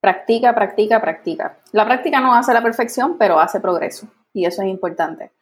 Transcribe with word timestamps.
Practica, 0.00 0.54
practica, 0.54 1.00
practica. 1.00 1.58
La 1.72 1.84
práctica 1.84 2.20
no 2.20 2.34
hace 2.34 2.54
la 2.54 2.62
perfección, 2.62 3.16
pero 3.18 3.40
hace 3.40 3.60
progreso. 3.60 4.06
Y 4.32 4.44
eso 4.46 4.62
es 4.62 4.68
importante. 4.68 5.32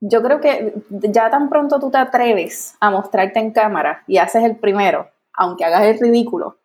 Yo 0.00 0.22
creo 0.22 0.40
que 0.40 0.74
ya 0.90 1.30
tan 1.30 1.48
pronto 1.48 1.78
tú 1.78 1.90
te 1.90 1.98
atreves 1.98 2.74
a 2.80 2.90
mostrarte 2.90 3.38
en 3.38 3.52
cámara 3.52 4.02
y 4.06 4.18
haces 4.18 4.44
el 4.44 4.56
primero, 4.56 5.08
aunque 5.32 5.64
hagas 5.64 5.84
el 5.84 5.98
ridículo, 5.98 6.58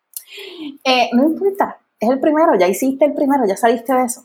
eh, 0.84 1.10
no 1.12 1.24
importa, 1.24 1.78
es 1.98 2.10
el 2.10 2.20
primero, 2.20 2.54
ya 2.58 2.68
hiciste 2.68 3.04
el 3.04 3.14
primero, 3.14 3.44
ya 3.46 3.56
saliste 3.56 3.94
de 3.94 4.04
eso. 4.04 4.24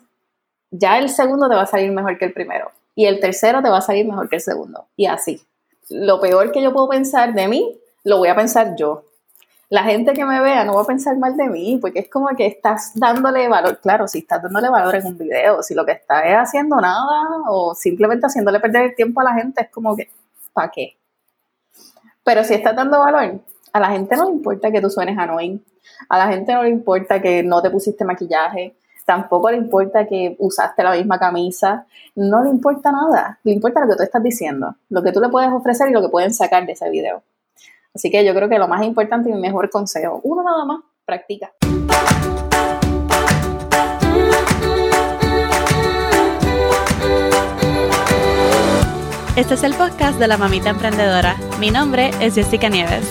Ya 0.72 0.98
el 0.98 1.10
segundo 1.10 1.48
te 1.48 1.56
va 1.56 1.62
a 1.62 1.68
salir 1.68 1.92
mejor 1.92 2.18
que 2.18 2.26
el 2.26 2.34
primero. 2.34 2.72
Y 2.96 3.06
el 3.06 3.20
tercero 3.20 3.62
te 3.62 3.70
va 3.70 3.78
a 3.78 3.82
salir 3.82 4.06
mejor 4.06 4.28
que 4.28 4.38
el 4.38 4.42
segundo. 4.42 4.88
Y 4.96 5.06
así. 5.06 5.42
Lo 5.90 6.20
peor 6.20 6.52
que 6.52 6.62
yo 6.62 6.74
puedo 6.74 6.90
pensar 6.90 7.34
de 7.34 7.48
mí, 7.48 7.80
lo 8.04 8.18
voy 8.18 8.30
a 8.30 8.36
pensar 8.36 8.76
yo 8.76 9.04
la 9.70 9.84
gente 9.84 10.14
que 10.14 10.24
me 10.24 10.42
vea 10.42 10.64
no 10.64 10.76
va 10.76 10.84
a 10.84 10.86
pensar 10.86 11.18
mal 11.18 11.36
de 11.36 11.50
mí, 11.50 11.78
porque 11.82 12.00
es 12.00 12.10
como 12.10 12.28
que 12.30 12.48
estás 12.48 12.92
dándole 12.96 13.48
valor. 13.50 13.80
Claro, 13.80 14.08
si 14.08 14.20
estás 14.20 14.42
dándole 14.42 14.70
valor 14.70 14.96
en 14.96 15.08
un 15.08 15.18
video, 15.18 15.62
si 15.62 15.74
lo 15.74 15.86
que 15.86 15.92
estás 15.92 16.24
es 16.26 16.36
haciendo 16.36 16.78
nada 16.78 17.44
o 17.50 17.76
simplemente 17.76 18.28
haciéndole 18.28 18.60
perder 18.60 18.84
el 18.84 18.96
tiempo 18.96 19.20
a 19.22 19.26
la 19.26 19.34
gente, 19.34 19.64
es 19.64 19.70
como 19.70 19.96
que, 19.96 20.10
¿para 20.54 20.70
qué? 20.70 20.98
Pero 22.24 22.44
si 22.44 22.54
estás 22.54 22.76
dando 22.76 23.00
valor, 23.00 23.42
a 23.74 23.80
la 23.80 23.90
gente 23.90 24.16
no 24.16 24.26
le 24.26 24.32
importa 24.32 24.72
que 24.72 24.82
tú 24.82 24.90
suenes 24.90 25.18
annoying, 25.18 25.64
a 26.10 26.18
la 26.18 26.28
gente 26.28 26.54
no 26.54 26.64
le 26.64 26.70
importa 26.70 27.22
que 27.22 27.44
no 27.44 27.62
te 27.62 27.70
pusiste 27.70 28.06
maquillaje, 28.06 28.78
tampoco 29.06 29.52
le 29.52 29.58
importa 29.58 30.06
que 30.08 30.36
usaste 30.40 30.84
la 30.84 30.92
misma 30.92 31.20
camisa, 31.20 31.86
no 32.16 32.44
le 32.44 32.50
importa 32.50 32.92
nada, 32.92 33.40
le 33.44 33.54
importa 33.54 33.82
lo 33.82 33.88
que 33.88 33.96
tú 33.96 34.04
estás 34.04 34.24
diciendo, 34.24 34.76
lo 34.90 35.04
que 35.04 35.12
tú 35.12 35.20
le 35.20 35.30
puedes 35.30 35.52
ofrecer 35.52 35.90
y 35.90 35.94
lo 35.94 36.02
que 36.02 36.10
pueden 36.10 36.34
sacar 36.34 36.66
de 36.66 36.72
ese 36.72 36.90
video. 36.90 37.22
Así 37.98 38.12
que 38.12 38.24
yo 38.24 38.36
creo 38.36 38.48
que 38.48 38.60
lo 38.60 38.68
más 38.68 38.86
importante 38.86 39.28
y 39.28 39.34
mi 39.34 39.42
mejor 39.42 39.72
consejo, 39.72 40.22
uno 40.24 40.44
nada 40.44 40.66
más, 40.66 40.82
practica. 41.04 41.52
Este 49.36 49.56
es 49.56 49.64
el 49.64 49.74
podcast 49.74 50.20
de 50.20 50.28
la 50.28 50.38
mamita 50.38 50.70
emprendedora. 50.70 51.38
Mi 51.60 51.72
nombre 51.72 52.12
es 52.22 52.36
Jessica 52.36 52.70
Nieves. 52.70 53.10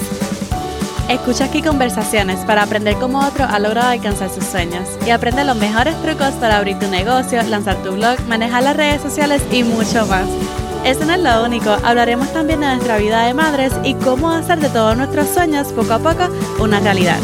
Escucha 1.11 1.47
aquí 1.47 1.63
conversaciones 1.63 2.39
para 2.45 2.63
aprender 2.63 2.95
cómo 2.95 3.27
otro 3.27 3.45
ha 3.45 3.59
logrado 3.59 3.91
alcanzar 3.91 4.31
sus 4.31 4.45
sueños 4.45 4.89
y 5.05 5.11
aprende 5.11 5.43
los 5.43 5.57
mejores 5.57 6.01
trucos 6.03 6.31
para 6.35 6.59
abrir 6.59 6.79
tu 6.79 6.87
negocio, 6.87 7.43
lanzar 7.43 7.75
tu 7.83 7.91
blog, 7.91 8.21
manejar 8.29 8.63
las 8.63 8.77
redes 8.77 9.03
sociales 9.03 9.43
y 9.51 9.65
mucho 9.65 10.07
más. 10.07 10.29
Eso 10.87 11.05
no 11.05 11.15
es 11.15 11.21
lo 11.21 11.45
único, 11.45 11.71
hablaremos 11.83 12.33
también 12.33 12.61
de 12.61 12.67
nuestra 12.69 12.99
vida 12.99 13.27
de 13.27 13.35
madres 13.35 13.73
y 13.83 13.95
cómo 13.95 14.31
hacer 14.31 14.61
de 14.61 14.69
todos 14.69 14.97
nuestros 14.97 15.27
sueños 15.27 15.73
poco 15.73 15.95
a 15.95 15.99
poco 15.99 16.29
una 16.61 16.79
realidad. 16.79 17.19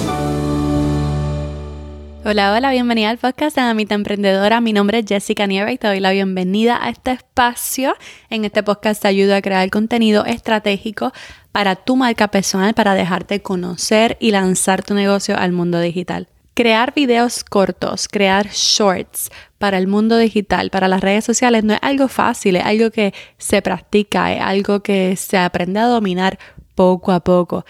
Hola, 2.25 2.55
hola, 2.55 2.73
bienvenida 2.73 3.11
al 3.11 3.19
podcast 3.19 3.55
de 3.55 3.63
Amita 3.63 3.95
Emprendedora. 3.95 4.61
Mi 4.61 4.73
nombre 4.73 4.99
es 4.99 5.07
Jessica 5.07 5.47
Nieve 5.47 5.75
y 5.75 5.79
te 5.79 5.87
doy 5.87 6.01
la 6.01 6.11
bienvenida 6.11 6.85
a 6.85 6.91
este 6.91 7.13
espacio. 7.13 7.95
En 8.31 8.45
este 8.45 8.65
podcast 8.65 9.01
te 9.01 9.07
ayudo 9.07 9.37
a 9.37 9.43
crear 9.43 9.71
contenido 9.71 10.25
estratégico 10.25 11.13
para 11.53 11.77
tu 11.77 11.95
marca 11.95 12.33
personal, 12.33 12.75
para 12.75 12.95
dejarte 12.95 13.43
conocer 13.43 14.17
y 14.19 14.33
lanzar 14.33 14.83
tu 14.83 14.95
negocio 14.95 15.39
al 15.39 15.53
mundo 15.53 15.79
digital. 15.79 16.27
Crear 16.55 16.93
videos 16.95 17.45
cortos, 17.45 18.09
crear 18.09 18.49
shorts 18.51 19.31
para 19.59 19.79
el 19.79 19.87
mundo 19.87 20.19
digital, 20.19 20.71
para 20.71 20.87
las 20.87 21.01
redes 21.01 21.25
sociales, 21.25 21.65
no 21.65 21.73
es 21.73 21.81
algo 21.83 22.09
fácil, 22.09 22.57
es 22.57 22.65
algo 22.65 22.91
que 22.91 23.15
se 23.39 23.63
practica, 23.63 24.33
es 24.35 24.41
algo 24.43 24.83
que 24.83 25.17
se 25.17 25.39
aprende 25.39 25.81
a 25.81 25.87
dominar 25.87 26.39
poco 26.75 27.13
a 27.13 27.21
poco. 27.21 27.65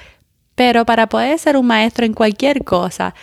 Pero 0.54 0.84
para 0.84 1.08
poder 1.08 1.38
ser 1.38 1.56
un 1.56 1.66
maestro 1.66 2.04
en 2.06 2.12
cualquier 2.12 2.64
cosa, 2.64 3.14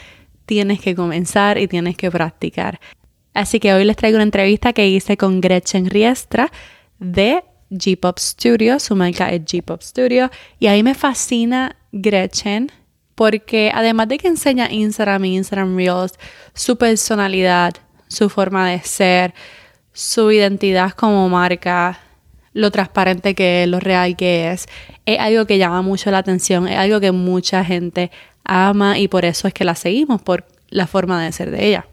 tienes 0.46 0.80
que 0.80 0.96
comenzar 0.96 1.58
y 1.58 1.68
tienes 1.68 1.98
que 1.98 2.10
practicar. 2.10 2.80
Así 3.34 3.60
que 3.60 3.74
hoy 3.74 3.86
les 3.86 3.96
traigo 3.96 4.16
una 4.16 4.24
entrevista 4.24 4.74
que 4.74 4.88
hice 4.88 5.18
con 5.18 5.42
Gretchen 5.42 5.90
Riestra 5.90 6.52
de 7.00 7.44
G-Pop 7.70 8.18
Studio, 8.18 8.80
su 8.80 8.96
marca 8.96 9.30
es 9.30 9.42
G-Pop 9.42 9.82
Studio, 9.82 10.32
y 10.60 10.68
ahí 10.68 10.84
me 10.84 10.96
fascina 10.96 11.76
Gretchen 11.92 12.72
porque 13.20 13.70
además 13.76 14.08
de 14.08 14.18
que 14.18 14.30
enseña 14.30 14.72
Instagram 14.72 15.26
y 15.26 15.36
Instagram 15.36 15.76
Reels, 15.76 16.14
su 16.54 16.78
personalidad, 16.78 17.74
su 18.08 18.30
forma 18.30 18.70
de 18.70 18.80
ser, 18.80 19.34
su 19.92 20.32
identidad 20.32 20.92
como 20.92 21.28
marca, 21.28 22.00
lo 22.54 22.72
transparente 22.72 23.36
que 23.36 23.64
es, 23.64 23.68
lo 23.68 23.82
real 23.82 24.16
que 24.16 24.50
es, 24.50 24.68
es 25.06 25.20
algo 25.20 25.46
que 25.46 25.58
llama 25.58 25.82
mucho 25.82 26.10
la 26.12 26.20
atención, 26.20 26.66
es 26.70 26.78
algo 26.78 27.02
que 27.02 27.12
mucha 27.12 27.66
gente 27.66 28.10
ama 28.46 28.98
y 28.98 29.10
por 29.10 29.26
eso 29.26 29.50
es 29.50 29.54
que 29.54 29.66
la 29.66 29.76
seguimos, 29.76 30.22
por 30.22 30.46
la 30.70 30.88
forma 30.88 31.22
de 31.22 31.34
ser 31.34 31.52
de 31.52 31.68
ella. 31.68 31.88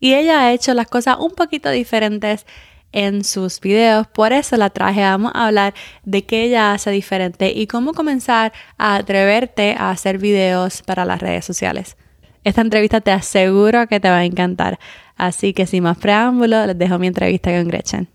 Y 0.00 0.12
ella 0.12 0.42
ha 0.42 0.52
hecho 0.52 0.74
las 0.74 0.88
cosas 0.88 1.16
un 1.18 1.30
poquito 1.30 1.70
diferentes 1.70 2.44
en 2.92 3.24
sus 3.24 3.60
videos. 3.60 4.06
Por 4.06 4.32
eso 4.32 4.56
la 4.56 4.70
traje. 4.70 5.00
Vamos 5.00 5.32
a 5.34 5.46
hablar 5.46 5.74
de 6.04 6.24
qué 6.24 6.44
ella 6.44 6.72
hace 6.72 6.90
diferente 6.90 7.52
y 7.54 7.66
cómo 7.66 7.92
comenzar 7.92 8.52
a 8.76 8.96
atreverte 8.96 9.74
a 9.78 9.90
hacer 9.90 10.18
videos 10.18 10.82
para 10.82 11.04
las 11.04 11.20
redes 11.20 11.44
sociales. 11.44 11.96
Esta 12.44 12.60
entrevista 12.60 13.00
te 13.00 13.10
aseguro 13.10 13.86
que 13.88 14.00
te 14.00 14.08
va 14.08 14.18
a 14.18 14.24
encantar. 14.24 14.78
Así 15.16 15.52
que 15.52 15.66
sin 15.66 15.82
más 15.82 15.98
preámbulo, 15.98 16.66
les 16.66 16.78
dejo 16.78 16.98
mi 16.98 17.08
entrevista 17.08 17.50
con 17.50 17.68
Gretchen. 17.68 18.08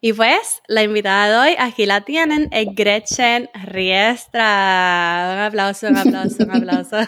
Y 0.00 0.12
pues, 0.12 0.62
la 0.68 0.84
invitada 0.84 1.28
de 1.28 1.36
hoy, 1.50 1.56
aquí 1.58 1.84
la 1.84 2.02
tienen, 2.02 2.48
es 2.52 2.68
Gretchen 2.72 3.50
Riestra. 3.64 5.32
Un 5.34 5.40
aplauso, 5.40 5.88
un 5.88 5.96
aplauso, 5.96 6.44
un 6.44 6.50
aplauso. 6.52 6.98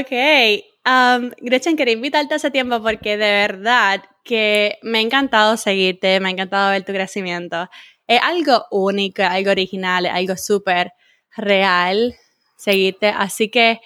ok, 0.00 0.12
Um, 0.86 1.32
Gretchen, 1.40 1.76
quería 1.76 1.94
invitarte 1.94 2.36
hace 2.36 2.52
tiempo 2.52 2.80
porque 2.80 3.16
de 3.16 3.30
verdad 3.32 4.04
que 4.22 4.78
me 4.82 4.98
ha 4.98 5.00
encantado 5.00 5.56
seguirte, 5.56 6.20
me 6.20 6.28
ha 6.28 6.32
encantado 6.32 6.70
ver 6.70 6.84
tu 6.84 6.92
crecimiento. 6.92 7.68
Es 8.06 8.20
algo 8.22 8.66
único, 8.70 9.24
algo 9.24 9.50
original, 9.50 10.06
algo 10.06 10.36
súper 10.36 10.92
real 11.36 12.14
seguirte. 12.56 13.08
Así 13.08 13.50
que 13.50 13.80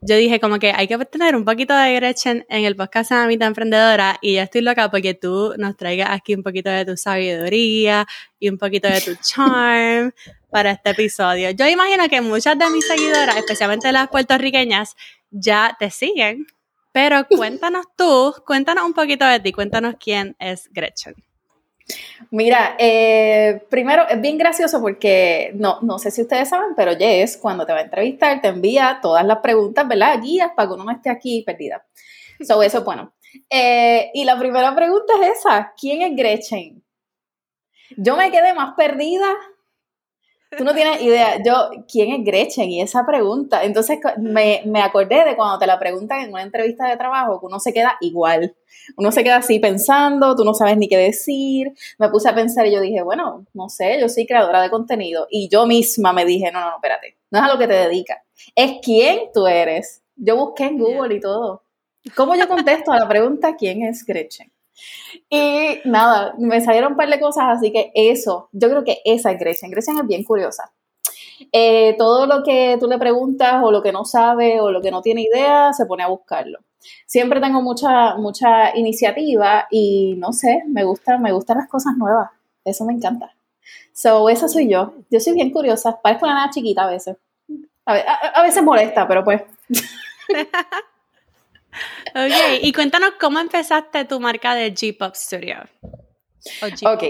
yo 0.00 0.16
dije 0.16 0.40
como 0.40 0.58
que 0.58 0.72
hay 0.72 0.88
que 0.88 0.96
tener 1.06 1.36
un 1.36 1.44
poquito 1.44 1.76
de 1.76 1.94
Gretchen 1.96 2.46
en 2.48 2.64
el 2.64 2.76
podcast 2.76 3.10
de 3.10 3.16
Amita 3.16 3.46
Emprendedora 3.46 4.16
y 4.22 4.34
ya 4.34 4.44
estoy 4.44 4.62
loca 4.62 4.90
porque 4.90 5.12
tú 5.12 5.54
nos 5.58 5.76
traigas 5.76 6.10
aquí 6.12 6.34
un 6.34 6.42
poquito 6.42 6.70
de 6.70 6.86
tu 6.86 6.96
sabiduría 6.96 8.06
y 8.38 8.48
un 8.48 8.56
poquito 8.56 8.88
de 8.88 9.00
tu 9.00 9.16
charm 9.16 10.12
para 10.50 10.70
este 10.70 10.90
episodio. 10.90 11.50
Yo 11.50 11.66
imagino 11.66 12.08
que 12.08 12.20
muchas 12.20 12.58
de 12.58 12.70
mis 12.70 12.86
seguidoras, 12.86 13.36
especialmente 13.36 13.90
las 13.92 14.08
puertorriqueñas, 14.08 14.94
ya 15.30 15.76
te 15.78 15.90
siguen. 15.90 16.46
Pero 16.92 17.26
cuéntanos 17.28 17.86
tú, 17.96 18.34
cuéntanos 18.46 18.84
un 18.84 18.94
poquito 18.94 19.24
de 19.24 19.40
ti, 19.40 19.52
cuéntanos 19.52 19.94
quién 20.00 20.34
es 20.38 20.68
Gretchen. 20.72 21.14
Mira, 22.30 22.76
eh, 22.78 23.62
primero 23.70 24.06
es 24.08 24.20
bien 24.20 24.36
gracioso 24.36 24.80
porque 24.80 25.52
no, 25.54 25.78
no 25.82 25.98
sé 25.98 26.10
si 26.10 26.22
ustedes 26.22 26.48
saben, 26.48 26.74
pero 26.76 26.96
Jess, 26.96 27.36
cuando 27.36 27.64
te 27.64 27.72
va 27.72 27.78
a 27.78 27.82
entrevistar, 27.82 28.40
te 28.42 28.48
envía 28.48 28.98
todas 29.00 29.24
las 29.24 29.38
preguntas, 29.38 29.86
¿verdad? 29.88 30.20
Guías 30.20 30.50
para 30.54 30.68
que 30.68 30.74
uno 30.74 30.84
no 30.84 30.90
esté 30.90 31.08
aquí 31.08 31.42
perdida. 31.46 31.86
So, 32.40 32.62
eso 32.62 32.84
bueno. 32.84 33.14
Eh, 33.48 34.10
y 34.14 34.24
la 34.24 34.38
primera 34.38 34.74
pregunta 34.74 35.14
es 35.22 35.38
esa: 35.38 35.72
¿quién 35.78 36.02
es 36.02 36.16
Gretchen? 36.16 36.82
Yo 37.96 38.16
me 38.16 38.30
quedé 38.30 38.52
más 38.54 38.74
perdida 38.76 39.34
Tú 40.56 40.64
no 40.64 40.74
tienes 40.74 41.02
idea, 41.02 41.42
yo, 41.44 41.68
¿quién 41.90 42.10
es 42.10 42.24
Gretchen? 42.24 42.70
Y 42.70 42.80
esa 42.80 43.04
pregunta, 43.04 43.64
entonces 43.64 43.98
me, 44.16 44.62
me, 44.64 44.80
acordé 44.80 45.24
de 45.24 45.36
cuando 45.36 45.58
te 45.58 45.66
la 45.66 45.78
preguntan 45.78 46.20
en 46.20 46.32
una 46.32 46.42
entrevista 46.42 46.88
de 46.88 46.96
trabajo, 46.96 47.38
que 47.38 47.46
uno 47.46 47.60
se 47.60 47.74
queda 47.74 47.98
igual, 48.00 48.56
uno 48.96 49.12
se 49.12 49.22
queda 49.22 49.36
así 49.36 49.58
pensando, 49.58 50.34
tú 50.34 50.44
no 50.44 50.54
sabes 50.54 50.78
ni 50.78 50.88
qué 50.88 50.96
decir, 50.96 51.74
me 51.98 52.08
puse 52.08 52.30
a 52.30 52.34
pensar 52.34 52.66
y 52.66 52.72
yo 52.72 52.80
dije, 52.80 53.02
bueno, 53.02 53.44
no 53.52 53.68
sé, 53.68 54.00
yo 54.00 54.08
soy 54.08 54.26
creadora 54.26 54.62
de 54.62 54.70
contenido 54.70 55.26
y 55.30 55.50
yo 55.50 55.66
misma 55.66 56.14
me 56.14 56.24
dije, 56.24 56.50
no, 56.50 56.60
no, 56.60 56.70
no, 56.70 56.76
espérate, 56.76 57.18
no 57.30 57.40
es 57.40 57.44
a 57.44 57.48
lo 57.48 57.58
que 57.58 57.68
te 57.68 57.74
dedicas, 57.74 58.18
es 58.54 58.78
quién 58.82 59.30
tú 59.34 59.46
eres. 59.46 60.02
Yo 60.16 60.36
busqué 60.36 60.64
en 60.64 60.78
Google 60.78 61.14
y 61.14 61.20
todo. 61.20 61.62
¿Cómo 62.16 62.34
yo 62.34 62.48
contesto 62.48 62.90
a 62.90 62.98
la 62.98 63.08
pregunta 63.08 63.54
quién 63.56 63.82
es 63.82 64.04
Gretchen? 64.04 64.50
Y 65.28 65.80
nada, 65.84 66.34
me 66.38 66.60
salieron 66.60 66.92
un 66.92 66.96
par 66.96 67.08
de 67.08 67.20
cosas, 67.20 67.44
así 67.48 67.72
que 67.72 67.90
eso, 67.94 68.48
yo 68.52 68.68
creo 68.68 68.84
que 68.84 68.98
esa 69.04 69.30
es 69.30 69.38
Gretchen. 69.38 69.70
Gretchen 69.70 69.98
es 69.98 70.06
bien 70.06 70.24
curiosa. 70.24 70.70
Eh, 71.52 71.94
todo 71.98 72.26
lo 72.26 72.42
que 72.42 72.76
tú 72.80 72.88
le 72.88 72.98
preguntas 72.98 73.62
o 73.62 73.70
lo 73.70 73.82
que 73.82 73.92
no 73.92 74.04
sabe 74.04 74.60
o 74.60 74.70
lo 74.70 74.80
que 74.80 74.90
no 74.90 75.02
tiene 75.02 75.22
idea, 75.22 75.72
se 75.72 75.86
pone 75.86 76.02
a 76.02 76.08
buscarlo. 76.08 76.58
Siempre 77.06 77.40
tengo 77.40 77.62
mucha, 77.62 78.16
mucha 78.16 78.76
iniciativa 78.76 79.66
y 79.70 80.14
no 80.16 80.32
sé, 80.32 80.62
me 80.66 80.84
gusta, 80.84 81.18
me 81.18 81.32
gustan 81.32 81.58
las 81.58 81.68
cosas 81.68 81.96
nuevas. 81.96 82.30
Eso 82.64 82.84
me 82.84 82.92
encanta. 82.92 83.34
So, 83.92 84.28
esa 84.28 84.48
soy 84.48 84.68
yo. 84.68 84.94
Yo 85.10 85.20
soy 85.20 85.34
bien 85.34 85.50
curiosa. 85.50 86.00
Parezco 86.00 86.26
una 86.26 86.34
nada 86.34 86.50
chiquita 86.50 86.84
a 86.84 86.90
veces. 86.90 87.16
a 87.86 88.42
veces 88.42 88.62
molesta, 88.62 89.06
pero 89.08 89.24
pues. 89.24 89.42
ok, 92.10 92.62
y 92.62 92.72
cuéntanos 92.72 93.12
cómo 93.20 93.38
empezaste 93.38 94.04
tu 94.04 94.20
marca 94.20 94.54
de 94.54 94.72
G-Pop 94.72 95.14
Studio. 95.14 95.56
Ok. 96.84 97.02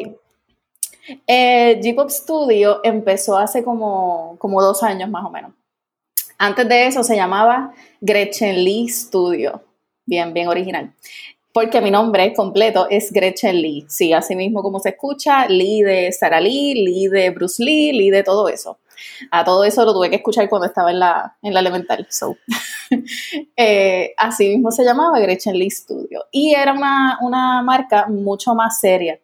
Eh, 1.27 1.81
G-Pop 1.83 2.11
Studio 2.11 2.81
empezó 2.85 3.37
hace 3.39 3.65
como, 3.65 4.37
como 4.39 4.63
dos 4.63 4.83
años 4.83 5.09
más 5.09 5.25
o 5.25 5.31
menos. 5.31 5.53
Antes 6.39 6.69
de 6.69 6.87
eso 6.87 7.03
se 7.03 7.17
llamaba 7.17 7.73
Gretchen 8.01 8.65
Lee 8.65 8.89
Studio. 8.89 9.63
Bien, 10.05 10.33
bien 10.33 10.49
original. 10.49 10.93
Porque 11.53 11.81
mi 11.81 11.91
nombre 11.91 12.33
completo 12.35 12.87
es 12.89 13.11
Gretchen 13.11 13.61
Lee. 13.61 13.85
Sí, 13.89 14.13
así 14.13 14.37
mismo 14.37 14.63
como 14.63 14.79
se 14.79 14.91
escucha, 14.91 15.47
Lee 15.49 15.83
de 15.83 16.13
Sarah 16.13 16.41
Lee, 16.41 16.75
Lee 16.75 17.09
de 17.09 17.31
Bruce 17.31 17.63
Lee, 17.63 17.93
Lee 17.93 18.11
de 18.11 18.23
todo 18.23 18.49
eso. 18.49 18.79
A 19.31 19.45
todo 19.45 19.65
eso 19.65 19.85
lo 19.85 19.93
tuve 19.93 20.11
que 20.11 20.17
escuchar 20.17 20.49
cuando 20.49 20.67
estaba 20.67 20.91
en 20.91 20.99
la, 21.01 21.37
en 21.43 21.55
la 21.55 21.61
elemental. 21.61 22.07
So. 22.11 22.37
Eh, 23.61 24.15
así 24.17 24.49
mismo 24.49 24.71
se 24.71 24.83
llamaba 24.83 25.19
Gretchen 25.19 25.59
Lee 25.59 25.71
Studio. 25.71 26.25
Y 26.31 26.55
era 26.55 26.73
una, 26.73 27.19
una 27.21 27.61
marca 27.63 28.07
mucho 28.07 28.55
más 28.55 28.81
seria 28.81 29.19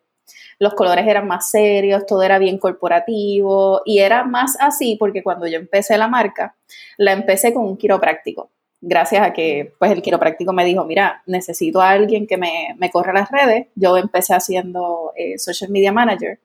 los 0.58 0.74
colores 0.74 1.06
eran 1.06 1.26
más 1.26 1.50
serios, 1.50 2.06
todo 2.06 2.22
era 2.22 2.38
bien 2.38 2.58
corporativo 2.58 3.82
y 3.84 3.98
era 3.98 4.24
más 4.24 4.56
así 4.60 4.96
porque 4.98 5.22
cuando 5.22 5.46
yo 5.46 5.58
empecé 5.58 5.98
la 5.98 6.08
marca, 6.08 6.56
la 6.96 7.12
empecé 7.12 7.52
con 7.52 7.64
un 7.64 7.76
quiropráctico. 7.76 8.50
Gracias 8.80 9.26
a 9.26 9.32
que 9.32 9.72
pues 9.78 9.90
el 9.92 10.02
quiropráctico 10.02 10.52
me 10.52 10.64
dijo, 10.64 10.84
mira, 10.84 11.22
necesito 11.26 11.80
a 11.80 11.90
alguien 11.90 12.26
que 12.26 12.36
me, 12.36 12.74
me 12.78 12.90
corra 12.90 13.14
las 13.14 13.30
redes. 13.30 13.68
Yo 13.74 13.96
empecé 13.96 14.34
haciendo 14.34 15.12
eh, 15.16 15.38
social 15.38 15.70
media 15.70 15.90
manager. 15.90 16.38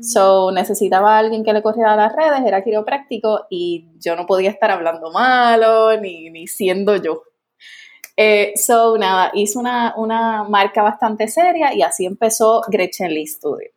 So, 0.00 0.50
necesitaba 0.52 1.16
a 1.16 1.18
alguien 1.18 1.44
que 1.44 1.52
le 1.52 1.62
corriera 1.62 1.96
las 1.96 2.14
redes, 2.14 2.42
era 2.46 2.62
quiropráctico 2.62 3.46
y 3.48 3.88
yo 3.98 4.16
no 4.16 4.26
podía 4.26 4.50
estar 4.50 4.70
hablando 4.70 5.10
malo 5.10 5.98
ni, 6.00 6.30
ni 6.30 6.46
siendo 6.46 6.96
yo. 6.96 7.22
Eh, 8.20 8.54
so, 8.56 8.98
nada, 8.98 9.30
hice 9.32 9.60
una, 9.60 10.44
marca 10.48 10.82
bastante 10.82 11.28
seria 11.28 11.72
y 11.72 11.82
así 11.82 12.04
empezó 12.04 12.62
Gretchen 12.66 13.14
Lee 13.14 13.28
Studio. 13.28 13.70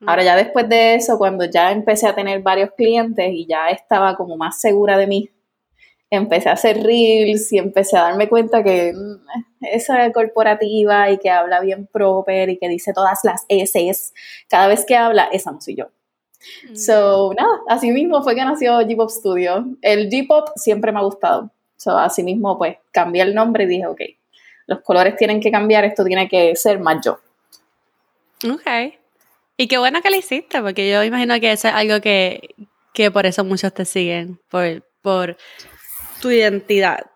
Mm. 0.00 0.08
Ahora 0.08 0.24
ya 0.24 0.34
después 0.34 0.66
de 0.66 0.94
eso, 0.94 1.18
cuando 1.18 1.44
ya 1.44 1.72
empecé 1.72 2.06
a 2.06 2.14
tener 2.14 2.40
varios 2.40 2.70
clientes 2.74 3.30
y 3.30 3.46
ya 3.46 3.68
estaba 3.68 4.16
como 4.16 4.38
más 4.38 4.58
segura 4.62 4.96
de 4.96 5.06
mí, 5.06 5.30
empecé 6.10 6.48
a 6.48 6.52
hacer 6.52 6.82
reels 6.82 7.52
y 7.52 7.58
empecé 7.58 7.96
a 7.96 8.02
darme 8.02 8.28
cuenta 8.28 8.62
que 8.62 8.92
mm, 8.92 9.66
esa 9.72 10.10
corporativa 10.12 11.10
y 11.10 11.18
que 11.18 11.30
habla 11.30 11.60
bien 11.60 11.86
proper 11.86 12.50
y 12.50 12.58
que 12.58 12.68
dice 12.68 12.92
todas 12.92 13.20
las 13.24 13.44
S, 13.48 14.12
cada 14.48 14.68
vez 14.68 14.84
que 14.84 14.96
habla, 14.96 15.28
esa 15.32 15.50
no 15.50 15.60
soy 15.60 15.76
yo. 15.76 15.86
Mm. 16.70 16.76
So, 16.76 17.34
nada, 17.34 17.60
así 17.68 17.90
mismo 17.90 18.22
fue 18.22 18.34
que 18.34 18.44
nació 18.44 18.80
G-Pop 18.80 19.10
Studio. 19.10 19.66
El 19.82 20.08
G-Pop 20.08 20.50
siempre 20.56 20.92
me 20.92 21.00
ha 21.00 21.02
gustado. 21.02 21.50
So, 21.76 21.98
así 21.98 22.22
mismo, 22.22 22.56
pues, 22.56 22.76
cambié 22.92 23.22
el 23.22 23.34
nombre 23.34 23.64
y 23.64 23.66
dije, 23.66 23.86
ok, 23.86 24.00
los 24.66 24.80
colores 24.80 25.16
tienen 25.16 25.40
que 25.40 25.50
cambiar, 25.50 25.84
esto 25.84 26.04
tiene 26.04 26.28
que 26.28 26.54
ser 26.56 26.78
más 26.78 27.04
yo. 27.04 27.18
Ok. 28.48 28.94
Y 29.56 29.68
qué 29.68 29.78
bueno 29.78 30.02
que 30.02 30.10
lo 30.10 30.16
hiciste, 30.16 30.60
porque 30.60 30.90
yo 30.90 31.02
imagino 31.02 31.38
que 31.40 31.52
eso 31.52 31.68
es 31.68 31.74
algo 31.74 32.00
que, 32.00 32.54
que 32.92 33.10
por 33.10 33.26
eso 33.26 33.44
muchos 33.44 33.72
te 33.72 33.84
siguen, 33.84 34.38
por, 34.50 34.82
por 35.00 35.36
tu 36.20 36.30
identidad 36.30 37.06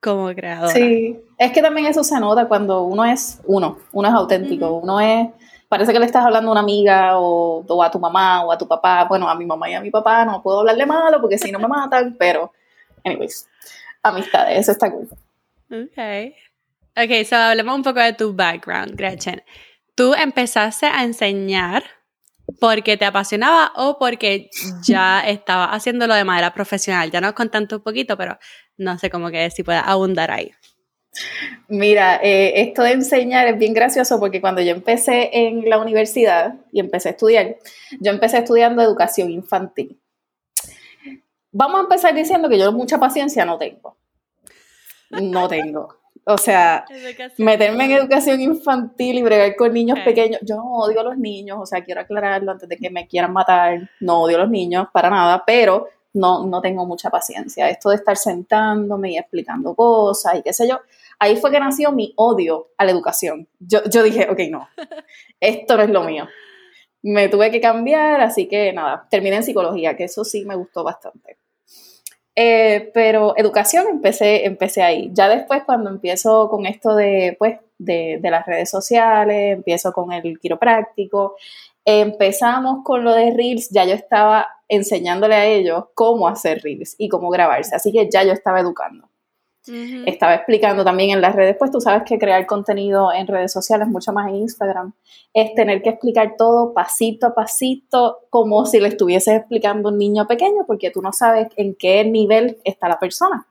como 0.00 0.32
creadora. 0.34 0.72
Sí, 0.72 1.18
es 1.38 1.52
que 1.52 1.62
también 1.62 1.86
eso 1.86 2.04
se 2.04 2.18
nota 2.20 2.46
cuando 2.46 2.82
uno 2.82 3.04
es 3.04 3.40
uno, 3.44 3.78
uno 3.92 4.08
es 4.08 4.14
auténtico, 4.14 4.74
uno 4.74 5.00
es, 5.00 5.28
parece 5.68 5.92
que 5.92 5.98
le 5.98 6.06
estás 6.06 6.24
hablando 6.24 6.50
a 6.50 6.52
una 6.52 6.60
amiga 6.60 7.18
o, 7.18 7.64
o, 7.66 7.82
a 7.82 7.90
tu 7.90 7.98
mamá 7.98 8.44
o 8.44 8.52
a 8.52 8.58
tu 8.58 8.68
papá, 8.68 9.04
bueno, 9.04 9.28
a 9.28 9.34
mi 9.34 9.46
mamá 9.46 9.68
y 9.68 9.74
a 9.74 9.80
mi 9.80 9.90
papá 9.90 10.24
no 10.24 10.42
puedo 10.42 10.60
hablarle 10.60 10.86
malo 10.86 11.20
porque 11.20 11.38
si 11.38 11.50
no 11.50 11.58
me 11.58 11.68
matan, 11.68 12.16
pero, 12.18 12.52
anyways, 13.04 13.48
amistades, 14.02 14.60
eso 14.60 14.72
está 14.72 14.90
cool. 14.90 15.08
Ok. 15.70 15.98
Ok, 16.98 17.26
so 17.26 17.36
hablemos 17.36 17.74
un 17.74 17.82
poco 17.82 18.00
de 18.00 18.12
tu 18.14 18.32
background, 18.32 18.96
Gretchen. 18.96 19.42
¿Tú 19.94 20.14
empezaste 20.14 20.86
a 20.86 21.02
enseñar 21.04 21.82
porque 22.60 22.96
te 22.96 23.04
apasionaba 23.04 23.72
o 23.76 23.98
porque 23.98 24.50
ya 24.82 25.20
estaba 25.26 25.66
haciéndolo 25.66 26.14
de 26.14 26.24
manera 26.24 26.52
profesional? 26.52 27.10
Ya 27.10 27.20
nos 27.20 27.32
contaste 27.32 27.76
un 27.76 27.82
poquito, 27.82 28.16
pero 28.16 28.38
no 28.76 28.98
sé 28.98 29.10
cómo 29.10 29.30
que 29.30 29.50
si 29.50 29.62
puedes 29.62 29.82
abundar 29.84 30.30
ahí. 30.30 30.52
Mira, 31.68 32.20
eh, 32.22 32.60
esto 32.60 32.82
de 32.82 32.92
enseñar 32.92 33.48
es 33.48 33.58
bien 33.58 33.72
gracioso 33.72 34.20
porque 34.20 34.40
cuando 34.40 34.60
yo 34.60 34.70
empecé 34.72 35.30
en 35.32 35.68
la 35.68 35.78
universidad 35.78 36.54
y 36.72 36.80
empecé 36.80 37.08
a 37.08 37.12
estudiar, 37.12 37.56
yo 38.00 38.12
empecé 38.12 38.38
estudiando 38.38 38.82
educación 38.82 39.30
infantil. 39.30 39.98
Vamos 41.52 41.78
a 41.78 41.82
empezar 41.84 42.14
diciendo 42.14 42.48
que 42.48 42.58
yo 42.58 42.70
mucha 42.72 42.98
paciencia 42.98 43.44
no 43.44 43.56
tengo. 43.56 43.96
No 45.10 45.48
tengo. 45.48 45.96
O 46.28 46.38
sea, 46.38 46.84
meterme 47.38 47.84
en 47.84 47.92
educación 47.92 48.40
infantil 48.40 49.18
y 49.18 49.22
bregar 49.22 49.54
con 49.54 49.72
niños 49.72 50.00
pequeños. 50.04 50.40
Yo 50.42 50.56
no 50.56 50.72
odio 50.72 51.00
a 51.00 51.04
los 51.04 51.16
niños, 51.16 51.56
o 51.60 51.66
sea, 51.66 51.84
quiero 51.84 52.00
aclararlo 52.00 52.50
antes 52.50 52.68
de 52.68 52.76
que 52.76 52.90
me 52.90 53.06
quieran 53.06 53.32
matar. 53.32 53.88
No 54.00 54.22
odio 54.22 54.36
a 54.38 54.40
los 54.40 54.50
niños 54.50 54.88
para 54.92 55.08
nada, 55.08 55.44
pero 55.46 55.86
no, 56.14 56.44
no 56.44 56.60
tengo 56.60 56.84
mucha 56.84 57.10
paciencia. 57.10 57.70
Esto 57.70 57.90
de 57.90 57.96
estar 57.96 58.16
sentándome 58.16 59.12
y 59.12 59.18
explicando 59.18 59.76
cosas 59.76 60.34
y 60.34 60.42
qué 60.42 60.52
sé 60.52 60.68
yo. 60.68 60.80
Ahí 61.20 61.36
fue 61.36 61.52
que 61.52 61.60
nació 61.60 61.92
mi 61.92 62.12
odio 62.16 62.70
a 62.76 62.84
la 62.84 62.90
educación. 62.90 63.46
Yo, 63.60 63.84
yo 63.88 64.02
dije, 64.02 64.26
ok, 64.28 64.40
no, 64.50 64.68
esto 65.38 65.76
no 65.76 65.84
es 65.84 65.90
lo 65.90 66.02
mío. 66.02 66.26
Me 67.02 67.28
tuve 67.28 67.52
que 67.52 67.60
cambiar, 67.60 68.20
así 68.20 68.48
que 68.48 68.72
nada, 68.72 69.06
terminé 69.08 69.36
en 69.36 69.44
psicología, 69.44 69.96
que 69.96 70.04
eso 70.04 70.24
sí 70.24 70.44
me 70.44 70.56
gustó 70.56 70.82
bastante. 70.82 71.38
Eh, 72.38 72.90
pero 72.92 73.34
educación 73.36 73.86
empecé, 73.90 74.44
empecé 74.44 74.82
ahí. 74.82 75.10
Ya 75.14 75.28
después 75.28 75.62
cuando 75.64 75.88
empiezo 75.88 76.50
con 76.50 76.66
esto 76.66 76.94
de, 76.94 77.34
pues, 77.38 77.58
de, 77.78 78.18
de 78.20 78.30
las 78.30 78.44
redes 78.46 78.70
sociales, 78.70 79.54
empiezo 79.56 79.92
con 79.92 80.12
el 80.12 80.38
quiropráctico, 80.38 81.36
empezamos 81.84 82.84
con 82.84 83.04
lo 83.04 83.14
de 83.14 83.32
Reels, 83.32 83.70
ya 83.70 83.84
yo 83.84 83.94
estaba 83.94 84.48
enseñándole 84.68 85.34
a 85.34 85.46
ellos 85.46 85.84
cómo 85.94 86.28
hacer 86.28 86.60
Reels 86.62 86.94
y 86.98 87.08
cómo 87.08 87.30
grabarse, 87.30 87.74
así 87.74 87.92
que 87.92 88.10
ya 88.10 88.22
yo 88.22 88.32
estaba 88.32 88.60
educando. 88.60 89.08
Estaba 89.68 90.34
explicando 90.34 90.84
también 90.84 91.10
en 91.10 91.20
las 91.20 91.34
redes, 91.34 91.56
pues 91.58 91.70
tú 91.70 91.80
sabes 91.80 92.04
que 92.04 92.18
crear 92.18 92.46
contenido 92.46 93.12
en 93.12 93.26
redes 93.26 93.52
sociales, 93.52 93.88
mucho 93.88 94.12
más 94.12 94.28
en 94.28 94.36
Instagram, 94.36 94.92
es 95.34 95.54
tener 95.54 95.82
que 95.82 95.90
explicar 95.90 96.34
todo 96.38 96.72
pasito 96.72 97.26
a 97.26 97.34
pasito, 97.34 98.18
como 98.30 98.64
si 98.66 98.78
le 98.78 98.88
estuvieses 98.88 99.34
explicando 99.34 99.88
a 99.88 99.92
un 99.92 99.98
niño 99.98 100.26
pequeño, 100.26 100.64
porque 100.66 100.90
tú 100.90 101.02
no 101.02 101.12
sabes 101.12 101.48
en 101.56 101.74
qué 101.74 102.04
nivel 102.04 102.58
está 102.64 102.88
la 102.88 102.98
persona. 102.98 103.46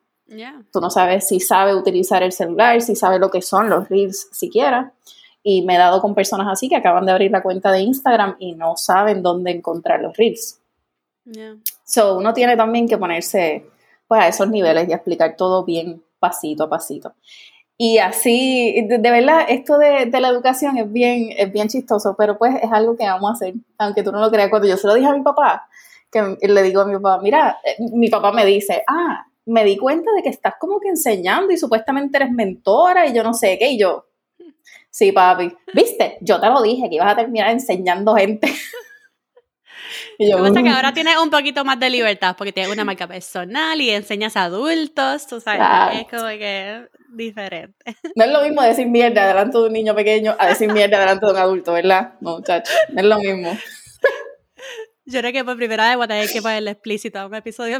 Tú 0.72 0.80
no 0.82 0.90
sabes 0.90 1.28
si 1.28 1.40
sabe 1.40 1.76
utilizar 1.76 2.24
el 2.24 2.32
celular, 2.32 2.82
si 2.82 2.96
sabe 2.96 3.20
lo 3.20 3.30
que 3.30 3.42
son 3.42 3.70
los 3.70 3.90
reels 3.90 4.28
siquiera. 4.32 4.94
Y 5.44 5.62
me 5.64 5.76
he 5.76 5.78
dado 5.78 6.02
con 6.02 6.16
personas 6.16 6.48
así 6.50 6.68
que 6.68 6.76
acaban 6.76 7.06
de 7.06 7.12
abrir 7.12 7.30
la 7.30 7.44
cuenta 7.44 7.72
de 7.72 7.82
Instagram 7.82 8.36
y 8.40 8.54
no 8.54 8.76
saben 8.78 9.22
dónde 9.22 9.52
encontrar 9.52 10.02
los 10.02 10.18
reels. 10.18 10.60
So, 11.84 12.18
uno 12.18 12.34
tiene 12.34 12.58
también 12.58 12.88
que 12.88 12.98
ponerse 12.98 13.68
pues, 14.08 14.22
a 14.22 14.28
esos 14.28 14.50
niveles 14.50 14.90
y 14.90 14.94
explicar 14.94 15.36
todo 15.36 15.64
bien 15.64 16.02
pasito 16.26 16.64
a 16.64 16.70
pasito. 16.70 17.14
Y 17.78 17.98
así, 17.98 18.86
de, 18.88 18.98
verdad, 18.98 19.46
esto 19.50 19.78
de, 19.78 20.10
la 20.10 20.30
educación 20.30 20.78
es 20.78 20.92
bien, 20.92 21.30
es 21.38 21.52
bien 21.52 21.68
chistoso, 21.68 22.16
pero 22.18 22.38
pues 22.38 22.56
es 22.62 22.72
algo 22.72 22.96
que 22.96 23.06
vamos 23.06 23.30
a 23.30 23.34
hacer, 23.34 23.54
aunque 23.78 24.02
tú 24.02 24.12
no 24.12 24.22
lo 24.22 24.32
creas. 24.32 24.50
Cuando 24.50 24.68
yo 24.68 24.78
se 24.78 24.88
lo 24.88 24.94
dije 24.94 25.08
a 25.08 25.14
mi 25.14 25.22
papá, 25.22 25.68
que 26.10 26.38
le 26.48 26.64
digo 26.64 26.82
a 26.82 26.86
mi 26.86 26.94
papá, 26.94 27.20
mira, 27.22 27.60
eh, 27.64 27.76
mi 27.92 28.10
papá 28.10 28.32
me 28.32 28.46
dice, 28.46 28.84
ah, 28.88 29.26
me 29.46 29.66
di 29.66 29.78
cuenta 29.78 30.10
de 30.16 30.24
que 30.24 30.30
estás 30.30 30.54
como 30.58 30.80
que 30.80 30.88
enseñando 30.88 31.52
y 31.52 31.58
supuestamente 31.58 32.18
eres 32.18 32.32
mentora 32.32 33.08
y 33.08 33.14
yo 33.14 33.24
no 33.24 33.34
sé 33.34 33.58
qué, 33.60 33.72
y 33.72 33.78
yo, 33.78 34.06
sí, 34.90 35.12
papi, 35.12 35.54
viste, 35.74 36.18
yo 36.22 36.40
te 36.40 36.48
lo 36.48 36.62
dije, 36.62 36.90
que 36.90 36.96
ibas 36.96 37.12
a 37.12 37.18
terminar 37.18 37.52
enseñando 37.52 38.16
gente. 38.16 38.48
Y 40.18 40.32
yo, 40.32 40.54
que 40.54 40.70
ahora 40.70 40.94
tienes 40.94 41.18
un 41.18 41.30
poquito 41.30 41.66
más 41.66 41.80
de 41.80 41.90
libertad 41.90 42.36
porque 42.38 42.54
tienes 42.54 42.72
una 42.72 42.86
marca 42.86 43.08
personal 43.08 43.80
y 43.82 43.90
enseñas 43.90 44.38
a 44.38 44.44
adultos, 44.44 45.28
tú 45.28 45.42
sabes, 45.42 46.00
es 46.00 46.08
como 46.10 46.30
que 46.30 46.88
diferente. 47.10 47.98
No 48.16 48.26
es 48.26 48.32
lo 48.32 48.42
mismo 48.42 48.62
decir 48.62 48.88
mierda 48.88 49.28
delante 49.28 49.58
de 49.58 49.66
un 49.66 49.74
niño 49.74 49.96
pequeño 49.96 50.36
a 50.38 50.48
decir 50.48 50.72
mierda 50.72 51.00
delante 51.00 51.26
de 51.26 51.32
un 51.32 51.38
adulto, 51.38 51.74
¿verdad? 51.74 52.14
No, 52.22 52.38
muchachos, 52.38 52.74
no 52.90 53.02
es 53.02 53.08
lo 53.08 53.20
mismo. 53.20 53.58
Yo 55.06 55.20
creo 55.20 55.32
que 55.32 55.44
por 55.44 55.58
primera 55.58 55.88
vez 55.88 55.98
voy 55.98 56.06
a 56.06 56.08
tener 56.08 56.30
que 56.30 56.42
ponerle 56.42 56.72
explícito 56.72 57.20
a 57.20 57.28
un 57.28 57.36
episodio. 57.36 57.78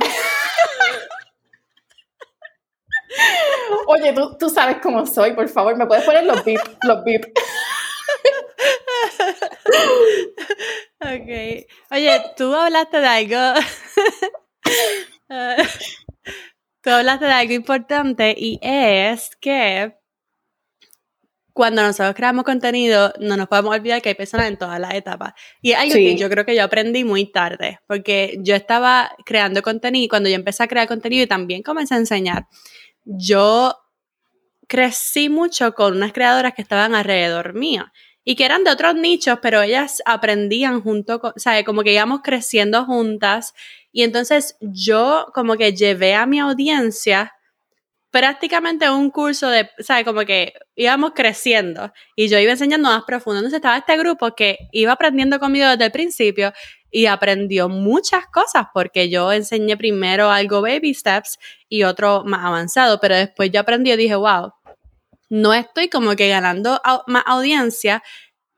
Oye, 3.88 4.14
tú, 4.14 4.36
tú 4.38 4.50
sabes 4.50 4.78
cómo 4.82 5.06
soy, 5.06 5.34
por 5.34 5.48
favor, 5.48 5.78
¿me 5.78 5.86
puedes 5.86 6.04
poner 6.04 6.26
los 6.26 6.44
bip, 6.44 6.60
los 6.84 7.04
bip? 7.04 7.26
ok. 11.00 11.66
Oye, 11.92 12.22
tú 12.38 12.54
hablaste 12.54 13.00
de 13.00 13.08
algo. 13.08 13.60
tú 16.82 16.90
hablaste 16.90 17.26
de 17.26 17.32
algo 17.32 17.54
importante 17.54 18.36
y 18.38 18.60
es 18.62 19.36
que 19.40 19.96
cuando 21.56 21.82
nosotros 21.82 22.16
creamos 22.16 22.44
contenido, 22.44 23.14
no 23.22 23.38
nos 23.38 23.48
podemos 23.48 23.74
olvidar 23.74 24.02
que 24.02 24.10
hay 24.10 24.16
personas 24.16 24.48
en 24.48 24.58
todas 24.58 24.78
las 24.78 24.94
etapas. 24.94 25.34
Y 25.62 25.72
es 25.72 25.78
algo 25.78 25.94
que 25.94 26.18
yo 26.18 26.30
creo 26.30 26.46
que 26.46 26.54
yo 26.54 26.66
aprendí 26.66 27.06
muy 27.06 27.32
tarde, 27.32 27.80
porque 27.88 28.38
yo 28.42 28.56
estaba 28.56 29.16
creando 29.26 29.62
contenido, 29.62 30.10
cuando 30.10 30.28
yo 30.28 30.36
empecé 30.36 30.64
a 30.64 30.68
crear 30.68 30.86
contenido 30.86 31.24
y 31.24 31.28
también 31.28 31.64
comencé 31.64 31.94
a 31.94 31.98
enseñar, 31.98 32.48
yo 33.06 33.74
crecí 34.68 35.30
mucho 35.30 35.74
con 35.74 35.96
unas 35.96 36.12
creadoras 36.12 36.54
que 36.54 36.62
estaban 36.62 36.94
alrededor 36.94 37.54
mío 37.54 37.86
y 38.26 38.36
que 38.36 38.44
eran 38.44 38.64
de 38.64 38.72
otros 38.72 38.96
nichos, 38.96 39.40
pero 39.42 39.62
ellas 39.62 40.02
aprendían 40.06 40.82
junto 40.82 41.20
con, 41.20 41.34
sea, 41.38 41.64
como 41.64 41.84
que 41.84 41.94
íbamos 41.94 42.22
creciendo 42.24 42.84
juntas 42.84 43.54
Y 43.94 44.04
entonces 44.04 44.58
yo 44.60 45.28
como 45.34 45.56
que 45.56 45.74
llevé 45.74 46.16
a 46.16 46.26
mi 46.26 46.40
audiencia 46.40 47.32
prácticamente 48.12 48.90
un 48.90 49.12
curso 49.12 49.50
de, 49.50 49.70
¿sabes? 49.80 50.06
Como 50.06 50.22
que 50.22 50.54
íbamos 50.76 51.12
creciendo 51.14 51.92
y 52.16 52.30
yo 52.30 52.40
iba 52.40 52.54
enseñando 52.54 52.90
más 52.90 53.04
profundo. 53.04 53.40
Entonces 53.40 53.58
estaba 53.58 53.78
este 53.78 53.98
grupo 53.98 54.34
que 54.36 54.58
iba 54.72 54.94
aprendiendo 54.94 55.40
conmigo 55.40 55.68
desde 55.68 55.86
el 55.86 55.92
principio 55.92 56.54
y 56.90 57.08
aprendió 57.08 57.70
muchas 57.70 58.26
cosas 58.28 58.68
porque 58.74 59.10
yo 59.10 59.32
enseñé 59.34 59.76
primero 59.78 60.32
algo 60.32 60.62
baby 60.62 60.94
steps 60.94 61.38
y 61.68 61.84
otro 61.84 62.24
más 62.26 62.46
avanzado, 62.46 63.00
pero 63.02 63.16
después 63.16 63.52
yo 63.52 63.60
aprendí 63.60 63.92
y 63.92 63.98
dije, 63.98 64.16
wow, 64.16 64.54
no 65.30 65.54
estoy 65.54 65.90
como 65.90 66.16
que 66.16 66.30
ganando 66.30 66.82
más 67.08 67.24
audiencia 67.26 68.04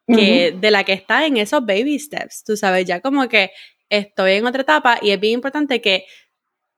que 0.07 0.55
de 0.57 0.71
la 0.71 0.85
que 0.85 0.93
está 0.93 1.25
en 1.25 1.35
esos 1.37 1.65
baby 1.65 1.99
steps, 1.99 2.43
tú 2.45 2.55
sabes, 2.55 2.85
ya 2.85 3.01
como 3.01 3.27
que 3.27 3.51
estoy 3.89 4.33
en 4.33 4.45
otra 4.45 4.61
etapa 4.61 4.99
y 5.01 5.11
es 5.11 5.19
bien 5.19 5.33
importante 5.33 5.81
que 5.81 6.05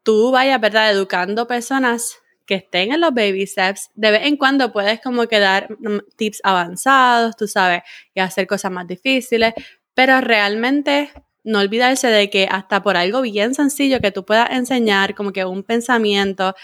tú 0.03 0.31
vayas, 0.31 0.59
¿verdad?, 0.59 0.91
educando 0.91 1.47
personas 1.47 2.17
que 2.45 2.55
estén 2.55 2.91
en 2.91 3.01
los 3.01 3.13
baby 3.13 3.45
steps, 3.45 3.91
de 3.93 4.09
vez 4.09 4.25
en 4.25 4.35
cuando 4.35 4.71
puedes 4.71 4.99
como 5.01 5.27
que 5.27 5.39
dar 5.39 5.69
mm, 5.69 5.99
tips 6.15 6.41
avanzados, 6.43 7.35
tú 7.37 7.47
sabes, 7.47 7.83
y 8.15 8.19
hacer 8.19 8.47
cosas 8.47 8.71
más 8.71 8.87
difíciles, 8.87 9.53
pero 9.93 10.19
realmente 10.21 11.11
no 11.43 11.59
olvidarse 11.59 12.07
de 12.07 12.29
que 12.31 12.47
hasta 12.49 12.81
por 12.81 12.97
algo 12.97 13.21
bien 13.21 13.53
sencillo 13.53 13.99
que 13.99 14.11
tú 14.11 14.25
puedas 14.25 14.49
enseñar, 14.49 15.13
como 15.13 15.31
que 15.31 15.45
un 15.45 15.61
pensamiento, 15.61 16.55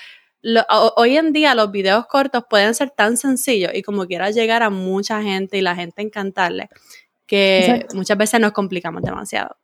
hoy 0.96 1.18
en 1.18 1.34
día 1.34 1.56
los 1.56 1.72
videos 1.72 2.06
cortos 2.08 2.44
pueden 2.50 2.74
ser 2.74 2.92
tan 2.92 3.18
sencillos 3.18 3.72
y 3.74 3.82
como 3.82 4.06
quieras 4.06 4.36
llegar 4.36 4.64
a 4.64 4.70
mucha 4.70 5.22
gente 5.22 5.58
y 5.58 5.62
la 5.62 5.76
gente 5.76 6.02
encantarle, 6.02 6.70
que 7.26 7.86
muchas 7.94 8.18
veces 8.18 8.40
nos 8.40 8.52
complicamos 8.52 9.02
demasiado. 9.02 9.56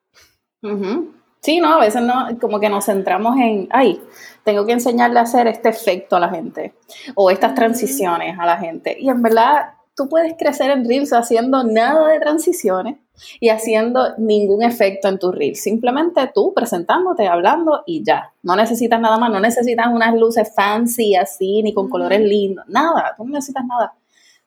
Sí, 1.41 1.59
no, 1.59 1.73
a 1.73 1.79
veces 1.79 2.03
no, 2.03 2.27
como 2.39 2.59
que 2.59 2.69
nos 2.69 2.85
centramos 2.85 3.35
en, 3.37 3.67
ay, 3.71 3.99
tengo 4.43 4.65
que 4.65 4.73
enseñarle 4.73 5.19
a 5.19 5.23
hacer 5.23 5.47
este 5.47 5.69
efecto 5.69 6.15
a 6.15 6.19
la 6.19 6.29
gente 6.29 6.75
o 7.15 7.31
estas 7.31 7.55
transiciones 7.55 8.37
a 8.37 8.45
la 8.45 8.57
gente. 8.57 8.95
Y 8.99 9.09
en 9.09 9.23
verdad, 9.23 9.73
tú 9.95 10.09
puedes 10.09 10.33
crecer 10.37 10.71
en 10.71 10.87
Reels 10.87 11.13
haciendo 11.13 11.63
nada 11.63 12.07
de 12.09 12.19
transiciones 12.19 12.97
y 13.39 13.49
haciendo 13.49 14.17
ningún 14.17 14.63
efecto 14.63 15.07
en 15.07 15.19
tu 15.19 15.31
Reels. 15.31 15.61
Simplemente 15.61 16.31
tú 16.33 16.53
presentándote, 16.53 17.27
hablando 17.27 17.83
y 17.85 18.03
ya. 18.03 18.31
No 18.43 18.55
necesitas 18.55 18.99
nada 18.99 19.17
más, 19.17 19.31
no 19.31 19.39
necesitas 19.39 19.87
unas 19.87 20.15
luces 20.15 20.51
fancy 20.55 21.15
así, 21.15 21.61
ni 21.63 21.73
con 21.73 21.89
colores 21.89 22.21
lindos, 22.21 22.65
nada, 22.67 23.13
tú 23.17 23.25
no 23.25 23.33
necesitas 23.33 23.65
nada. 23.65 23.93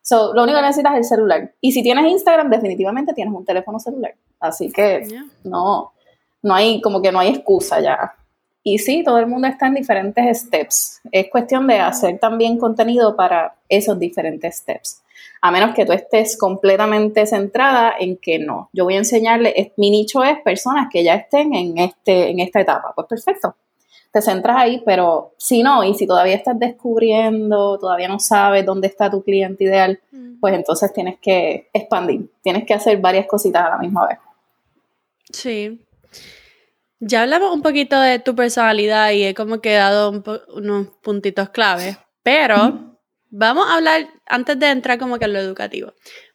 So, 0.03 0.35
lo 0.35 0.43
único 0.43 0.59
que 0.59 0.67
necesitas 0.67 0.93
es 0.93 0.99
el 0.99 1.05
celular. 1.05 1.55
Y 1.63 1.73
si 1.73 1.83
tienes 1.83 2.05
Instagram, 2.11 2.51
definitivamente 2.51 3.15
tienes 3.15 3.33
un 3.33 3.45
teléfono 3.45 3.79
celular. 3.79 4.15
Así 4.39 4.71
que 4.71 5.09
no, 5.45 5.93
no 6.43 6.55
hay, 6.55 6.83
como 6.83 7.01
que 7.01 7.11
no 7.11 7.21
hay 7.21 7.31
excusa 7.31 7.81
ya. 7.81 8.13
Y 8.63 8.79
sí, 8.79 9.03
todo 9.03 9.19
el 9.19 9.27
mundo 9.27 9.49
está 9.49 9.67
en 9.67 9.75
diferentes 9.75 10.41
steps. 10.41 11.01
Es 11.11 11.31
cuestión 11.31 11.67
de 11.67 11.79
hacer 11.79 12.19
también 12.19 12.59
contenido 12.59 13.17
para 13.17 13.55
esos 13.69 13.99
diferentes 13.99 14.57
steps. 14.57 15.04
A 15.45 15.51
menos 15.51 15.75
que 15.75 15.85
tú 15.85 15.93
estés 15.93 16.39
completamente 16.39 17.27
centrada 17.27 17.93
en 18.01 18.17
que 18.17 18.39
no. 18.39 18.71
Yo 18.73 18.85
voy 18.85 18.95
a 18.95 18.99
enseñarle, 18.99 19.75
mi 19.77 19.91
nicho 19.91 20.25
es 20.25 20.41
personas 20.41 20.89
que 20.91 21.05
ya 21.05 21.17
estén 21.17 21.53
en, 21.53 21.77
este, 21.77 22.31
en 22.31 22.41
esta 22.41 22.63
etapa. 22.63 22.95
Pues 22.95 23.09
perfecto. 23.09 23.55
Te 24.11 24.23
centras 24.23 24.57
ahí, 24.57 24.83
pero 24.87 25.35
si 25.37 25.63
no, 25.63 25.85
y 25.85 25.93
si 25.93 26.07
todavía 26.07 26.35
estás 26.35 26.59
descubriendo, 26.59 27.79
todavía 27.79 28.09
no 28.09 28.21
sabes 28.21 28.65
dónde 28.65 28.87
está 28.87 29.11
tu 29.11 29.23
cliente 29.23 29.65
ideal, 29.65 30.01
mm. 30.13 30.41
pues 30.41 30.55
entonces 30.55 30.91
tienes 30.95 31.19
que 31.21 31.69
expandir. 31.75 32.31
Tienes 32.43 32.65
que 32.65 32.73
hacer 32.73 32.97
varias 32.97 33.27
cositas 33.27 33.67
a 33.67 33.69
la 33.69 33.77
misma 33.77 34.07
vez. 34.07 34.19
Sí, 35.31 35.79
ya 37.01 37.21
hablamos 37.21 37.55
un 37.55 37.61
poquito 37.61 38.01
de 38.01 38.19
tu 38.19 38.35
personalidad 38.35 39.11
y 39.11 39.25
he 39.25 39.35
como 39.35 39.61
quedado 39.61 40.23
unos 40.55 40.87
puntitos 41.03 41.51
claves, 41.51 41.99
pero 42.23 42.94
vamos 43.37 43.67
a 43.69 43.75
hablar, 43.75 44.09
antes 44.27 44.59
de 44.59 44.71
entrar 44.71 44.99
como 44.99 45.19
que 45.19 45.25
en 45.25 45.33
lo 45.33 45.41
educativo, 45.41 45.93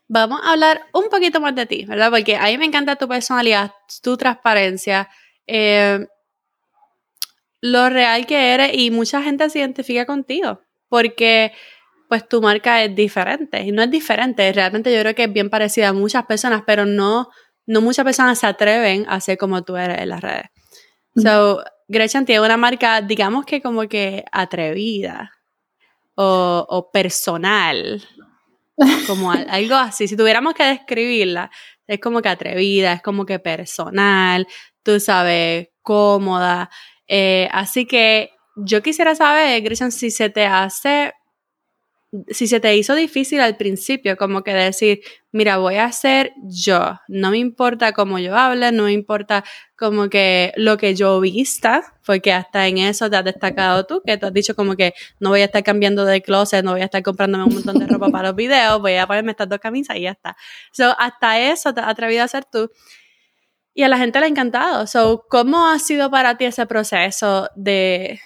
vamos 0.08 0.42
a 0.44 0.52
hablar 0.52 0.82
un 0.94 1.08
poquito 1.10 1.40
más 1.40 1.56
de 1.56 1.66
ti, 1.66 1.86
¿verdad? 1.86 2.12
Porque 2.12 2.36
a 2.36 2.46
mí 2.46 2.58
me 2.58 2.66
encanta 2.66 2.98
tu 2.98 3.08
personalidad, 3.08 3.72
tu 4.04 4.18
transparencia, 4.18 5.10
eh, 5.48 6.06
lo 7.62 7.90
real 7.90 8.26
que 8.26 8.54
eres 8.54 8.72
y 8.74 8.92
mucha 8.92 9.22
gente 9.22 9.50
se 9.50 9.60
identifica 9.60 10.06
contigo, 10.06 10.62
porque 10.90 11.54
pues 12.10 12.28
tu 12.28 12.42
marca 12.42 12.84
es 12.84 12.94
diferente 12.94 13.62
y 13.62 13.72
no 13.72 13.82
es 13.84 13.92
diferente, 13.92 14.52
realmente 14.52 14.94
yo 14.94 15.00
creo 15.00 15.16
que 15.16 15.24
es 15.24 15.34
bien 15.34 15.50
parecida 15.50 15.90
a 15.90 15.94
muchas 15.94 16.26
personas, 16.26 16.64
pero 16.66 16.86
no, 16.86 17.30
no 17.66 17.82
muchas 17.82 18.04
personas 18.04 18.40
se 18.40 18.48
atreven 18.48 19.06
a 19.08 19.22
ser 19.22 19.38
como 19.38 19.64
tú 19.64 19.78
eres 19.78 20.00
en 20.00 20.10
las 20.10 20.22
redes. 20.22 20.48
So, 21.16 21.64
Gretchen 21.88 22.26
tiene 22.26 22.46
una 22.46 22.58
marca, 22.58 23.02
digamos 23.02 23.46
que 23.46 23.62
como 23.62 23.88
que 23.88 24.26
atrevida 24.32 25.39
o, 26.22 26.90
personal, 26.92 28.04
como 29.08 29.32
algo 29.32 29.76
así. 29.76 30.08
Si 30.08 30.18
tuviéramos 30.18 30.54
que 30.54 30.64
describirla, 30.64 31.50
es 31.88 32.00
como 32.00 32.22
que 32.22 32.30
atrevida, 32.30 32.94
es 32.94 33.02
como 33.02 33.26
que 33.26 33.40
personal, 33.40 34.48
tú 34.84 35.00
sabes, 35.00 35.70
cómoda. 35.82 36.70
Eh, 37.08 37.48
así 37.52 37.86
que 37.86 38.32
yo 38.58 38.84
quisiera 38.84 39.16
saber, 39.16 39.62
Gretchen, 39.62 39.92
si 39.92 40.12
se 40.12 40.30
te 40.30 40.46
hace 40.46 41.14
si 42.30 42.48
se 42.48 42.60
te 42.60 42.76
hizo 42.76 42.96
difícil 42.96 43.40
al 43.40 43.56
principio, 43.56 44.18
como 44.18 44.44
que 44.44 44.54
decir, 44.54 45.02
mira, 45.32 45.58
voy 45.58 45.76
a 45.76 45.92
ser 45.92 46.34
yo, 46.44 47.00
no 47.08 47.30
me 47.30 47.38
importa 47.38 47.94
cómo 47.94 48.18
yo 48.18 48.36
hable, 48.36 48.72
no 48.72 48.86
me 48.86 48.94
importa 48.94 49.44
como 49.78 50.10
que 50.10 50.52
lo 50.56 50.78
que 50.78 50.96
yo 50.96 51.20
vista, 51.20 51.84
porque 52.06 52.34
hasta 52.34 52.68
en 52.68 52.80
eso 52.80 53.10
te 53.10 53.18
has 53.18 53.24
destacado 53.24 53.86
tú, 53.86 54.02
que 54.04 54.18
tú 54.18 54.26
has 54.26 54.34
dicho 54.34 54.56
como 54.56 54.76
que 54.76 54.94
no 55.20 55.30
voy 55.30 55.42
a 55.42 55.46
estar 55.46 55.64
cambiando 55.64 56.04
de 56.04 56.22
closet, 56.22 56.64
no 56.64 56.72
voy 56.72 56.82
a 56.82 56.86
estar 56.86 57.04
comprándome 57.04 57.44
un 57.44 57.54
montón 57.54 57.78
de 57.78 57.86
ropa 57.86 58.10
para 58.10 58.30
los 58.30 58.36
videos, 58.36 58.82
voy 58.82 58.96
a 58.96 59.06
ponerme 59.06 59.32
estas 59.32 59.50
dos 59.50 59.60
camisas 59.60 59.98
y 59.98 60.02
ya 60.02 60.12
está. 60.12 60.36
So, 60.72 60.96
hasta 60.98 61.40
eso 61.40 61.74
te 61.74 61.82
has 61.82 61.88
atrevido 61.90 62.24
a 62.24 62.26
hacer 62.26 62.46
tú. 62.46 62.72
Y 63.76 63.84
a 63.84 63.88
la 63.88 63.98
gente 63.98 64.20
le 64.20 64.26
ha 64.26 64.30
encantado. 64.30 64.88
So, 64.88 65.26
¿cómo 65.30 65.68
ha 65.68 65.80
sido 65.80 66.10
para 66.10 66.38
ti 66.38 66.46
ese 66.46 66.66
proceso 66.66 67.50
de, 67.56 68.20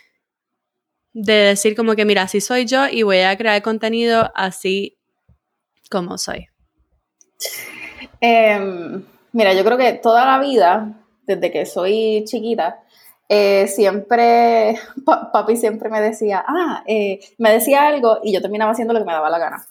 de 1.13 1.33
decir 1.33 1.75
como 1.75 1.95
que, 1.95 2.05
mira, 2.05 2.23
así 2.23 2.41
soy 2.41 2.65
yo 2.65 2.87
y 2.87 3.03
voy 3.03 3.19
a 3.19 3.37
crear 3.37 3.61
contenido 3.61 4.31
así 4.35 4.97
como 5.89 6.17
soy? 6.17 6.47
Em, 8.19 9.03
mira, 9.31 9.53
yo 9.53 9.63
creo 9.63 9.77
que 9.77 9.93
toda 9.93 10.25
la 10.25 10.39
vida, 10.39 10.93
desde 11.25 11.51
que 11.51 11.65
soy 11.65 12.23
chiquita, 12.25 12.81
eh, 13.29 13.67
siempre, 13.67 14.79
papi 15.05 15.55
siempre 15.55 15.89
me 15.89 16.01
decía, 16.01 16.43
ah, 16.47 16.83
eh", 16.87 17.19
me 17.37 17.51
decía 17.51 17.87
algo 17.87 18.19
y 18.23 18.33
yo 18.33 18.41
terminaba 18.41 18.71
haciendo 18.71 18.93
lo 18.93 18.99
que 18.99 19.05
me 19.05 19.13
daba 19.13 19.29
la 19.29 19.39
gana. 19.39 19.67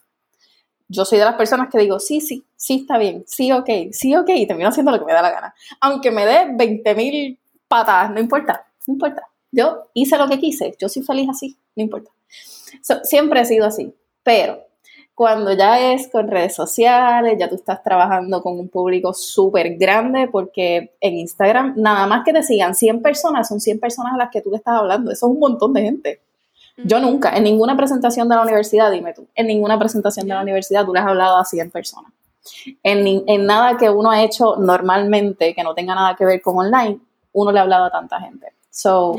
Yo 0.89 1.05
soy 1.05 1.19
de 1.19 1.25
las 1.25 1.37
personas 1.37 1.69
que 1.71 1.79
digo, 1.79 1.99
sí, 1.99 2.21
sí, 2.21 2.45
sí 2.55 2.81
está 2.83 2.99
bien, 2.99 3.25
sí, 3.27 3.51
ok, 3.51 3.69
sí, 3.93 4.15
ok, 4.15 4.29
y 4.29 4.47
termino 4.47 4.69
haciendo 4.69 4.93
lo 4.93 4.99
que 4.99 5.07
me 5.07 5.13
da 5.15 5.23
la 5.23 5.31
gana. 5.31 5.55
Aunque 5.81 6.11
me 6.11 6.27
dé 6.27 6.49
20 6.55 6.95
mil 6.95 7.39
patadas, 7.67 8.11
no 8.11 8.21
importa, 8.21 8.67
no 8.87 8.95
importa. 8.95 9.32
Yo 9.53 9.85
hice 9.93 10.17
lo 10.17 10.29
que 10.29 10.41
quise, 10.41 10.75
yo 10.79 10.89
soy 10.89 11.03
feliz 11.03 11.29
así, 11.31 11.57
no 11.77 11.83
importa. 11.83 12.11
siempre 13.05 13.43
he 13.43 13.45
sido 13.45 13.67
así, 13.67 13.95
pero 14.23 14.65
cuando 15.15 15.53
ya 15.53 15.93
es 15.93 16.09
con 16.09 16.27
redes 16.27 16.55
sociales, 16.55 17.37
ya 17.39 17.49
tú 17.49 17.57
estás 17.57 17.83
trabajando 17.83 18.43
con 18.43 18.59
un 18.59 18.69
público 18.69 19.13
súper 19.13 19.77
grande, 19.77 20.27
porque 20.27 20.95
en 21.01 21.19
Instagram, 21.19 21.75
nada 21.77 22.07
más 22.07 22.25
que 22.25 22.33
te 22.33 22.43
sigan 22.43 22.75
100 22.75 23.03
personas, 23.03 23.47
son 23.47 23.61
100 23.61 23.79
personas 23.79 24.15
a 24.15 24.17
las 24.17 24.31
que 24.31 24.41
tú 24.41 24.51
le 24.51 24.57
estás 24.57 24.79
hablando, 24.79 25.11
eso 25.11 25.27
es 25.27 25.33
un 25.33 25.39
montón 25.39 25.75
de 25.75 25.83
gente. 25.83 26.21
Yo 26.79 26.99
nunca, 26.99 27.37
en 27.37 27.45
ninguna 27.45 27.77
presentación 27.77 28.31
de 28.31 28.37
la 28.37 28.43
universidad, 28.43 28.91
dime 28.91 29.13
tú, 29.13 29.29
en 29.35 29.47
ninguna 29.47 29.79
presentación 29.79 30.27
de 30.27 30.35
la 30.35 30.41
universidad 30.41 30.87
tú 30.87 30.95
le 30.95 31.01
has 31.01 31.07
hablado 31.07 31.37
a 31.37 31.45
100 31.45 31.71
personas. 31.71 32.11
En, 32.83 33.23
en 33.27 33.47
nada 33.47 33.77
que 33.77 33.91
uno 33.91 34.11
ha 34.11 34.23
hecho 34.23 34.57
normalmente, 34.57 35.55
que 35.55 35.63
no 35.63 35.75
tenga 35.75 35.95
nada 35.95 36.17
que 36.17 36.25
ver 36.25 36.41
con 36.41 36.57
online, 36.57 36.99
uno 37.35 37.53
le 37.53 37.59
ha 37.59 37.63
hablado 37.63 37.85
a 37.85 37.91
tanta 37.91 38.19
gente. 38.19 38.47
So, 38.73 39.15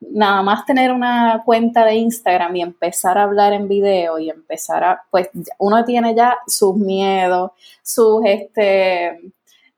nada 0.00 0.42
más 0.42 0.64
tener 0.64 0.92
una 0.92 1.42
cuenta 1.44 1.84
de 1.84 1.96
Instagram 1.96 2.54
y 2.54 2.62
empezar 2.62 3.18
a 3.18 3.24
hablar 3.24 3.52
en 3.52 3.66
video 3.66 4.20
y 4.20 4.30
empezar 4.30 4.84
a, 4.84 5.02
pues 5.10 5.28
uno 5.58 5.84
tiene 5.84 6.14
ya 6.14 6.38
sus 6.46 6.76
miedos, 6.76 7.50
sus, 7.82 8.22
este, 8.24 9.32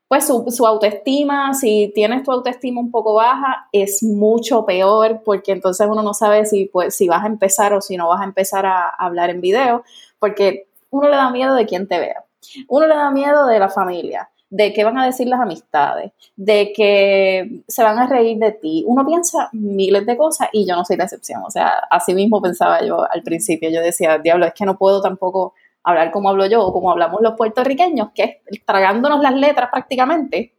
pues 0.07 0.27
su, 0.27 0.45
su, 0.51 0.67
autoestima, 0.67 1.55
si 1.55 1.91
tienes 1.95 2.21
tu 2.21 2.31
autoestima 2.31 2.79
un 2.79 2.91
poco 2.91 3.15
baja, 3.15 3.67
es 3.71 4.03
mucho 4.03 4.63
peor 4.63 5.21
porque 5.25 5.53
entonces 5.53 5.87
uno 5.89 6.03
no 6.03 6.13
sabe 6.13 6.45
si, 6.45 6.65
pues, 6.65 6.95
si 6.95 7.07
vas 7.07 7.23
a 7.23 7.27
empezar 7.27 7.73
o 7.73 7.81
si 7.81 7.97
no 7.97 8.09
vas 8.09 8.21
a 8.21 8.25
empezar 8.25 8.67
a 8.67 8.89
hablar 8.89 9.31
en 9.31 9.41
video, 9.41 9.83
porque 10.19 10.67
uno 10.91 11.09
le 11.09 11.15
da 11.15 11.31
miedo 11.31 11.55
de 11.55 11.65
quien 11.65 11.87
te 11.87 11.99
vea, 11.99 12.23
uno 12.67 12.85
le 12.85 12.95
da 12.95 13.09
miedo 13.09 13.47
de 13.47 13.57
la 13.57 13.69
familia, 13.69 14.29
de 14.55 14.71
qué 14.71 14.85
van 14.85 14.97
a 14.97 15.05
decir 15.05 15.27
las 15.27 15.41
amistades, 15.41 16.13
de 16.37 16.71
que 16.73 17.63
se 17.67 17.83
van 17.83 17.99
a 17.99 18.07
reír 18.07 18.37
de 18.37 18.53
ti. 18.53 18.85
Uno 18.87 19.05
piensa 19.05 19.49
miles 19.51 20.05
de 20.05 20.15
cosas 20.15 20.47
y 20.53 20.65
yo 20.65 20.77
no 20.77 20.85
soy 20.85 20.95
la 20.95 21.03
excepción. 21.03 21.43
O 21.43 21.51
sea, 21.51 21.73
así 21.89 22.13
mismo 22.13 22.41
pensaba 22.41 22.81
yo 22.85 23.05
al 23.11 23.21
principio. 23.21 23.69
Yo 23.69 23.81
decía, 23.81 24.17
diablo, 24.17 24.45
es 24.45 24.53
que 24.53 24.63
no 24.63 24.77
puedo 24.77 25.01
tampoco 25.01 25.55
hablar 25.83 26.09
como 26.11 26.29
hablo 26.29 26.45
yo 26.45 26.63
o 26.63 26.71
como 26.71 26.89
hablamos 26.89 27.21
los 27.21 27.35
puertorriqueños, 27.35 28.11
que 28.15 28.41
es 28.45 28.65
tragándonos 28.65 29.19
las 29.21 29.35
letras 29.35 29.69
prácticamente. 29.69 30.53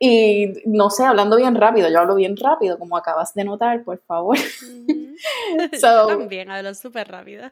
Y 0.00 0.52
no 0.64 0.90
sé, 0.90 1.04
hablando 1.04 1.36
bien 1.36 1.54
rápido, 1.54 1.88
yo 1.88 2.00
hablo 2.00 2.16
bien 2.16 2.36
rápido, 2.36 2.80
como 2.80 2.96
acabas 2.96 3.32
de 3.34 3.44
notar, 3.44 3.84
por 3.84 4.00
favor. 4.00 4.36
yo 5.80 6.06
también 6.08 6.50
hablo 6.50 6.74
súper 6.74 7.06
rápido. 7.06 7.44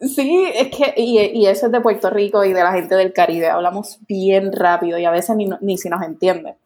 Sí, 0.00 0.50
es 0.54 0.68
que, 0.74 0.94
y, 0.96 1.46
eso 1.46 1.66
es 1.66 1.72
de 1.72 1.80
Puerto 1.82 2.08
Rico 2.08 2.42
y 2.44 2.54
de 2.54 2.62
la 2.62 2.72
gente 2.72 2.94
del 2.94 3.12
Caribe, 3.12 3.48
hablamos 3.48 3.98
bien 4.08 4.50
rápido 4.52 4.98
y 4.98 5.04
a 5.04 5.10
veces 5.10 5.36
ni, 5.36 5.48
ni 5.60 5.76
si 5.76 5.90
nos 5.90 6.02
entiende. 6.02 6.56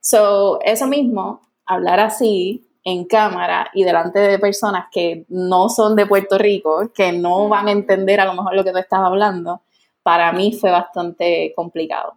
So, 0.00 0.60
eso 0.62 0.86
mismo, 0.86 1.40
hablar 1.64 1.98
así 1.98 2.68
en 2.84 3.04
cámara 3.06 3.68
y 3.74 3.82
delante 3.82 4.20
de 4.20 4.38
personas 4.38 4.86
que 4.92 5.26
no 5.28 5.68
son 5.68 5.96
de 5.96 6.06
Puerto 6.06 6.38
Rico, 6.38 6.92
que 6.94 7.10
no 7.10 7.48
van 7.48 7.66
a 7.66 7.72
entender 7.72 8.20
a 8.20 8.24
lo 8.24 8.34
mejor 8.34 8.54
lo 8.54 8.62
que 8.62 8.70
tú 8.70 8.78
estás 8.78 9.00
hablando, 9.00 9.62
para 10.04 10.32
mí 10.32 10.52
fue 10.52 10.70
bastante 10.70 11.52
complicado. 11.56 12.14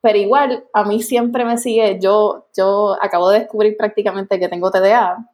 Pero 0.00 0.18
igual, 0.18 0.64
a 0.72 0.84
mí 0.84 1.02
siempre 1.02 1.44
me 1.44 1.58
sigue, 1.58 1.98
yo, 2.00 2.46
yo 2.56 2.96
acabo 3.02 3.30
de 3.30 3.40
descubrir 3.40 3.76
prácticamente 3.76 4.38
que 4.38 4.48
tengo 4.48 4.70
TDA 4.70 5.28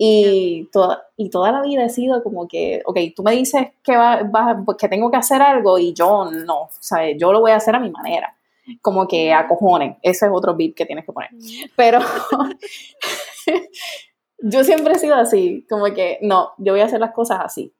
y 0.00 0.68
toda, 0.72 1.08
y 1.16 1.28
toda 1.28 1.50
la 1.50 1.62
vida 1.62 1.84
he 1.84 1.88
sido 1.88 2.22
como 2.22 2.46
que, 2.46 2.82
ok, 2.86 2.96
tú 3.16 3.24
me 3.24 3.32
dices 3.32 3.72
que, 3.82 3.96
va, 3.96 4.64
que 4.78 4.88
tengo 4.88 5.10
que 5.10 5.16
hacer 5.16 5.42
algo 5.42 5.76
y 5.76 5.92
yo 5.92 6.30
no, 6.30 6.62
o 6.62 6.70
sea, 6.78 7.10
yo 7.16 7.32
lo 7.32 7.40
voy 7.40 7.50
a 7.50 7.56
hacer 7.56 7.74
a 7.74 7.80
mi 7.80 7.90
manera. 7.90 8.34
Como 8.80 9.08
que 9.08 9.32
a 9.32 9.48
cojones, 9.48 9.96
ese 10.02 10.26
es 10.26 10.32
otro 10.32 10.54
beat 10.54 10.74
que 10.74 10.86
tienes 10.86 11.04
que 11.04 11.12
poner. 11.12 11.30
Pero 11.74 11.98
yo 14.38 14.62
siempre 14.62 14.92
he 14.92 14.98
sido 14.98 15.16
así, 15.16 15.66
como 15.68 15.86
que 15.86 16.18
no, 16.22 16.52
yo 16.58 16.74
voy 16.74 16.82
a 16.82 16.84
hacer 16.84 17.00
las 17.00 17.12
cosas 17.12 17.40
así. 17.42 17.72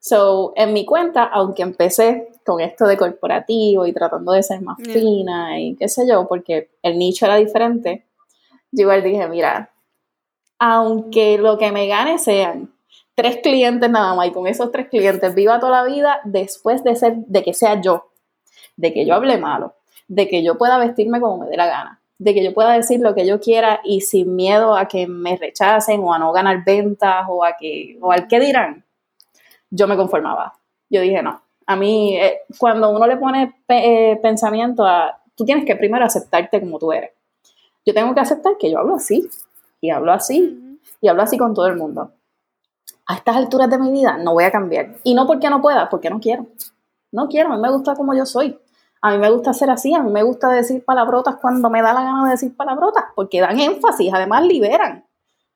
So, 0.00 0.54
en 0.56 0.72
mi 0.72 0.84
cuenta, 0.84 1.24
aunque 1.24 1.62
empecé 1.62 2.30
con 2.44 2.60
esto 2.60 2.86
de 2.86 2.96
corporativo 2.96 3.86
y 3.86 3.92
tratando 3.92 4.32
de 4.32 4.42
ser 4.42 4.60
más 4.60 4.76
fina 4.82 5.60
y 5.60 5.76
qué 5.76 5.88
sé 5.88 6.06
yo, 6.08 6.26
porque 6.26 6.70
el 6.82 6.98
nicho 6.98 7.26
era 7.26 7.36
diferente, 7.36 8.06
yo 8.72 8.82
igual 8.82 9.04
dije, 9.04 9.28
mira, 9.28 9.73
aunque 10.66 11.36
lo 11.36 11.58
que 11.58 11.70
me 11.72 11.86
gane 11.86 12.18
sean 12.18 12.72
tres 13.14 13.40
clientes 13.42 13.90
nada 13.90 14.14
más 14.14 14.28
y 14.28 14.32
con 14.32 14.46
esos 14.46 14.72
tres 14.72 14.88
clientes 14.88 15.34
viva 15.34 15.60
toda 15.60 15.82
la 15.82 15.84
vida 15.84 16.22
después 16.24 16.82
de 16.82 16.96
ser, 16.96 17.16
de 17.16 17.42
que 17.42 17.52
sea 17.52 17.82
yo, 17.82 18.06
de 18.74 18.94
que 18.94 19.04
yo 19.04 19.14
hable 19.14 19.36
malo, 19.36 19.74
de 20.08 20.26
que 20.26 20.42
yo 20.42 20.56
pueda 20.56 20.78
vestirme 20.78 21.20
como 21.20 21.44
me 21.44 21.50
dé 21.50 21.58
la 21.58 21.66
gana, 21.66 22.00
de 22.16 22.32
que 22.32 22.42
yo 22.42 22.54
pueda 22.54 22.72
decir 22.72 23.00
lo 23.00 23.14
que 23.14 23.26
yo 23.26 23.40
quiera 23.40 23.82
y 23.84 24.00
sin 24.00 24.36
miedo 24.36 24.74
a 24.74 24.88
que 24.88 25.06
me 25.06 25.36
rechacen 25.36 26.00
o 26.02 26.14
a 26.14 26.18
no 26.18 26.32
ganar 26.32 26.64
ventas 26.64 27.26
o 27.28 27.44
a 27.44 27.58
que 27.58 27.98
o 28.00 28.10
al 28.10 28.26
que 28.26 28.40
dirán 28.40 28.86
yo 29.68 29.86
me 29.86 29.96
conformaba. 29.96 30.54
Yo 30.88 31.02
dije, 31.02 31.22
no, 31.22 31.42
a 31.66 31.76
mí, 31.76 32.16
eh, 32.16 32.38
cuando 32.56 32.88
uno 32.88 33.06
le 33.06 33.18
pone 33.18 33.54
eh, 33.68 34.18
pensamiento 34.22 34.86
a, 34.86 35.20
tú 35.34 35.44
tienes 35.44 35.66
que 35.66 35.76
primero 35.76 36.06
aceptarte 36.06 36.58
como 36.58 36.78
tú 36.78 36.90
eres. 36.90 37.10
Yo 37.84 37.92
tengo 37.92 38.14
que 38.14 38.20
aceptar 38.20 38.56
que 38.58 38.70
yo 38.70 38.78
hablo 38.78 38.94
así, 38.94 39.28
y 39.84 39.90
hablo 39.90 40.12
así, 40.12 40.78
y 41.02 41.08
hablo 41.08 41.22
así 41.22 41.36
con 41.36 41.52
todo 41.52 41.66
el 41.66 41.76
mundo. 41.76 42.12
A 43.06 43.16
estas 43.16 43.36
alturas 43.36 43.68
de 43.68 43.76
mi 43.76 43.90
vida 43.90 44.16
no 44.16 44.32
voy 44.32 44.44
a 44.44 44.50
cambiar. 44.50 44.96
Y 45.04 45.14
no 45.14 45.26
porque 45.26 45.50
no 45.50 45.60
pueda, 45.60 45.90
porque 45.90 46.08
no 46.08 46.20
quiero. 46.20 46.46
No 47.12 47.28
quiero, 47.28 47.52
a 47.52 47.56
mí 47.56 47.60
me 47.60 47.70
gusta 47.70 47.94
como 47.94 48.14
yo 48.14 48.24
soy. 48.24 48.58
A 49.02 49.10
mí 49.10 49.18
me 49.18 49.30
gusta 49.30 49.52
ser 49.52 49.68
así, 49.68 49.94
a 49.94 50.02
mí 50.02 50.10
me 50.10 50.22
gusta 50.22 50.48
decir 50.48 50.82
palabrotas 50.86 51.36
cuando 51.38 51.68
me 51.68 51.82
da 51.82 51.92
la 51.92 52.02
gana 52.02 52.24
de 52.24 52.30
decir 52.30 52.56
palabrotas, 52.56 53.04
porque 53.14 53.42
dan 53.42 53.60
énfasis, 53.60 54.10
además 54.14 54.46
liberan. 54.46 55.06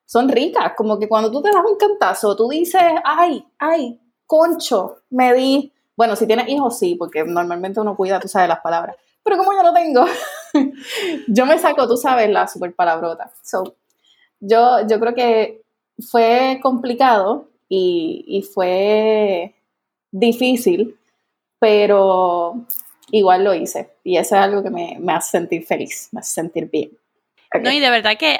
Son 0.05 0.29
ricas, 0.29 0.73
como 0.77 0.99
que 0.99 1.09
cuando 1.09 1.31
tú 1.31 1.41
te 1.41 1.49
das 1.49 1.65
un 1.67 1.75
cantazo, 1.75 2.35
tú 2.35 2.49
dices, 2.49 2.83
ay, 3.03 3.47
ay, 3.57 3.99
concho, 4.27 4.97
me 5.09 5.33
di. 5.33 5.73
Bueno, 5.97 6.15
si 6.15 6.27
tienes 6.27 6.47
hijos, 6.49 6.77
sí, 6.77 6.93
porque 6.93 7.23
normalmente 7.23 7.81
uno 7.81 7.95
cuida, 7.95 8.19
tú 8.19 8.27
sabes, 8.27 8.47
las 8.47 8.59
palabras. 8.59 8.95
Pero 9.23 9.37
como 9.37 9.53
yo 9.53 9.63
no 9.63 9.73
tengo, 9.73 10.05
yo 11.27 11.45
me 11.47 11.57
saco, 11.57 11.87
tú 11.87 11.97
sabes, 11.97 12.29
la 12.29 12.47
super 12.47 12.75
palabrota. 12.75 13.31
So, 13.41 13.75
yo, 14.39 14.87
yo 14.87 14.99
creo 14.99 15.13
que 15.13 15.61
fue 15.99 16.59
complicado 16.61 17.49
y, 17.67 18.47
fue 18.53 19.53
difícil, 20.11 20.97
pero 21.59 22.65
igual 23.11 23.43
lo 23.43 23.53
hice. 23.53 23.91
Y 24.03 24.17
eso 24.17 24.35
es 24.35 24.41
algo 24.41 24.63
que 24.63 24.69
me, 24.69 24.97
me 24.99 25.13
hace 25.13 25.37
sentir 25.37 25.65
feliz, 25.65 26.09
me 26.11 26.21
hace 26.21 26.33
sentir 26.33 26.69
bien. 26.69 26.91
No, 27.61 27.71
y 27.71 27.79
de 27.79 27.89
verdad 27.89 28.17
que 28.17 28.39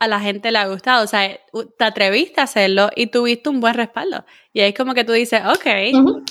a 0.00 0.06
la 0.06 0.20
gente 0.20 0.50
le 0.50 0.58
ha 0.58 0.68
gustado. 0.68 1.04
O 1.04 1.06
sea, 1.06 1.38
te 1.76 1.84
atreviste 1.84 2.40
a 2.40 2.44
hacerlo 2.44 2.90
y 2.94 3.08
tuviste 3.08 3.48
un 3.48 3.60
buen 3.60 3.74
respaldo. 3.74 4.24
Y 4.52 4.60
es 4.60 4.74
como 4.74 4.94
que 4.94 5.04
tú 5.04 5.12
dices, 5.12 5.40
ok, 5.44 5.66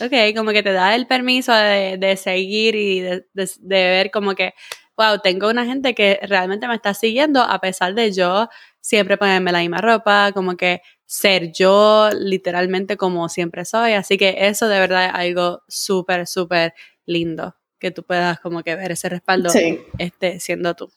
ok, 0.04 0.36
como 0.36 0.52
que 0.52 0.64
te 0.64 0.72
da 0.72 0.96
el 0.96 1.08
permiso 1.08 1.54
de, 1.54 2.18
seguir 2.18 2.76
y 2.76 3.02
de, 3.02 3.26
ver 3.70 4.12
como 4.12 4.36
que, 4.36 4.54
wow, 4.98 5.20
tengo 5.22 5.50
una 5.50 5.66
gente 5.66 5.94
que 5.94 6.20
realmente 6.24 6.68
me 6.68 6.76
está 6.76 6.94
siguiendo 6.94 7.42
a 7.42 7.60
pesar 7.60 7.94
de 7.94 8.12
yo 8.12 8.50
siempre 8.88 9.17
ponerme 9.17 9.52
la 9.52 9.60
misma 9.60 9.80
ropa, 9.80 10.32
como 10.32 10.56
que 10.56 10.82
ser 11.06 11.52
yo 11.52 12.10
literalmente 12.17 12.95
como 12.95 13.28
siempre 13.28 13.65
soy. 13.65 13.91
Así 13.91 14.17
que 14.17 14.36
eso 14.39 14.69
de 14.69 14.80
verdad 14.80 15.08
es 15.08 15.12
algo 15.13 15.62
súper, 15.67 16.26
súper 16.26 16.73
lindo 17.06 17.54
que 17.80 17.91
tú 17.91 18.04
puedas 18.04 18.39
como 18.39 18.63
que 18.63 18.76
ver 18.76 18.93
ese 18.93 19.10
respaldo 19.10 19.50
este, 19.97 20.39
siendo 20.39 20.73
tú. 20.73 20.89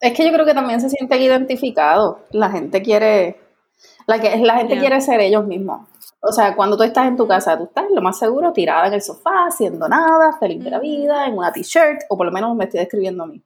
Es 0.00 0.14
que 0.14 0.24
yo 0.24 0.32
creo 0.32 0.44
que 0.44 0.54
también 0.54 0.80
se 0.80 0.90
sienten 0.90 1.22
identificados. 1.22 2.16
La 2.32 2.50
gente 2.50 2.82
quiere, 2.82 3.36
la, 4.08 4.20
que, 4.20 4.36
la 4.38 4.56
gente 4.56 4.76
quiere 4.76 5.00
ser 5.00 5.20
ellos 5.20 5.46
mismos. 5.46 5.86
O 6.20 6.32
sea, 6.32 6.56
cuando 6.56 6.76
tú 6.76 6.82
estás 6.82 7.06
en 7.06 7.16
tu 7.16 7.28
casa, 7.28 7.56
tú 7.56 7.64
estás 7.64 7.84
lo 7.90 8.02
más 8.02 8.18
seguro 8.18 8.52
tirada 8.52 8.88
en 8.88 8.94
el 8.94 9.02
sofá, 9.02 9.46
haciendo 9.46 9.88
nada, 9.88 10.36
feliz 10.38 10.62
de 10.64 10.70
la 10.70 10.80
vida, 10.80 11.26
en 11.26 11.38
una 11.38 11.52
t-shirt, 11.52 12.02
o 12.08 12.16
por 12.16 12.26
lo 12.26 12.32
menos 12.32 12.56
me 12.56 12.64
estoy 12.64 12.80
describiendo 12.80 13.22
a 13.22 13.26
mí. 13.26 13.40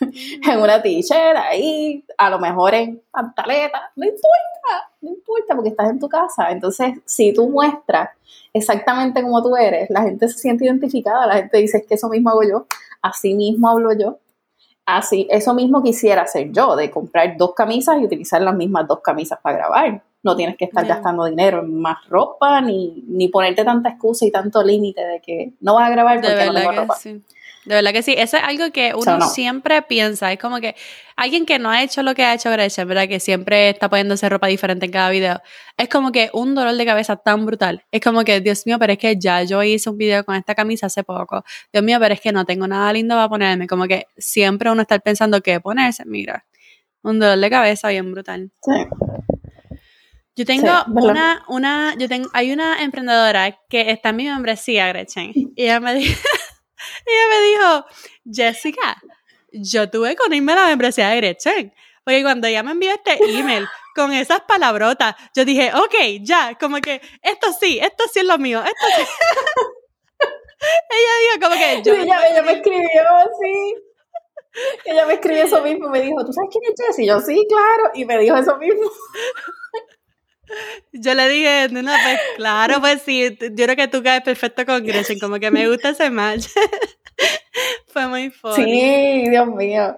en 0.00 0.58
una 0.58 0.82
t-shirt, 0.82 1.36
ahí, 1.36 2.04
a 2.18 2.28
lo 2.28 2.38
mejor 2.38 2.74
en 2.74 3.02
pantaleta, 3.10 3.90
no 3.96 4.04
importa, 4.04 4.92
no 5.00 5.10
importa, 5.10 5.54
porque 5.54 5.70
estás 5.70 5.88
en 5.88 5.98
tu 5.98 6.08
casa. 6.08 6.50
Entonces, 6.50 6.98
si 7.06 7.32
tú 7.32 7.48
muestras 7.48 8.10
exactamente 8.52 9.22
como 9.22 9.42
tú 9.42 9.56
eres, 9.56 9.88
la 9.88 10.02
gente 10.02 10.28
se 10.28 10.38
siente 10.38 10.66
identificada, 10.66 11.26
la 11.26 11.36
gente 11.36 11.56
dice, 11.56 11.78
es 11.78 11.86
que 11.86 11.94
eso 11.94 12.08
mismo 12.10 12.30
hago 12.30 12.42
yo, 12.42 12.66
así 13.00 13.34
mismo 13.34 13.68
hablo 13.68 13.92
yo, 13.92 14.18
Así, 14.86 15.26
eso 15.30 15.54
mismo 15.54 15.82
quisiera 15.82 16.22
hacer 16.22 16.52
yo, 16.52 16.76
de 16.76 16.90
comprar 16.90 17.38
dos 17.38 17.54
camisas 17.54 17.98
y 17.98 18.04
utilizar 18.04 18.42
las 18.42 18.54
mismas 18.54 18.86
dos 18.86 19.00
camisas 19.00 19.38
para 19.42 19.56
grabar. 19.56 20.02
No 20.24 20.34
tienes 20.34 20.56
que 20.56 20.64
estar 20.64 20.84
gastando 20.84 21.26
dinero 21.26 21.60
en 21.60 21.80
más 21.80 21.98
ropa, 22.08 22.60
ni, 22.60 23.04
ni 23.06 23.28
ponerte 23.28 23.64
tanta 23.64 23.90
excusa 23.90 24.26
y 24.26 24.32
tanto 24.32 24.64
límite 24.64 25.04
de 25.04 25.20
que 25.20 25.52
no 25.60 25.74
vas 25.74 25.88
a 25.88 25.92
grabar 25.92 26.20
porque 26.20 26.46
no 26.46 26.54
tengo 26.54 26.72
ropa. 26.72 26.96
De 27.64 27.74
verdad 27.76 27.92
que 27.92 28.02
sí, 28.02 28.14
eso 28.16 28.36
es 28.36 28.42
algo 28.42 28.70
que 28.72 28.92
uno 28.94 29.22
siempre 29.22 29.80
piensa, 29.80 30.30
es 30.30 30.38
como 30.38 30.60
que 30.60 30.76
alguien 31.16 31.46
que 31.46 31.58
no 31.58 31.70
ha 31.70 31.82
hecho 31.82 32.02
lo 32.02 32.14
que 32.14 32.22
ha 32.22 32.34
hecho 32.34 32.50
Gretchen, 32.50 32.86
¿verdad? 32.86 33.08
Que 33.08 33.20
siempre 33.20 33.70
está 33.70 33.88
poniéndose 33.88 34.28
ropa 34.28 34.48
diferente 34.48 34.84
en 34.84 34.92
cada 34.92 35.08
video, 35.08 35.40
es 35.78 35.88
como 35.88 36.12
que 36.12 36.28
un 36.34 36.54
dolor 36.54 36.74
de 36.74 36.84
cabeza 36.84 37.16
tan 37.16 37.46
brutal, 37.46 37.82
es 37.90 38.02
como 38.02 38.22
que, 38.22 38.40
Dios 38.42 38.66
mío, 38.66 38.78
pero 38.78 38.92
es 38.92 38.98
que 38.98 39.16
ya 39.18 39.42
yo 39.44 39.62
hice 39.62 39.88
un 39.88 39.96
video 39.96 40.24
con 40.26 40.34
esta 40.34 40.54
camisa 40.54 40.86
hace 40.86 41.04
poco, 41.04 41.42
Dios 41.72 41.82
mío, 41.82 41.96
pero 41.98 42.12
es 42.12 42.20
que 42.20 42.32
no 42.32 42.44
tengo 42.44 42.68
nada 42.68 42.92
lindo 42.92 43.14
para 43.14 43.30
ponerme, 43.30 43.66
como 43.66 43.86
que 43.86 44.08
siempre 44.18 44.70
uno 44.70 44.82
está 44.82 44.98
pensando 44.98 45.40
qué 45.40 45.58
ponerse, 45.58 46.04
mira, 46.04 46.44
un 47.02 47.18
dolor 47.18 47.38
de 47.38 47.48
cabeza 47.48 47.88
bien 47.88 48.12
brutal. 48.12 48.50
Sí. 48.62 48.72
Yo 50.36 50.44
tengo 50.44 50.68
una, 50.88 51.44
una, 51.46 51.94
yo 51.96 52.08
tengo, 52.08 52.28
hay 52.32 52.52
una 52.52 52.82
emprendedora 52.82 53.60
que 53.68 53.90
está 53.90 54.08
en 54.08 54.16
mi 54.16 54.24
membresía, 54.24 54.88
Gretchen, 54.88 55.32
y 55.34 55.52
ella 55.56 55.80
me 55.80 55.94
dijo... 55.94 56.20
ella 57.06 57.28
me 57.30 57.46
dijo, 57.46 57.86
Jessica, 58.30 59.00
yo 59.52 59.90
tuve 59.90 60.16
con 60.16 60.32
irme 60.32 60.52
a 60.52 60.56
la 60.56 60.66
membresía 60.66 61.08
de 61.08 61.16
Gretchen. 61.16 61.74
Porque 62.04 62.22
cuando 62.22 62.46
ella 62.46 62.62
me 62.62 62.72
envió 62.72 62.90
este 62.92 63.16
email 63.38 63.66
con 63.94 64.12
esas 64.12 64.42
palabrotas, 64.42 65.14
yo 65.34 65.44
dije, 65.44 65.72
ok, 65.74 66.20
ya, 66.20 66.56
como 66.60 66.78
que 66.80 67.00
esto 67.22 67.52
sí, 67.58 67.78
esto 67.80 68.04
sí 68.12 68.20
es 68.20 68.26
lo 68.26 68.36
mío, 68.36 68.62
esto 68.62 68.86
sí. 68.96 69.02
ella 70.90 71.12
dijo 71.22 71.48
como 71.48 71.58
que 71.58 71.82
yo... 71.82 71.94
ella, 71.94 72.42
me 72.42 72.52
escribió 72.52 73.08
así. 73.16 73.74
Ella 74.84 75.06
me 75.06 75.14
escribió 75.14 75.44
eso 75.44 75.62
mismo, 75.62 75.88
me 75.88 76.02
dijo, 76.02 76.24
¿tú 76.24 76.32
sabes 76.32 76.50
quién 76.52 76.64
es 76.64 76.86
Jessie? 76.86 77.06
Yo 77.06 77.20
sí, 77.20 77.46
claro, 77.48 77.90
y 77.94 78.04
me 78.04 78.18
dijo 78.18 78.36
eso 78.36 78.56
mismo. 78.58 78.82
Yo 80.92 81.14
le 81.14 81.28
dije, 81.28 81.68
no, 81.70 81.82
pues 81.82 82.20
claro, 82.36 82.80
pues 82.80 83.02
sí, 83.02 83.36
yo 83.40 83.64
creo 83.64 83.76
que 83.76 83.88
tú 83.88 84.02
caes 84.02 84.22
perfecto 84.22 84.64
con 84.66 84.84
Gretchen, 84.84 85.18
como 85.18 85.38
que 85.38 85.50
me 85.50 85.68
gusta 85.68 85.90
ese 85.90 86.10
match. 86.10 86.46
Fue 87.86 88.06
muy 88.06 88.30
fuerte. 88.30 88.64
Sí, 88.64 89.28
Dios 89.28 89.46
mío. 89.48 89.96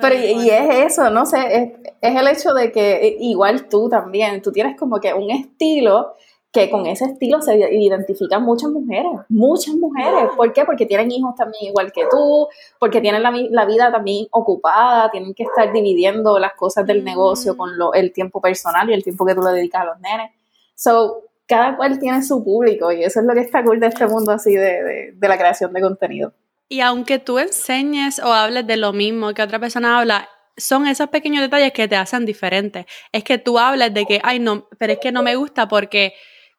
Pero 0.00 0.14
y, 0.16 0.50
es 0.50 0.92
eso, 0.92 1.10
no 1.10 1.24
sé, 1.24 1.38
es, 1.38 1.92
es, 2.00 2.16
el 2.16 2.26
hecho 2.26 2.52
de 2.52 2.72
que 2.72 3.16
igual 3.20 3.68
tú 3.68 3.88
también, 3.88 4.42
tú 4.42 4.50
tienes 4.50 4.76
como 4.76 4.98
que 4.98 5.14
un 5.14 5.30
estilo 5.30 6.16
que 6.54 6.70
con 6.70 6.86
ese 6.86 7.06
estilo 7.06 7.42
se 7.42 7.56
identifican 7.72 8.44
muchas 8.44 8.70
mujeres, 8.70 9.10
muchas 9.28 9.74
mujeres. 9.74 10.30
¿Por 10.36 10.52
qué? 10.52 10.64
Porque 10.64 10.86
tienen 10.86 11.10
hijos 11.10 11.34
también 11.34 11.64
igual 11.64 11.90
que 11.90 12.04
tú, 12.08 12.46
porque 12.78 13.00
tienen 13.00 13.24
la, 13.24 13.64
vida 13.66 13.90
también 13.90 14.28
ocupada, 14.30 15.10
tienen 15.10 15.34
que 15.34 15.42
estar 15.42 15.72
dividiendo 15.72 16.38
las 16.38 16.54
cosas 16.54 16.86
del 16.86 17.02
negocio 17.02 17.56
con 17.56 17.76
lo, 17.76 17.92
el 17.92 18.12
tiempo 18.12 18.40
personal 18.40 18.88
y 18.88 18.92
el 18.92 19.02
tiempo 19.02 19.26
que 19.26 19.34
tú 19.34 19.42
le 19.42 19.50
dedicas 19.50 19.82
a 19.82 19.84
los 19.86 20.00
nenes. 20.00 20.30
So, 20.76 21.24
cada 21.44 21.76
cual 21.76 21.98
tiene 21.98 22.22
su 22.22 22.44
público 22.44 22.92
y 22.92 23.02
eso 23.02 23.18
es 23.18 23.26
lo 23.26 23.34
que 23.34 23.40
está 23.40 23.64
cool 23.64 23.80
de 23.80 23.88
este 23.88 24.06
mundo 24.06 24.30
así 24.30 24.54
de, 24.54 24.84
de, 24.84 25.12
de 25.12 25.28
la 25.28 25.36
creación 25.36 25.72
de 25.72 25.80
contenido. 25.80 26.32
Y 26.68 26.82
aunque 26.82 27.18
tú 27.18 27.40
enseñes 27.40 28.20
o 28.20 28.32
hables 28.32 28.64
de 28.64 28.76
lo 28.76 28.92
mismo 28.92 29.34
que 29.34 29.42
otra 29.42 29.58
persona 29.58 29.98
habla, 29.98 30.28
son 30.56 30.86
esos 30.86 31.08
pequeños 31.08 31.42
detalles 31.42 31.72
que 31.72 31.88
te 31.88 31.96
hacen 31.96 32.24
diferente. 32.24 32.86
Es 33.10 33.24
que 33.24 33.38
tú 33.38 33.58
hablas 33.58 33.92
de 33.92 34.06
que, 34.06 34.20
ay, 34.22 34.38
no, 34.38 34.68
pero 34.78 34.92
es 34.92 35.00
que 35.00 35.10
no 35.10 35.24
me 35.24 35.34
gusta 35.34 35.66
porque 35.66 36.14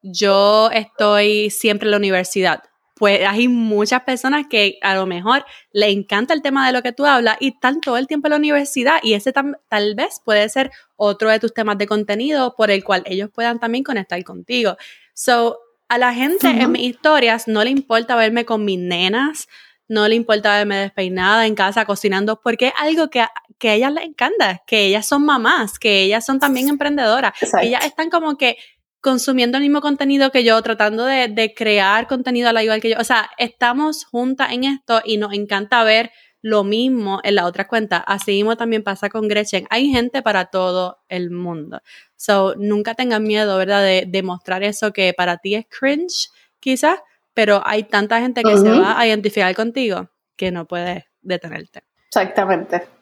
yo 0.05 0.69
estoy 0.71 1.49
siempre 1.49 1.87
en 1.87 1.91
la 1.91 1.97
universidad. 1.97 2.63
Pues 2.95 3.21
hay 3.27 3.49
muchas 3.49 4.03
personas 4.03 4.45
que 4.49 4.77
a 4.81 4.95
lo 4.95 5.05
mejor 5.05 5.43
le 5.73 5.89
encanta 5.89 6.33
el 6.33 6.41
tema 6.41 6.65
de 6.65 6.71
lo 6.71 6.81
que 6.81 6.93
tú 6.93 7.05
hablas 7.05 7.35
y 7.41 7.49
están 7.49 7.81
todo 7.81 7.97
el 7.97 8.07
tiempo 8.07 8.27
en 8.27 8.31
la 8.31 8.37
universidad 8.37 8.99
y 9.03 9.15
ese 9.15 9.33
tal 9.33 9.95
vez 9.95 10.21
puede 10.23 10.47
ser 10.47 10.71
otro 10.95 11.29
de 11.29 11.39
tus 11.39 11.53
temas 11.53 11.77
de 11.77 11.87
contenido 11.87 12.55
por 12.55 12.71
el 12.71 12.83
cual 12.85 13.03
ellos 13.05 13.29
puedan 13.33 13.59
también 13.59 13.83
conectar 13.83 14.23
contigo. 14.23 14.77
So, 15.13 15.59
a 15.89 15.97
la 15.97 16.13
gente 16.13 16.47
en 16.47 16.71
mis 16.71 16.83
historias 16.83 17.47
no 17.47 17.63
le 17.63 17.69
importa 17.69 18.15
verme 18.15 18.45
con 18.45 18.63
mis 18.63 18.79
nenas, 18.79 19.49
no 19.87 20.07
le 20.07 20.15
importa 20.15 20.57
verme 20.57 20.77
despeinada 20.77 21.45
en 21.45 21.55
casa 21.55 21.85
cocinando, 21.85 22.39
porque 22.41 22.67
es 22.67 22.73
algo 22.77 23.09
que, 23.09 23.25
que 23.59 23.69
a 23.69 23.73
ellas 23.75 23.93
les 23.93 24.05
encanta, 24.05 24.63
que 24.65 24.85
ellas 24.85 25.05
son 25.05 25.25
mamás, 25.25 25.77
que 25.77 26.03
ellas 26.03 26.25
son 26.25 26.39
también 26.39 26.69
emprendedoras, 26.69 27.33
ellas 27.61 27.85
están 27.85 28.09
como 28.09 28.37
que 28.37 28.57
consumiendo 29.05 29.59
el 29.59 29.63
mismo 29.63 29.81
contenido 29.81 30.31
que 30.31 30.43
yo, 30.43 30.59
tratando 30.63 31.05
de, 31.05 31.27
de 31.27 31.53
crear 31.53 32.07
contenido 32.07 32.49
a 32.49 32.53
la 32.53 32.63
igual 32.63 32.81
que 32.81 32.89
yo. 32.89 32.97
O 32.99 33.03
sea, 33.03 33.29
estamos 33.37 34.03
juntas 34.03 34.51
en 34.51 34.63
esto 34.63 34.99
y 35.05 35.17
nos 35.17 35.31
encanta 35.31 35.83
ver 35.83 36.11
lo 36.41 36.63
mismo 36.63 37.19
en 37.23 37.35
la 37.35 37.45
otra 37.45 37.67
cuenta. 37.67 37.97
Así 37.97 38.31
mismo 38.31 38.57
también 38.57 38.83
pasa 38.83 39.09
con 39.09 39.27
Gretchen. 39.27 39.67
Hay 39.69 39.91
gente 39.91 40.23
para 40.23 40.45
todo 40.45 40.97
el 41.07 41.29
mundo. 41.29 41.81
So, 42.15 42.55
nunca 42.57 42.95
tengan 42.95 43.21
miedo, 43.21 43.59
¿verdad? 43.59 43.83
De, 43.83 44.05
de 44.07 44.23
mostrar 44.23 44.63
eso 44.63 44.91
que 44.91 45.13
para 45.13 45.37
ti 45.37 45.53
es 45.53 45.67
cringe, 45.67 46.29
quizás, 46.59 46.97
pero 47.35 47.61
hay 47.63 47.83
tanta 47.83 48.19
gente 48.21 48.41
que 48.41 48.57
se 48.57 48.71
va 48.71 48.99
a 48.99 49.05
identificar 49.05 49.53
contigo 49.53 50.09
que 50.35 50.49
no 50.49 50.65
puedes 50.65 51.03
detenerte. 51.21 51.83
Exactamente. 52.07 52.94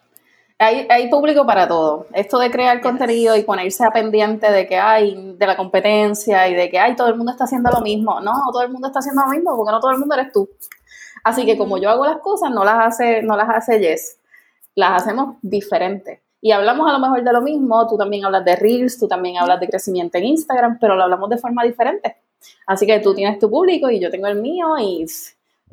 Hay, 0.64 0.88
hay, 0.90 1.10
público 1.10 1.46
para 1.46 1.68
todo. 1.68 2.08
Esto 2.14 2.40
de 2.40 2.50
crear 2.50 2.80
contenido 2.80 3.36
y 3.36 3.44
ponerse 3.44 3.84
a 3.84 3.92
pendiente 3.92 4.50
de 4.50 4.66
que 4.66 4.78
hay, 4.78 5.36
de 5.38 5.46
la 5.46 5.58
competencia 5.58 6.48
y 6.48 6.56
de 6.56 6.70
que 6.70 6.80
hay, 6.80 6.96
todo 6.96 7.10
el 7.10 7.16
mundo 7.16 7.34
está 7.34 7.44
haciendo 7.44 7.70
lo 7.70 7.82
mismo. 7.82 8.22
No, 8.22 8.32
todo 8.52 8.62
el 8.62 8.72
mundo 8.72 8.88
está 8.88 9.00
haciendo 9.00 9.24
lo 9.24 9.30
mismo 9.30 9.56
porque 9.58 9.72
no 9.72 9.80
todo 9.82 9.92
el 9.92 10.00
mundo 10.00 10.16
eres 10.16 10.32
tú. 10.32 10.50
Así 11.24 11.46
que 11.46 11.58
como 11.58 11.78
yo 11.78 11.90
hago 11.90 12.06
las 12.06 12.20
cosas, 12.20 12.50
no 12.52 12.64
las 12.64 12.88
hace, 12.88 13.22
no 13.24 13.36
las 13.36 13.50
hace 13.50 13.80
Jess. 13.80 14.20
Las 14.76 15.04
hacemos 15.04 15.36
diferentes. 15.42 16.22
Y 16.40 16.52
hablamos 16.52 16.90
a 16.90 16.94
lo 16.94 17.00
mejor 17.00 17.24
de 17.24 17.34
lo 17.34 17.42
mismo, 17.42 17.88
tú 17.88 17.98
también 17.98 18.26
hablas 18.26 18.44
de 18.46 18.56
Reels, 18.56 18.98
tú 18.98 19.08
también 19.08 19.38
hablas 19.38 19.60
de 19.60 19.68
crecimiento 19.68 20.18
en 20.18 20.26
Instagram, 20.26 20.78
pero 20.80 20.96
lo 20.96 21.04
hablamos 21.04 21.30
de 21.30 21.38
forma 21.38 21.64
diferente. 21.64 22.18
Así 22.68 22.86
que 22.86 23.00
tú 23.00 23.14
tienes 23.14 23.40
tu 23.40 23.50
público 23.50 23.90
y 23.90 24.00
yo 24.00 24.10
tengo 24.10 24.28
el 24.28 24.42
mío 24.42 24.78
y 24.78 25.06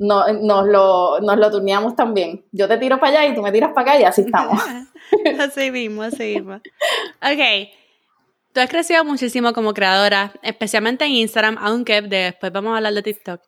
no, 0.01 0.33
nos, 0.33 0.65
lo, 0.65 1.19
nos 1.21 1.37
lo 1.37 1.51
turneamos 1.51 1.95
también. 1.95 2.43
Yo 2.51 2.67
te 2.67 2.77
tiro 2.77 2.99
para 2.99 3.19
allá 3.19 3.31
y 3.31 3.35
tú 3.35 3.43
me 3.43 3.51
tiras 3.51 3.71
para 3.73 3.91
acá 3.91 4.01
y 4.01 4.03
así 4.03 4.21
estamos. 4.21 4.59
así 5.39 5.69
mismo, 5.69 6.01
así 6.01 6.35
mismo. 6.35 6.55
Ok. 7.21 7.69
Tú 8.51 8.59
has 8.59 8.69
crecido 8.69 9.05
muchísimo 9.05 9.53
como 9.53 9.75
creadora, 9.75 10.33
especialmente 10.41 11.05
en 11.05 11.11
Instagram, 11.11 11.57
aunque 11.59 12.01
después 12.01 12.51
vamos 12.51 12.73
a 12.73 12.77
hablar 12.77 12.93
de 12.95 13.03
TikTok. 13.03 13.41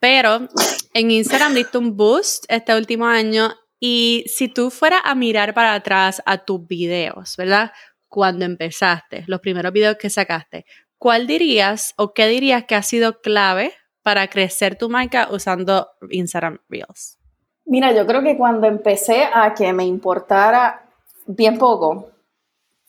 Pero 0.00 0.48
en 0.92 1.10
Instagram 1.12 1.54
diste 1.54 1.78
un 1.78 1.96
boost 1.96 2.46
este 2.48 2.74
último 2.74 3.06
año 3.06 3.54
y 3.78 4.24
si 4.26 4.48
tú 4.48 4.70
fueras 4.70 5.02
a 5.04 5.14
mirar 5.14 5.54
para 5.54 5.72
atrás 5.72 6.20
a 6.26 6.44
tus 6.44 6.66
videos, 6.66 7.36
¿verdad? 7.36 7.70
Cuando 8.08 8.44
empezaste, 8.44 9.22
los 9.28 9.38
primeros 9.38 9.72
videos 9.72 9.96
que 9.98 10.10
sacaste, 10.10 10.66
¿cuál 10.98 11.28
dirías 11.28 11.94
o 11.96 12.12
qué 12.12 12.26
dirías 12.26 12.64
que 12.64 12.74
ha 12.74 12.82
sido 12.82 13.20
clave 13.20 13.72
para 14.02 14.28
crecer 14.28 14.76
tu 14.76 14.88
marca 14.88 15.28
usando 15.30 15.88
Instagram 16.10 16.58
Reels? 16.68 17.18
Mira, 17.64 17.92
yo 17.92 18.06
creo 18.06 18.22
que 18.22 18.36
cuando 18.36 18.66
empecé 18.66 19.24
a 19.32 19.54
que 19.54 19.72
me 19.72 19.84
importara 19.84 20.88
bien 21.26 21.58
poco 21.58 22.10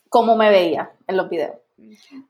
cómo 0.10 0.36
me 0.36 0.50
veía 0.50 0.92
en 1.08 1.18
los 1.18 1.30
videos. 1.30 1.56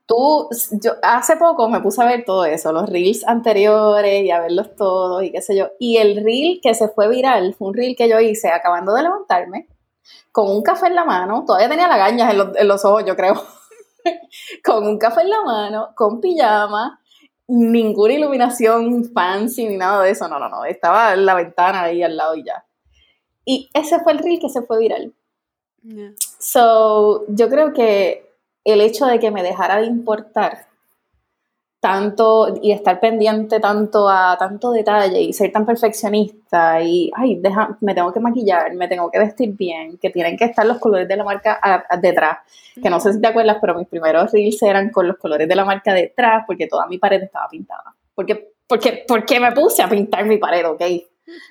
Tú, 0.06 0.50
yo 0.82 0.94
hace 1.02 1.38
poco 1.38 1.70
me 1.70 1.80
puse 1.80 2.02
a 2.02 2.06
ver 2.06 2.26
todo 2.26 2.44
eso, 2.46 2.74
los 2.74 2.90
reels 2.90 3.26
anteriores 3.26 4.24
y 4.24 4.32
a 4.32 4.40
verlos 4.40 4.76
todos 4.76 5.24
y 5.24 5.32
qué 5.32 5.42
sé 5.42 5.56
yo. 5.56 5.70
Y 5.80 5.98
el 5.98 6.24
reel 6.24 6.60
que 6.62 6.74
se 6.74 6.90
fue 6.90 7.08
viral 7.08 7.54
fue 7.54 7.70
un 7.70 7.74
reel 7.74 7.96
que 7.96 8.10
yo 8.10 8.20
hice 8.20 8.50
acabando 8.50 8.94
de 8.94 9.04
levantarme, 9.04 9.68
con 10.32 10.50
un 10.50 10.64
café 10.64 10.88
en 10.88 10.96
la 10.96 11.06
mano, 11.06 11.44
todavía 11.46 11.70
tenía 11.70 11.88
lagañas 11.88 12.34
en 12.34 12.58
en 12.58 12.68
los 12.68 12.84
ojos, 12.84 13.06
yo 13.06 13.16
creo. 13.16 13.36
con 14.64 14.86
un 14.86 14.98
café 14.98 15.22
en 15.22 15.30
la 15.30 15.42
mano, 15.44 15.90
con 15.96 16.20
pijama, 16.20 17.00
ninguna 17.48 18.14
iluminación 18.14 19.06
fancy 19.14 19.68
ni 19.68 19.78
nada 19.78 20.04
de 20.04 20.12
eso, 20.12 20.28
no, 20.28 20.40
no, 20.40 20.50
no, 20.50 20.66
estaba 20.66 21.14
en 21.14 21.26
la 21.26 21.36
ventana 21.36 21.84
ahí 21.84 22.04
al 22.04 22.16
lado 22.16 22.36
y 22.36 22.44
ya. 22.44 22.66
Y 23.46 23.70
ese 23.74 24.00
fue 24.00 24.14
el 24.14 24.20
reel 24.20 24.40
que 24.40 24.50
se 24.50 24.62
fue 24.62 24.80
viral. 24.80 25.14
So, 26.40 27.26
yo 27.28 27.50
creo 27.50 27.74
que 27.74 28.32
el 28.64 28.80
hecho 28.80 29.06
de 29.06 29.20
que 29.20 29.32
me 29.32 29.44
dejara 29.44 29.82
de 29.82 29.88
importar 29.88 30.68
tanto 31.84 32.48
y 32.62 32.72
estar 32.72 32.98
pendiente 33.02 33.60
tanto 33.60 34.08
a 34.08 34.38
tanto 34.40 34.72
detalle 34.72 35.20
y 35.20 35.34
ser 35.34 35.52
tan 35.52 35.66
perfeccionista 35.66 36.82
y, 36.82 37.12
ay, 37.14 37.36
deja, 37.42 37.78
me 37.82 37.94
tengo 37.94 38.14
que 38.14 38.22
maquillar, 38.22 38.74
me 38.76 38.88
tengo 38.88 39.12
que 39.12 39.20
vestir 39.20 39.54
bien, 39.54 39.98
que 39.98 40.10
tienen 40.10 40.38
que 40.38 40.46
estar 40.46 40.66
los 40.66 40.80
colores 40.80 41.10
de 41.10 41.18
la 41.18 41.26
marca 41.26 41.60
detrás. 42.02 42.38
Que 42.82 42.90
no 42.90 43.02
sé 43.02 43.12
si 43.12 43.20
te 43.20 43.28
acuerdas, 43.28 43.58
pero 43.60 43.76
mis 43.76 43.90
primeros 43.90 44.32
reels 44.32 44.64
eran 44.64 44.92
con 44.92 45.10
los 45.10 45.18
colores 45.18 45.46
de 45.46 45.56
la 45.58 45.66
marca 45.66 45.94
detrás 45.94 46.46
porque 46.48 46.68
toda 46.68 46.88
mi 46.88 47.00
pared 47.00 47.22
estaba 47.22 47.50
pintada. 47.50 47.94
Porque, 48.16 48.54
porque, 48.66 49.04
porque 49.06 49.42
me 49.42 49.52
puse 49.52 49.84
a 49.84 49.90
pintar 49.90 50.24
mi 50.24 50.38
pared, 50.38 50.66
¿ok? 50.66 50.84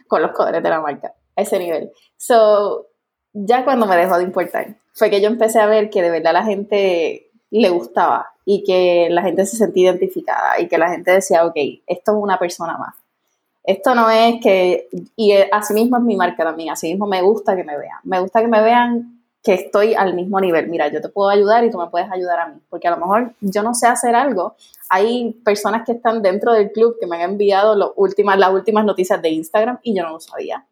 Con 0.09 0.23
los 0.23 0.31
colores 0.31 0.63
de 0.63 0.71
la 0.71 0.81
marca, 0.81 1.13
a 1.37 1.43
ese 1.43 1.59
nivel. 1.59 1.91
So, 2.17 2.87
ya 3.35 3.65
cuando 3.65 3.85
me 3.85 3.99
dejó 3.99 4.17
de 4.17 4.25
importar, 4.25 4.77
fue 4.95 5.11
que 5.11 5.21
yo 5.21 5.29
empecé 5.29 5.61
a 5.61 5.67
ver 5.67 5.91
que 5.91 6.01
de 6.01 6.11
verdad 6.11 6.33
la 6.33 6.45
gente 6.45 7.32
le 7.61 7.69
gustaba 7.69 8.33
y 8.45 8.65
que 8.65 9.09
la 9.11 9.23
gente 9.23 9.45
se 9.47 9.57
sentía 9.57 9.91
identificada 9.91 10.59
y 10.61 10.69
que 10.69 10.79
la 10.79 10.91
gente 10.91 11.11
decía, 11.11 11.45
ok, 11.45 11.57
esto 11.87 12.13
es 12.13 12.19
una 12.19 12.39
persona 12.39 12.77
más. 12.79 12.97
Esto 13.65 13.95
no 13.95 14.11
es 14.11 14.41
que, 14.43 14.89
y 15.15 15.33
así 15.53 15.73
mismo 15.75 15.97
es 15.97 16.03
mi 16.03 16.17
marca 16.17 16.43
también, 16.43 16.71
así 16.71 16.89
mismo 16.89 17.07
me 17.07 17.23
gusta 17.23 17.55
que 17.55 17.63
me 17.63 17.79
vean, 17.79 17.99
me 18.03 18.19
gusta 18.21 18.41
que 18.41 18.49
me 18.49 18.61
vean 18.61 19.23
que 19.43 19.55
estoy 19.55 19.95
al 19.95 20.15
mismo 20.15 20.41
nivel. 20.41 20.69
Mira, 20.69 20.89
yo 20.89 21.01
te 21.01 21.09
puedo 21.09 21.29
ayudar 21.29 21.65
y 21.65 21.71
tú 21.71 21.79
me 21.79 21.89
puedes 21.89 22.11
ayudar 22.11 22.41
a 22.41 22.49
mí, 22.49 22.61
porque 22.71 22.89
a 22.89 22.93
lo 22.93 22.97
mejor 22.97 23.35
yo 23.41 23.63
no 23.63 23.75
sé 23.75 23.87
hacer 23.87 24.15
algo. 24.15 24.57
Hay 24.89 25.33
personas 25.45 25.85
que 25.85 25.93
están 25.93 26.23
dentro 26.23 26.53
del 26.53 26.73
club 26.73 26.97
que 27.01 27.07
me 27.07 27.17
han 27.17 27.33
enviado 27.33 27.75
las 27.75 27.91
últimas, 27.97 28.39
las 28.39 28.53
últimas 28.53 28.85
noticias 28.85 29.21
de 29.21 29.31
Instagram 29.31 29.79
y 29.83 29.95
yo 29.95 30.03
no 30.05 30.13
lo 30.13 30.21
sabía. 30.21 30.67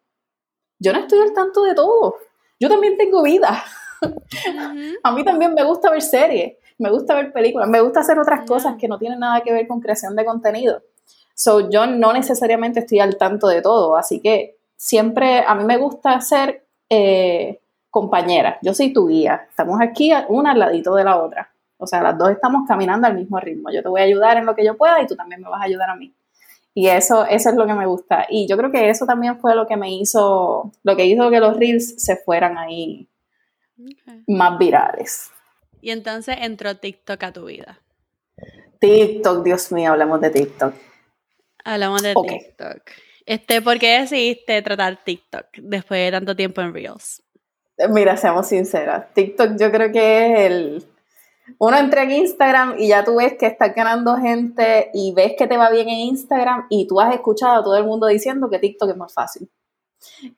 Yo 0.79 0.93
no 0.93 1.01
estoy 1.01 1.21
al 1.21 1.33
tanto 1.33 1.63
de 1.65 1.75
todo. 1.75 2.17
Yo 2.59 2.69
también 2.69 2.97
tengo 2.97 3.23
vida. 3.23 3.65
a 5.03 5.13
mí 5.13 5.25
también 5.25 5.53
me 5.55 5.65
gusta 5.65 5.91
ver 5.91 6.03
series 6.03 6.55
me 6.81 6.91
gusta 6.91 7.15
ver 7.15 7.33
películas, 7.33 7.69
me 7.69 7.81
gusta 7.81 8.01
hacer 8.01 8.19
otras 8.19 8.47
cosas 8.47 8.77
que 8.79 8.89
no 8.89 8.99
tienen 8.99 9.21
nada 9.21 9.43
que 9.43 9.53
ver 9.53 9.69
con 9.69 9.81
creación 9.81 10.17
de 10.17 10.25
contenido. 10.25 10.83
So, 11.35 11.71
yo 11.71 11.87
no 11.87 12.13
necesariamente 12.13 12.81
estoy 12.81 13.01
al 13.01 13.17
tanto 13.17 13.49
de 13.49 13.63
todo, 13.63 13.97
así 13.97 14.21
que 14.21 14.57
siempre 14.77 15.45
a 15.47 15.55
mí 15.55 15.65
me 15.65 15.77
gusta 15.77 16.21
ser 16.21 16.65
eh, 16.89 17.61
compañera. 17.91 18.59
Yo 18.63 18.73
soy 18.73 18.93
tu 18.93 19.09
guía. 19.09 19.47
Estamos 19.49 19.79
aquí 19.81 20.11
una 20.29 20.53
al 20.53 20.59
ladito 20.59 20.95
de 20.95 21.05
la 21.05 21.19
otra. 21.19 21.51
O 21.77 21.87
sea, 21.87 22.03
las 22.03 22.17
dos 22.17 22.31
estamos 22.31 22.67
caminando 22.67 23.07
al 23.07 23.15
mismo 23.15 23.39
ritmo. 23.41 23.71
Yo 23.71 23.83
te 23.83 23.89
voy 23.89 24.01
a 24.01 24.05
ayudar 24.05 24.39
en 24.39 24.47
lo 24.47 24.55
que 24.55 24.65
yo 24.65 24.77
pueda 24.77 25.03
y 25.03 25.07
tú 25.07 25.17
también 25.17 25.43
me 25.43 25.49
vas 25.49 25.61
a 25.61 25.65
ayudar 25.65 25.91
a 25.91 25.97
mí. 25.97 26.13
Y 26.73 26.89
eso, 26.89 27.27
eso 27.27 27.51
es 27.51 27.57
lo 27.57 27.67
que 27.67 27.75
me 27.75 27.87
gusta. 27.87 28.27
Y 28.29 28.47
yo 28.47 28.57
creo 28.57 28.71
que 28.71 28.89
eso 28.89 29.05
también 29.05 29.39
fue 29.39 29.55
lo 29.55 29.67
que 29.67 29.77
me 29.77 29.93
hizo, 29.93 30.73
lo 30.83 30.97
que 30.97 31.05
hizo 31.05 31.31
que 31.31 31.41
los 31.41 31.57
reels 31.57 32.03
se 32.03 32.17
fueran 32.17 32.57
ahí 32.57 33.07
más 34.27 34.59
virales. 34.59 35.31
Y 35.81 35.91
entonces 35.91 36.37
entró 36.41 36.77
TikTok 36.77 37.23
a 37.23 37.33
tu 37.33 37.45
vida. 37.47 37.81
TikTok, 38.81 39.45
Dios 39.45 39.73
mío, 39.73 39.93
hablamos 39.93 40.21
de 40.21 40.31
TikTok. 40.31 40.75
Hablamos 41.65 42.03
de 42.03 42.15
TikTok. 42.15 42.83
Este, 43.27 43.63
¿Por 43.63 43.79
qué 43.79 44.01
decidiste 44.01 44.63
tratar 44.63 45.05
TikTok 45.05 45.47
después 45.59 46.01
de 46.01 46.11
tanto 46.11 46.35
tiempo 46.35 46.61
en 46.61 46.73
Reels? 46.73 47.23
Mira, 47.91 48.17
seamos 48.17 48.49
sinceras. 48.49 49.13
TikTok 49.15 49.57
yo 49.59 49.71
creo 49.71 49.93
que 49.93 50.27
es 50.27 50.41
el... 50.41 50.87
Uno 51.59 51.77
entra 51.77 52.05
en 52.05 52.13
Instagram 52.13 52.77
y 52.79 52.89
ya 52.89 53.05
tú 53.05 53.17
ves 53.17 53.35
que 53.39 53.47
estás 53.47 53.75
ganando 53.75 54.17
gente 54.17 54.91
y 54.95 55.13
ves 55.15 55.35
que 55.37 55.49
te 55.49 55.57
va 55.57 55.71
bien 55.71 55.89
en 55.89 55.99
Instagram 55.99 56.67
y 56.71 56.87
tú 56.87 57.01
has 57.01 57.13
escuchado 57.13 57.61
a 57.61 57.65
todo 57.65 57.77
el 57.77 57.85
mundo 57.85 58.07
diciendo 58.07 58.49
que 58.49 58.59
TikTok 58.59 58.91
es 58.91 58.97
más 58.97 59.13
fácil 59.13 59.51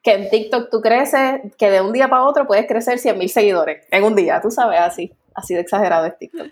que 0.02 0.12
en 0.12 0.30
TikTok 0.30 0.70
tú 0.70 0.80
creces, 0.80 1.40
que 1.56 1.70
de 1.70 1.80
un 1.80 1.92
día 1.92 2.08
para 2.08 2.24
otro 2.24 2.46
puedes 2.46 2.66
crecer 2.66 2.98
100 2.98 3.18
mil 3.18 3.28
seguidores 3.28 3.86
en 3.90 4.04
un 4.04 4.14
día, 4.14 4.40
tú 4.40 4.50
sabes, 4.50 4.80
así, 4.80 5.12
así 5.34 5.54
de 5.54 5.60
exagerado 5.60 6.06
es 6.06 6.18
TikTok. 6.18 6.48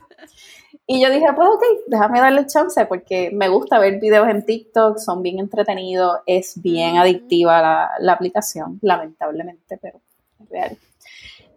Y 0.86 1.00
yo 1.00 1.10
dije, 1.10 1.26
pues 1.34 1.48
ok, 1.48 1.62
déjame 1.86 2.20
darle 2.20 2.46
chance 2.46 2.84
porque 2.86 3.30
me 3.32 3.48
gusta 3.48 3.78
ver 3.78 4.00
videos 4.00 4.28
en 4.28 4.44
TikTok, 4.44 4.98
son 4.98 5.22
bien 5.22 5.38
entretenidos, 5.38 6.18
es 6.26 6.60
bien 6.60 6.96
adictiva 6.96 7.62
la, 7.62 7.90
la 8.00 8.12
aplicación, 8.12 8.78
lamentablemente, 8.82 9.78
pero 9.80 10.00
es 10.40 10.48
real. 10.48 10.76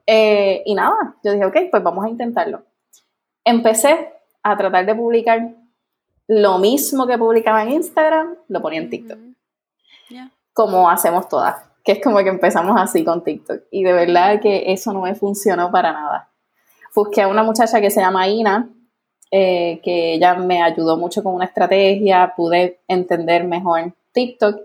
Eh, 0.05 0.62
y 0.65 0.75
nada, 0.75 1.15
yo 1.23 1.31
dije, 1.31 1.45
ok, 1.45 1.57
pues 1.71 1.83
vamos 1.83 2.05
a 2.05 2.09
intentarlo. 2.09 2.63
Empecé 3.43 4.13
a 4.43 4.57
tratar 4.57 4.86
de 4.86 4.95
publicar 4.95 5.55
lo 6.27 6.57
mismo 6.59 7.07
que 7.07 7.17
publicaba 7.17 7.63
en 7.63 7.71
Instagram, 7.71 8.36
lo 8.47 8.62
ponía 8.62 8.81
en 8.81 8.89
TikTok. 8.89 9.19
como 10.53 10.89
hacemos 10.89 11.27
todas, 11.27 11.55
que 11.83 11.93
es 11.93 12.03
como 12.03 12.17
que 12.19 12.29
empezamos 12.29 12.79
así 12.79 13.03
con 13.03 13.23
TikTok. 13.23 13.63
Y 13.71 13.83
de 13.83 13.93
verdad 13.93 14.39
que 14.39 14.71
eso 14.71 14.93
no 14.93 15.01
me 15.01 15.15
funcionó 15.15 15.71
para 15.71 15.91
nada. 15.91 16.29
Busqué 16.95 17.21
a 17.21 17.27
una 17.27 17.43
muchacha 17.43 17.82
que 17.82 17.89
se 17.89 18.01
llama 18.01 18.27
Ina, 18.27 18.69
eh, 19.32 19.79
que 19.84 20.13
ella 20.13 20.36
me 20.36 20.62
ayudó 20.62 20.97
mucho 20.97 21.23
con 21.23 21.34
una 21.34 21.45
estrategia, 21.45 22.34
pude 22.36 22.79
entender 22.88 23.43
mejor 23.45 23.93
TikTok. 24.12 24.62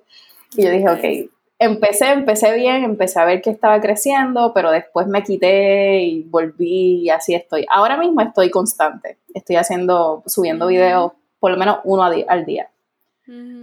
Y 0.57 0.65
yo 0.65 0.71
dije, 0.71 0.89
ok, 0.89 1.31
empecé, 1.59 2.11
empecé 2.13 2.55
bien, 2.55 2.85
empecé 2.85 3.19
a 3.19 3.25
ver 3.25 3.41
que 3.41 3.51
estaba 3.51 3.81
creciendo, 3.81 4.53
pero 4.55 4.71
después 4.71 5.07
me 5.07 5.23
quité 5.23 6.01
y 6.03 6.23
volví 6.25 7.03
y 7.03 7.11
así 7.11 7.35
estoy. 7.35 7.67
Ahora 7.71 7.97
mismo 7.97 8.21
estoy 8.21 8.51
constante, 8.51 9.19
estoy 9.35 9.57
haciendo, 9.57 10.23
subiendo 10.27 10.67
videos 10.67 11.13
por 11.41 11.51
lo 11.51 11.57
menos 11.57 11.79
uno 11.85 12.03
al 12.03 12.45
día. 12.45 12.69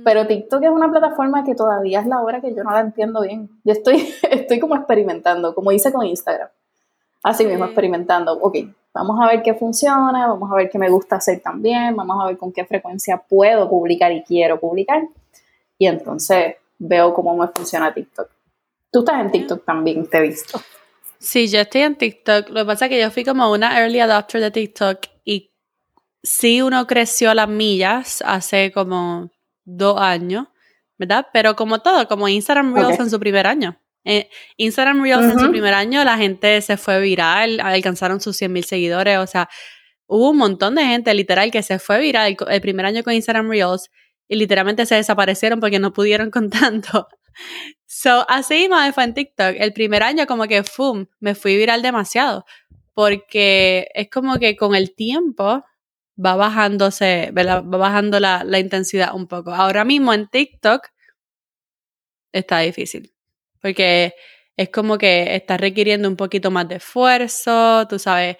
Pero 0.03 0.27
TikTok 0.27 0.63
es 0.63 0.69
una 0.69 0.91
plataforma 0.91 1.43
que 1.43 1.55
todavía 1.55 1.99
es 1.99 2.05
la 2.05 2.21
hora 2.21 2.39
que 2.39 2.53
yo 2.53 2.63
no 2.63 2.71
la 2.71 2.81
entiendo 2.81 3.21
bien. 3.21 3.49
Yo 3.63 3.73
estoy, 3.73 4.07
estoy 4.29 4.59
como 4.59 4.75
experimentando, 4.75 5.55
como 5.55 5.71
hice 5.71 5.91
con 5.91 6.05
Instagram. 6.05 6.49
Así 7.25 7.43
mismo, 7.43 7.65
experimentando. 7.65 8.33
Ok, 8.33 8.57
vamos 8.93 9.19
a 9.19 9.27
ver 9.27 9.41
qué 9.41 9.55
funciona, 9.55 10.27
vamos 10.27 10.51
a 10.51 10.55
ver 10.55 10.69
qué 10.69 10.77
me 10.77 10.91
gusta 10.91 11.15
hacer 11.15 11.39
también, 11.39 11.95
vamos 11.95 12.23
a 12.23 12.27
ver 12.27 12.37
con 12.37 12.53
qué 12.53 12.65
frecuencia 12.65 13.17
puedo 13.17 13.67
publicar 13.67 14.11
y 14.11 14.21
quiero 14.21 14.59
publicar. 14.59 15.01
Y 15.79 15.87
entonces 15.87 16.57
veo 16.77 17.15
cómo 17.15 17.35
me 17.35 17.47
funciona 17.47 17.91
TikTok. 17.91 18.29
Tú 18.91 18.99
estás 18.99 19.21
en 19.21 19.31
TikTok 19.31 19.65
también, 19.65 20.07
te 20.07 20.19
he 20.19 20.21
visto. 20.21 20.61
Sí, 21.17 21.47
yo 21.47 21.61
estoy 21.61 21.81
en 21.81 21.95
TikTok. 21.95 22.49
Lo 22.49 22.59
que 22.59 22.65
pasa 22.65 22.85
es 22.85 22.89
que 22.89 23.01
yo 23.01 23.09
fui 23.09 23.25
como 23.25 23.51
una 23.51 23.79
early 23.79 24.01
adopter 24.01 24.39
de 24.39 24.51
TikTok 24.51 24.99
y 25.23 25.51
sí 26.21 26.61
uno 26.61 26.85
creció 26.85 27.33
las 27.33 27.49
millas 27.49 28.23
hace 28.23 28.71
como 28.71 29.31
dos 29.63 29.99
años, 29.99 30.45
¿verdad? 30.99 31.25
Pero 31.33 31.55
como 31.55 31.79
todo, 31.79 32.07
como 32.07 32.27
Instagram 32.27 32.75
Reels 32.75 32.99
en 32.99 33.09
su 33.09 33.19
primer 33.19 33.47
año. 33.47 33.79
Eh, 34.05 34.29
Instagram 34.57 35.01
Reels 35.01 35.25
en 35.25 35.39
su 35.39 35.49
primer 35.49 35.73
año, 35.73 36.03
la 36.03 36.17
gente 36.17 36.61
se 36.61 36.77
fue 36.77 37.01
viral, 37.01 37.59
alcanzaron 37.59 38.21
sus 38.21 38.37
100 38.37 38.53
mil 38.53 38.63
seguidores, 38.63 39.17
o 39.17 39.27
sea, 39.27 39.49
hubo 40.07 40.29
un 40.29 40.37
montón 40.37 40.75
de 40.75 40.85
gente 40.85 41.13
literal 41.13 41.51
que 41.51 41.63
se 41.63 41.79
fue 41.79 41.99
viral 41.99 42.37
el 42.47 42.61
primer 42.61 42.85
año 42.85 43.03
con 43.03 43.13
Instagram 43.13 43.49
Reels 43.49 43.89
y 44.27 44.35
literalmente 44.35 44.85
se 44.85 44.95
desaparecieron 44.95 45.59
porque 45.59 45.79
no 45.79 45.93
pudieron 45.93 46.31
con 46.31 46.49
tanto. 46.49 47.07
So, 47.85 48.25
así 48.29 48.69
me 48.69 48.91
fue 48.93 49.03
en 49.05 49.13
TikTok. 49.13 49.55
El 49.57 49.73
primer 49.73 50.03
año 50.03 50.25
como 50.27 50.45
que, 50.47 50.63
¡fum!, 50.63 51.07
me 51.19 51.35
fui 51.35 51.57
viral 51.57 51.81
demasiado. 51.81 52.45
Porque 52.93 53.87
es 53.93 54.09
como 54.09 54.37
que 54.39 54.55
con 54.55 54.75
el 54.75 54.95
tiempo 54.95 55.63
va 56.23 56.35
bajándose, 56.35 57.31
va 57.31 57.61
bajando 57.61 58.19
la, 58.19 58.43
la 58.45 58.59
intensidad 58.59 59.13
un 59.15 59.27
poco. 59.27 59.53
Ahora 59.53 59.83
mismo 59.85 60.13
en 60.13 60.27
TikTok 60.27 60.87
está 62.31 62.59
difícil. 62.59 63.14
Porque 63.65 64.13
es 64.57 64.69
como 64.69 64.99
que 64.99 65.35
está 65.35 65.57
requiriendo 65.57 66.07
un 66.07 66.15
poquito 66.15 66.51
más 66.51 66.69
de 66.69 66.75
esfuerzo, 66.75 67.87
tú 67.87 67.97
sabes, 67.97 68.37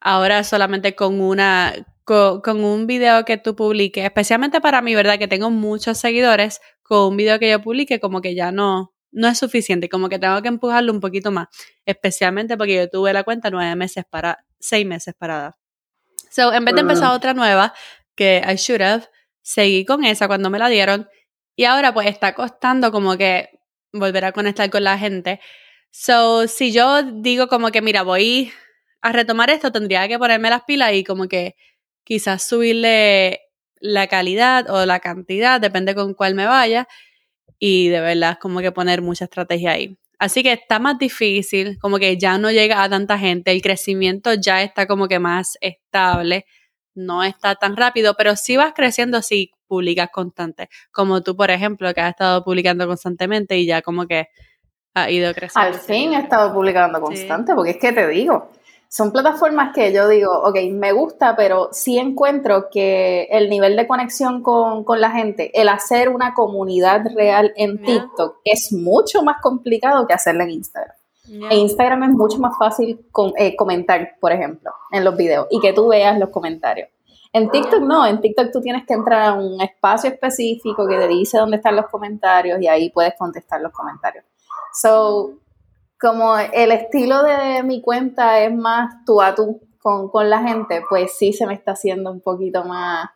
ahora 0.00 0.44
solamente 0.44 0.94
con 0.94 1.18
una, 1.18 1.74
con, 2.04 2.62
un 2.62 2.86
video 2.86 3.24
que 3.24 3.38
tú 3.38 3.56
publiques, 3.56 4.04
especialmente 4.04 4.60
para 4.60 4.82
mí, 4.82 4.94
¿verdad? 4.94 5.18
Que 5.18 5.28
tengo 5.28 5.48
muchos 5.48 5.96
seguidores, 5.96 6.60
con 6.82 7.12
un 7.12 7.16
video 7.16 7.38
que 7.38 7.48
yo 7.48 7.62
publique 7.62 8.00
como 8.00 8.20
que 8.20 8.34
ya 8.34 8.52
no, 8.52 8.92
no 9.12 9.28
es 9.28 9.38
suficiente, 9.38 9.88
como 9.88 10.10
que 10.10 10.18
tengo 10.18 10.42
que 10.42 10.48
empujarlo 10.48 10.92
un 10.92 11.00
poquito 11.00 11.30
más, 11.30 11.48
especialmente 11.86 12.58
porque 12.58 12.74
yo 12.74 12.90
tuve 12.90 13.14
la 13.14 13.24
cuenta 13.24 13.48
nueve 13.48 13.74
meses 13.76 14.04
para, 14.10 14.44
seis 14.58 14.84
meses 14.84 15.14
parada. 15.18 15.56
So, 16.30 16.52
en 16.52 16.66
vez 16.66 16.74
de 16.74 16.82
empezar 16.82 17.12
otra 17.12 17.32
nueva, 17.32 17.72
que 18.14 18.42
I 18.46 18.56
should 18.56 18.82
have, 18.82 19.08
seguí 19.40 19.86
con 19.86 20.04
esa 20.04 20.28
cuando 20.28 20.50
me 20.50 20.58
la 20.58 20.68
dieron 20.68 21.08
y 21.56 21.64
ahora 21.64 21.94
pues 21.94 22.08
está 22.08 22.34
costando 22.34 22.92
como 22.92 23.16
que 23.16 23.59
volver 23.92 24.24
a 24.24 24.32
conectar 24.32 24.70
con 24.70 24.84
la 24.84 24.98
gente. 24.98 25.40
So, 25.90 26.46
si 26.46 26.72
yo 26.72 27.02
digo 27.02 27.48
como 27.48 27.70
que, 27.70 27.82
mira, 27.82 28.02
voy 28.02 28.52
a 29.02 29.12
retomar 29.12 29.50
esto, 29.50 29.72
tendría 29.72 30.06
que 30.08 30.18
ponerme 30.18 30.50
las 30.50 30.62
pilas 30.64 30.92
y 30.94 31.04
como 31.04 31.28
que 31.28 31.56
quizás 32.04 32.42
subirle 32.42 33.40
la 33.80 34.06
calidad 34.06 34.70
o 34.70 34.86
la 34.86 35.00
cantidad, 35.00 35.60
depende 35.60 35.94
con 35.94 36.14
cuál 36.14 36.34
me 36.34 36.46
vaya, 36.46 36.86
y 37.58 37.88
de 37.88 38.00
verdad 38.00 38.38
como 38.40 38.60
que 38.60 38.72
poner 38.72 39.02
mucha 39.02 39.24
estrategia 39.24 39.72
ahí. 39.72 39.98
Así 40.18 40.42
que 40.42 40.52
está 40.52 40.78
más 40.78 40.98
difícil, 40.98 41.78
como 41.80 41.98
que 41.98 42.18
ya 42.18 42.38
no 42.38 42.50
llega 42.50 42.82
a 42.82 42.88
tanta 42.90 43.18
gente, 43.18 43.52
el 43.52 43.62
crecimiento 43.62 44.34
ya 44.34 44.62
está 44.62 44.86
como 44.86 45.08
que 45.08 45.18
más 45.18 45.56
estable, 45.60 46.44
no 47.06 47.22
está 47.22 47.54
tan 47.54 47.76
rápido, 47.76 48.14
pero 48.16 48.36
sí 48.36 48.56
vas 48.56 48.72
creciendo 48.74 49.22
si 49.22 49.52
publicas 49.66 50.10
constante, 50.10 50.68
como 50.90 51.22
tú, 51.22 51.36
por 51.36 51.50
ejemplo, 51.50 51.92
que 51.94 52.00
has 52.00 52.10
estado 52.10 52.44
publicando 52.44 52.86
constantemente 52.86 53.56
y 53.58 53.66
ya 53.66 53.82
como 53.82 54.06
que 54.06 54.28
ha 54.94 55.10
ido 55.10 55.32
creciendo. 55.32 55.68
Al 55.68 55.80
fin 55.80 56.12
he 56.12 56.18
estado 56.18 56.52
publicando 56.52 57.00
constante, 57.00 57.54
porque 57.54 57.70
es 57.70 57.76
que 57.78 57.92
te 57.92 58.08
digo, 58.08 58.50
son 58.88 59.12
plataformas 59.12 59.72
que 59.72 59.92
yo 59.92 60.08
digo, 60.08 60.32
ok, 60.42 60.56
me 60.72 60.90
gusta, 60.90 61.36
pero 61.36 61.68
sí 61.70 61.96
encuentro 61.98 62.68
que 62.72 63.28
el 63.30 63.48
nivel 63.48 63.76
de 63.76 63.86
conexión 63.86 64.42
con, 64.42 64.84
la 65.00 65.12
gente, 65.12 65.52
el 65.60 65.68
hacer 65.68 66.08
una 66.08 66.34
comunidad 66.34 67.02
real 67.14 67.52
en 67.54 67.80
TikTok 67.80 68.40
es 68.44 68.72
mucho 68.72 69.22
más 69.22 69.36
complicado 69.40 70.08
que 70.08 70.14
hacerlo 70.14 70.42
en 70.42 70.50
Instagram. 70.50 70.96
En 71.32 71.52
Instagram 71.52 72.02
es 72.02 72.10
mucho 72.10 72.38
más 72.38 72.58
fácil 72.58 73.06
eh, 73.36 73.54
comentar, 73.54 74.16
por 74.20 74.32
ejemplo, 74.32 74.72
en 74.90 75.04
los 75.04 75.16
videos 75.16 75.46
y 75.50 75.60
que 75.60 75.72
tú 75.72 75.88
veas 75.88 76.18
los 76.18 76.30
comentarios. 76.30 76.88
En 77.32 77.48
TikTok 77.48 77.80
no, 77.82 78.04
en 78.04 78.20
TikTok 78.20 78.50
tú 78.52 78.60
tienes 78.60 78.84
que 78.84 78.94
entrar 78.94 79.22
a 79.22 79.32
un 79.34 79.60
espacio 79.60 80.10
específico 80.10 80.88
que 80.88 80.96
te 80.96 81.06
dice 81.06 81.38
dónde 81.38 81.58
están 81.58 81.76
los 81.76 81.86
comentarios 81.86 82.60
y 82.60 82.66
ahí 82.66 82.90
puedes 82.90 83.14
contestar 83.16 83.60
los 83.60 83.70
comentarios. 83.70 84.24
So, 84.72 85.34
como 86.00 86.36
el 86.36 86.72
estilo 86.72 87.22
de 87.22 87.62
mi 87.62 87.80
cuenta 87.80 88.40
es 88.40 88.52
más 88.52 89.04
tú 89.04 89.22
a 89.22 89.34
tú 89.34 89.60
con, 89.78 90.28
la 90.28 90.42
gente, 90.42 90.82
pues 90.88 91.16
sí 91.16 91.32
se 91.32 91.46
me 91.46 91.54
está 91.54 91.72
haciendo 91.72 92.10
un 92.10 92.20
poquito 92.20 92.64
más, 92.64 93.08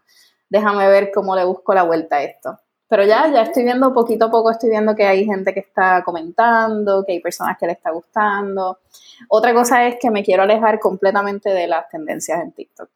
déjame 0.48 0.86
ver 0.88 1.10
cómo 1.12 1.34
le 1.34 1.44
busco 1.44 1.74
la 1.74 1.82
vuelta 1.82 2.16
a 2.16 2.22
esto. 2.22 2.58
Pero 2.88 3.04
ya, 3.04 3.28
ya 3.32 3.42
estoy 3.42 3.64
viendo 3.64 3.92
poquito 3.92 4.26
a 4.26 4.30
poco, 4.30 4.50
estoy 4.50 4.70
viendo 4.70 4.94
que 4.94 5.06
hay 5.06 5.24
gente 5.24 5.54
que 5.54 5.60
está 5.60 6.02
comentando, 6.04 7.04
que 7.04 7.12
hay 7.12 7.20
personas 7.20 7.56
que 7.58 7.66
le 7.66 7.72
está 7.72 7.90
gustando. 7.90 8.78
Otra 9.28 9.54
cosa 9.54 9.86
es 9.86 9.96
que 10.00 10.10
me 10.10 10.22
quiero 10.22 10.42
alejar 10.42 10.78
completamente 10.78 11.50
de 11.50 11.66
las 11.66 11.88
tendencias 11.88 12.40
en 12.42 12.52
TikTok. 12.52 12.88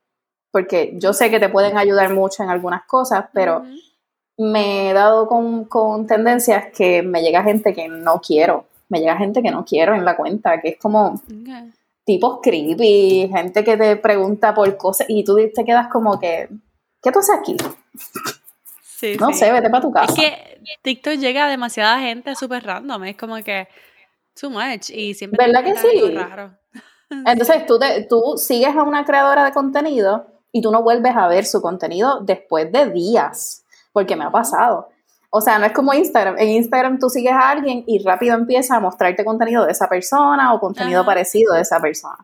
Porque 0.51 0.95
yo 0.97 1.13
sé 1.13 1.31
que 1.31 1.41
te 1.41 1.49
pueden 1.49 1.77
ayudar 1.77 2.13
mucho 2.13 2.43
en 2.43 2.51
algunas 2.51 2.85
cosas, 2.85 3.27
pero 3.33 3.65
me 4.37 4.91
he 4.91 4.93
dado 4.93 5.27
con, 5.27 5.65
con 5.65 6.07
tendencias 6.07 6.67
que 6.73 7.03
me 7.03 7.23
llega 7.23 7.43
gente 7.43 7.75
que 7.75 7.89
no 7.89 8.21
quiero 8.21 8.69
me 8.89 9.01
llega 9.01 9.17
gente 9.17 9.43
que 9.43 9.51
no 9.51 9.65
quiero 9.65 9.95
en 9.95 10.05
la 10.05 10.17
cuenta, 10.17 10.61
que 10.61 10.71
es 10.71 10.79
como 10.79 11.21
tipos 12.05 12.41
creepy, 12.43 13.29
gente 13.33 13.63
que 13.65 13.77
te 13.77 13.97
pregunta 13.97 14.55
por 14.55 14.77
cosas 14.77 15.07
y 15.11 15.25
tú 15.25 15.37
te 15.55 15.65
quedas 15.65 15.89
como 15.89 16.19
que, 16.19 16.49
¿qué 17.03 17.13
tú 17.13 17.19
haces 17.19 17.37
aquí? 17.39 17.57
Sí, 18.99 19.17
no 19.21 19.33
sé, 19.33 19.53
vete 19.53 19.71
para 19.71 19.81
tu 19.81 19.93
casa. 19.93 20.13
Es 20.13 20.19
que 20.19 20.61
TikTok 20.83 21.15
llega 21.15 21.45
a 21.45 21.49
demasiada 21.49 22.01
gente 22.01 22.35
súper 22.35 22.65
random, 22.65 23.05
es 23.05 23.17
como 23.17 23.37
que 23.45 23.69
too 24.39 24.51
much 24.51 24.91
y 24.91 25.15
siempre 25.15 25.47
¿Verdad 25.47 25.63
que 25.63 25.77
sí? 25.77 26.15
Raro. 26.17 26.51
Entonces 27.27 27.65
tú, 27.67 27.79
te, 27.79 28.03
tú 28.09 28.35
sigues 28.37 28.75
a 28.75 28.83
una 28.83 29.05
creadora 29.05 29.45
de 29.45 29.53
contenido 29.53 30.27
y 30.51 30.63
tú 30.63 30.73
no 30.73 30.83
vuelves 30.83 31.15
a 31.15 31.29
ver 31.29 31.45
su 31.45 31.63
contenido 31.63 32.23
después 32.23 32.73
de 32.73 32.91
días, 32.91 33.65
porque 33.93 34.17
me 34.17 34.25
ha 34.25 34.33
pasado. 34.33 34.89
O 35.31 35.41
sea, 35.41 35.61
no 35.61 35.67
es 35.67 35.73
como 35.73 35.95
Instagram. 35.95 36.37
En 36.37 36.49
Instagram 36.49 36.99
tú 36.99 37.09
sigues 37.09 37.35
a 37.35 37.51
alguien 37.51 37.85
y 37.87 38.03
rápido 38.03 38.35
empieza 38.35 38.75
a 38.75 38.81
mostrarte 38.81 39.25
contenido 39.25 39.65
de 39.65 39.71
esa 39.71 39.89
persona 39.89 40.53
o 40.55 40.59
contenido 40.59 41.05
parecido 41.05 41.55
de 41.55 41.61
esa 41.61 41.79
persona. 41.79 42.19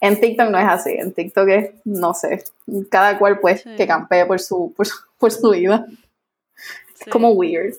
En 0.00 0.20
TikTok 0.20 0.50
no 0.50 0.58
es 0.58 0.68
así. 0.68 0.90
En 0.90 1.14
TikTok 1.14 1.48
es, 1.48 1.70
no 1.84 2.12
sé, 2.12 2.44
cada 2.90 3.18
cual 3.18 3.40
pues 3.40 3.62
que 3.62 3.86
campee 3.86 4.26
por 4.26 4.40
su, 4.40 4.74
por, 4.76 4.86
su 4.86 4.96
vida. 5.52 5.86
Es 7.00 7.12
como 7.12 7.30
weird. 7.30 7.74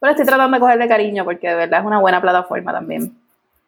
Pero 0.00 0.10
estoy 0.10 0.26
tratando 0.26 0.54
de 0.56 0.60
cogerle 0.60 0.88
cariño 0.88 1.24
porque 1.24 1.48
de 1.48 1.54
verdad 1.54 1.80
es 1.80 1.86
una 1.86 2.00
buena 2.00 2.20
plataforma 2.20 2.72
también 2.72 3.16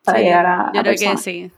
para 0.05 0.19
llegar 0.19 0.47
a, 0.47 0.73
Yo 0.75 0.83
creo 0.83 0.95
que 0.95 1.17
sí. 1.17 1.51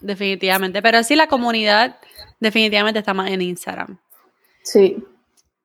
Definitivamente. 0.00 0.82
Pero 0.82 1.02
sí, 1.02 1.16
la 1.16 1.26
comunidad 1.26 1.96
definitivamente 2.40 2.98
está 2.98 3.14
más 3.14 3.30
en 3.30 3.42
Instagram. 3.42 3.98
Sí 4.62 5.02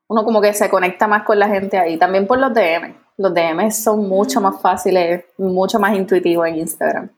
uno 0.09 0.25
como 0.25 0.41
que 0.41 0.53
se 0.53 0.69
conecta 0.69 1.07
más 1.07 1.23
con 1.23 1.39
la 1.39 1.47
gente 1.47 1.77
ahí. 1.77 1.97
También 1.97 2.27
por 2.27 2.39
los 2.39 2.53
DM. 2.53 2.95
Los 3.17 3.33
DM 3.33 3.71
son 3.71 4.09
mucho 4.09 4.41
más 4.41 4.59
fáciles, 4.59 5.25
mucho 5.37 5.79
más 5.79 5.95
intuitivos 5.95 6.47
en 6.47 6.55
Instagram. 6.57 7.09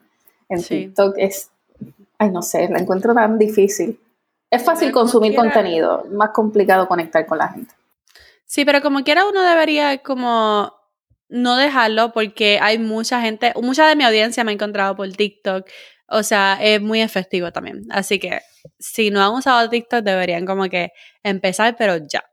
En 0.48 0.62
TikTok 0.62 1.14
es, 1.16 1.50
ay, 2.18 2.30
no 2.30 2.42
sé, 2.42 2.68
la 2.68 2.78
encuentro 2.78 3.14
tan 3.14 3.38
difícil. 3.38 3.98
Es 4.50 4.62
fácil 4.62 4.92
consumir 4.92 5.34
contenido, 5.34 6.04
más 6.12 6.30
complicado 6.30 6.86
conectar 6.86 7.24
con 7.24 7.38
la 7.38 7.48
gente. 7.48 7.72
Sí, 8.52 8.66
pero 8.66 8.82
como 8.82 9.02
quiera 9.02 9.24
uno 9.24 9.40
debería 9.40 10.02
como 10.02 10.74
no 11.30 11.56
dejarlo 11.56 12.12
porque 12.12 12.58
hay 12.60 12.78
mucha 12.78 13.22
gente, 13.22 13.54
mucha 13.56 13.88
de 13.88 13.96
mi 13.96 14.04
audiencia 14.04 14.44
me 14.44 14.50
ha 14.50 14.54
encontrado 14.54 14.94
por 14.94 15.10
TikTok. 15.10 15.66
O 16.06 16.22
sea, 16.22 16.58
es 16.60 16.78
muy 16.82 17.00
efectivo 17.00 17.50
también. 17.50 17.84
Así 17.88 18.18
que 18.18 18.42
si 18.78 19.10
no 19.10 19.24
han 19.24 19.32
usado 19.32 19.70
TikTok 19.70 20.00
deberían 20.00 20.44
como 20.44 20.68
que 20.68 20.92
empezar, 21.22 21.76
pero 21.78 21.96
ya. 21.96 22.24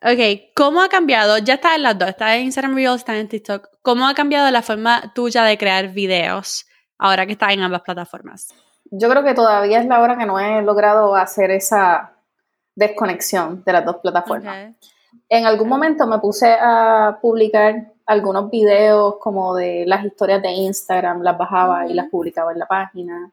Ok, 0.00 0.54
¿cómo 0.54 0.80
ha 0.80 0.88
cambiado? 0.88 1.36
Ya 1.36 1.54
está 1.54 1.74
en 1.74 1.82
las 1.82 1.98
dos, 1.98 2.08
está 2.08 2.34
en 2.36 2.44
Instagram 2.44 2.74
Reels, 2.74 3.00
está 3.00 3.14
en 3.18 3.28
TikTok. 3.28 3.68
¿Cómo 3.82 4.08
ha 4.08 4.14
cambiado 4.14 4.50
la 4.50 4.62
forma 4.62 5.12
tuya 5.14 5.44
de 5.44 5.58
crear 5.58 5.88
videos 5.88 6.64
ahora 6.96 7.26
que 7.26 7.32
estás 7.32 7.52
en 7.52 7.60
ambas 7.60 7.82
plataformas? 7.82 8.48
Yo 8.90 9.10
creo 9.10 9.22
que 9.22 9.34
todavía 9.34 9.80
es 9.80 9.86
la 9.86 10.00
hora 10.00 10.16
que 10.16 10.24
no 10.24 10.40
he 10.40 10.62
logrado 10.62 11.14
hacer 11.16 11.50
esa 11.50 12.14
desconexión 12.74 13.62
de 13.62 13.72
las 13.74 13.84
dos 13.84 13.96
plataformas. 13.96 14.74
En 15.28 15.46
algún 15.46 15.68
momento 15.68 16.06
me 16.06 16.18
puse 16.18 16.52
a 16.52 17.18
publicar 17.20 17.92
algunos 18.06 18.50
videos 18.50 19.16
como 19.18 19.54
de 19.54 19.84
las 19.86 20.04
historias 20.04 20.40
de 20.40 20.50
Instagram, 20.50 21.22
las 21.22 21.36
bajaba 21.36 21.86
y 21.86 21.94
las 21.94 22.08
publicaba 22.08 22.52
en 22.52 22.58
la 22.60 22.66
página, 22.66 23.32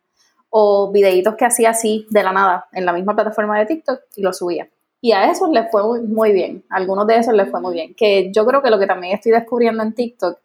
o 0.49 0.91
videitos 0.91 1.35
que 1.35 1.45
hacía 1.45 1.71
así 1.71 2.05
de 2.09 2.23
la 2.23 2.31
nada 2.31 2.67
en 2.71 2.85
la 2.85 2.93
misma 2.93 3.15
plataforma 3.15 3.57
de 3.59 3.65
TikTok 3.65 4.01
y 4.15 4.21
los 4.21 4.37
subía. 4.37 4.67
Y 5.01 5.11
a 5.11 5.29
esos 5.29 5.49
les 5.49 5.69
fue 5.69 6.01
muy, 6.01 6.31
bien, 6.31 6.63
algunos 6.69 7.05
de 7.07 7.17
esos 7.17 7.33
les 7.33 7.49
fue 7.49 7.59
muy 7.59 7.73
bien, 7.73 7.93
que 7.93 8.31
yo 8.31 8.45
creo 8.45 8.61
que 8.61 8.69
lo 8.69 8.79
que 8.79 8.87
también 8.87 9.15
estoy 9.15 9.31
descubriendo 9.31 9.83
en 9.83 9.93
TikTok, 9.93 10.39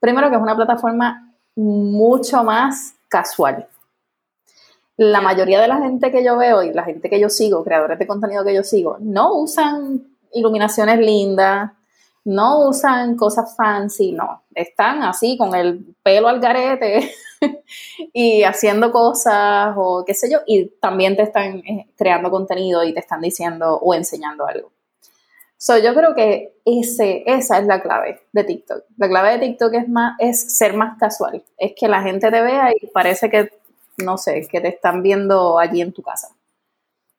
primero 0.00 0.28
que 0.28 0.36
es 0.36 0.42
una 0.42 0.56
plataforma 0.56 1.34
mucho 1.54 2.42
más 2.44 2.94
casual. 3.08 3.68
La 4.96 5.20
mayoría 5.20 5.60
de 5.60 5.68
la 5.68 5.78
gente 5.78 6.10
que 6.10 6.24
yo 6.24 6.36
veo 6.36 6.62
y 6.62 6.72
la 6.72 6.84
gente 6.84 7.08
que 7.08 7.20
yo 7.20 7.28
sigo, 7.28 7.64
creadores 7.64 7.98
de 7.98 8.06
contenido 8.06 8.44
que 8.44 8.54
yo 8.54 8.62
sigo, 8.62 8.96
no 9.00 9.34
usan 9.34 10.11
iluminaciones 10.32 10.98
lindas, 10.98 11.72
no 12.24 12.68
usan 12.68 13.16
cosas 13.16 13.56
fancy, 13.56 14.12
no. 14.12 14.44
Están 14.54 15.02
así 15.02 15.36
con 15.36 15.54
el 15.54 15.94
pelo 16.02 16.28
al 16.28 16.40
garete 16.40 17.10
y 18.12 18.42
haciendo 18.44 18.92
cosas 18.92 19.74
o 19.76 20.04
qué 20.06 20.14
sé 20.14 20.30
yo, 20.30 20.38
y 20.46 20.66
también 20.80 21.16
te 21.16 21.22
están 21.22 21.58
eh, 21.58 21.88
creando 21.96 22.30
contenido 22.30 22.84
y 22.84 22.94
te 22.94 23.00
están 23.00 23.20
diciendo 23.20 23.76
o 23.76 23.94
enseñando 23.94 24.46
algo. 24.46 24.70
So, 25.56 25.78
yo 25.78 25.94
creo 25.94 26.14
que 26.14 26.60
ese, 26.64 27.22
esa 27.24 27.58
es 27.58 27.66
la 27.66 27.80
clave 27.82 28.20
de 28.32 28.44
TikTok. 28.44 28.84
La 28.96 29.08
clave 29.08 29.32
de 29.32 29.46
TikTok 29.46 29.74
es, 29.74 29.88
más, 29.88 30.16
es 30.18 30.56
ser 30.56 30.74
más 30.74 30.98
casual. 30.98 31.44
Es 31.56 31.72
que 31.76 31.86
la 31.86 32.02
gente 32.02 32.30
te 32.32 32.42
vea 32.42 32.72
y 32.72 32.88
parece 32.88 33.30
que, 33.30 33.48
no 33.98 34.18
sé, 34.18 34.48
que 34.50 34.60
te 34.60 34.68
están 34.68 35.04
viendo 35.04 35.60
allí 35.60 35.80
en 35.80 35.92
tu 35.92 36.02
casa, 36.02 36.34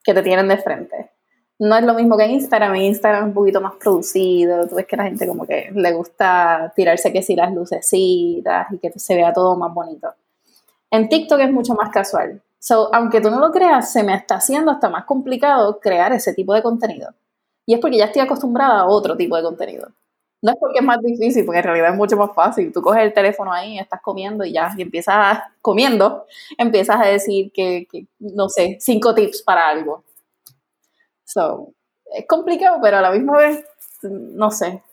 que 0.03 0.13
te 0.13 0.23
tienen 0.23 0.49
de 0.49 0.57
frente 0.57 1.13
no 1.59 1.77
es 1.77 1.83
lo 1.83 1.93
mismo 1.93 2.17
que 2.17 2.25
Instagram. 2.25 2.75
En 2.75 2.81
Instagram 2.83 3.23
es 3.23 3.27
un 3.27 3.33
poquito 3.33 3.61
más 3.61 3.73
producido. 3.75 4.67
Tú 4.67 4.75
ves 4.75 4.85
que 4.85 4.97
la 4.97 5.03
gente 5.03 5.27
como 5.27 5.45
que 5.45 5.71
le 5.73 5.91
gusta 5.93 6.73
tirarse 6.75 7.13
que 7.13 7.21
si 7.21 7.35
las 7.35 7.53
lucecitas 7.53 8.67
y 8.71 8.77
que 8.79 8.91
se 8.97 9.15
vea 9.15 9.33
todo 9.33 9.55
más 9.55 9.73
bonito. 9.73 10.09
En 10.91 11.09
TikTok 11.09 11.39
es 11.39 11.51
mucho 11.51 11.73
más 11.73 11.89
casual. 11.89 12.41
So, 12.59 12.93
aunque 12.93 13.21
tú 13.21 13.29
no 13.29 13.39
lo 13.39 13.51
creas, 13.51 13.91
se 13.91 14.03
me 14.03 14.15
está 14.15 14.35
haciendo 14.35 14.71
hasta 14.71 14.89
más 14.89 15.05
complicado 15.05 15.79
crear 15.79 16.13
ese 16.13 16.33
tipo 16.33 16.53
de 16.53 16.63
contenido. 16.63 17.09
Y 17.65 17.73
es 17.73 17.79
porque 17.79 17.97
ya 17.97 18.05
estoy 18.05 18.21
acostumbrada 18.21 18.81
a 18.81 18.85
otro 18.87 19.15
tipo 19.17 19.35
de 19.35 19.43
contenido. 19.43 19.89
No 20.41 20.51
es 20.51 20.57
porque 20.59 20.79
es 20.79 20.85
más 20.85 21.01
difícil, 21.01 21.45
porque 21.45 21.59
en 21.59 21.63
realidad 21.65 21.91
es 21.91 21.97
mucho 21.97 22.17
más 22.17 22.31
fácil. 22.35 22.71
Tú 22.73 22.81
coges 22.81 23.03
el 23.03 23.13
teléfono 23.13 23.51
ahí, 23.53 23.79
estás 23.79 24.01
comiendo 24.01 24.43
y 24.43 24.53
ya, 24.53 24.73
y 24.77 24.81
empiezas 24.81 25.39
comiendo, 25.61 26.25
empiezas 26.57 26.99
a 27.01 27.05
decir 27.07 27.51
que 27.53 27.87
no 28.19 28.49
sé, 28.49 28.77
cinco 28.79 29.13
tips 29.15 29.41
para 29.43 29.67
algo 29.69 30.03
So, 31.33 31.73
es 32.13 32.25
complicado, 32.27 32.77
pero 32.81 32.97
a 32.97 33.01
la 33.01 33.11
misma 33.11 33.37
vez, 33.37 33.65
no 34.03 34.51
sé. 34.51 34.83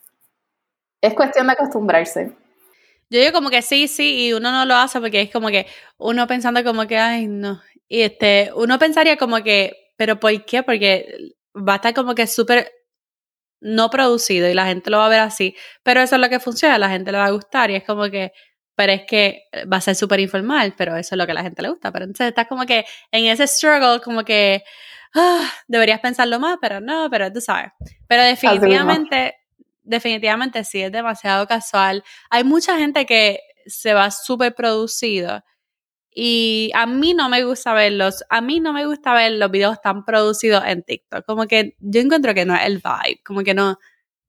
Es 1.02 1.14
cuestión 1.14 1.46
de 1.46 1.52
acostumbrarse. 1.52 2.32
Yo 3.10 3.18
digo 3.18 3.32
como 3.32 3.50
que 3.50 3.60
sí, 3.60 3.88
sí, 3.88 4.26
y 4.26 4.32
uno 4.32 4.52
no 4.52 4.64
lo 4.64 4.76
hace 4.76 5.00
porque 5.00 5.20
es 5.20 5.30
como 5.30 5.48
que 5.48 5.66
uno 5.98 6.26
pensando 6.26 6.62
como 6.64 6.86
que, 6.86 6.96
ay, 6.96 7.26
no. 7.26 7.60
Y 7.88 8.02
este, 8.02 8.50
uno 8.54 8.78
pensaría 8.78 9.16
como 9.16 9.42
que, 9.42 9.92
pero 9.96 10.20
¿por 10.20 10.44
qué? 10.44 10.62
Porque 10.62 11.34
va 11.56 11.74
a 11.74 11.76
estar 11.76 11.92
como 11.92 12.14
que 12.14 12.26
súper 12.26 12.70
no 13.60 13.90
producido 13.90 14.48
y 14.48 14.54
la 14.54 14.66
gente 14.66 14.90
lo 14.90 14.98
va 14.98 15.06
a 15.06 15.10
ver 15.10 15.20
así. 15.20 15.56
Pero 15.82 16.00
eso 16.00 16.14
es 16.14 16.20
lo 16.20 16.28
que 16.28 16.40
funciona, 16.40 16.78
la 16.78 16.88
gente 16.88 17.12
le 17.12 17.18
va 17.18 17.26
a 17.26 17.30
gustar 17.32 17.70
y 17.70 17.76
es 17.76 17.84
como 17.84 18.08
que, 18.10 18.32
pero 18.76 18.92
es 18.92 19.02
que 19.06 19.42
va 19.70 19.78
a 19.78 19.80
ser 19.80 19.96
súper 19.96 20.20
informal, 20.20 20.74
pero 20.78 20.96
eso 20.96 21.14
es 21.14 21.18
lo 21.18 21.26
que 21.26 21.32
a 21.32 21.34
la 21.34 21.42
gente 21.42 21.62
le 21.62 21.70
gusta. 21.70 21.92
Pero 21.92 22.04
entonces 22.04 22.28
estás 22.28 22.46
como 22.46 22.64
que 22.64 22.84
en 23.10 23.26
ese 23.26 23.46
struggle, 23.46 24.00
como 24.00 24.24
que 24.24 24.62
ah, 25.14 25.50
deberías 25.68 26.00
pensarlo 26.00 26.38
más, 26.38 26.58
pero 26.60 26.80
no, 26.80 27.08
pero 27.10 27.32
tú 27.32 27.40
sabes. 27.40 27.72
Pero 28.06 28.22
definitivamente, 28.22 29.36
definitivamente 29.82 30.64
sí, 30.64 30.82
es 30.82 30.92
demasiado 30.92 31.46
casual. 31.46 32.04
Hay 32.30 32.44
mucha 32.44 32.78
gente 32.78 33.06
que 33.06 33.40
se 33.66 33.94
va 33.94 34.10
súper 34.10 34.54
producido. 34.54 35.42
Y 36.12 36.72
a 36.74 36.86
mí 36.86 37.14
no 37.14 37.28
me 37.28 37.44
gusta 37.44 37.72
verlos, 37.72 38.24
a 38.28 38.40
mí 38.40 38.58
no 38.58 38.72
me 38.72 38.84
gusta 38.84 39.14
ver 39.14 39.32
los 39.32 39.50
videos 39.50 39.80
tan 39.80 40.04
producidos 40.04 40.64
en 40.66 40.82
TikTok. 40.82 41.24
Como 41.24 41.46
que 41.46 41.76
yo 41.78 42.00
encuentro 42.00 42.34
que 42.34 42.44
no 42.44 42.54
es 42.54 42.62
el 42.64 42.78
vibe, 42.78 43.22
como 43.24 43.42
que 43.42 43.54
no, 43.54 43.78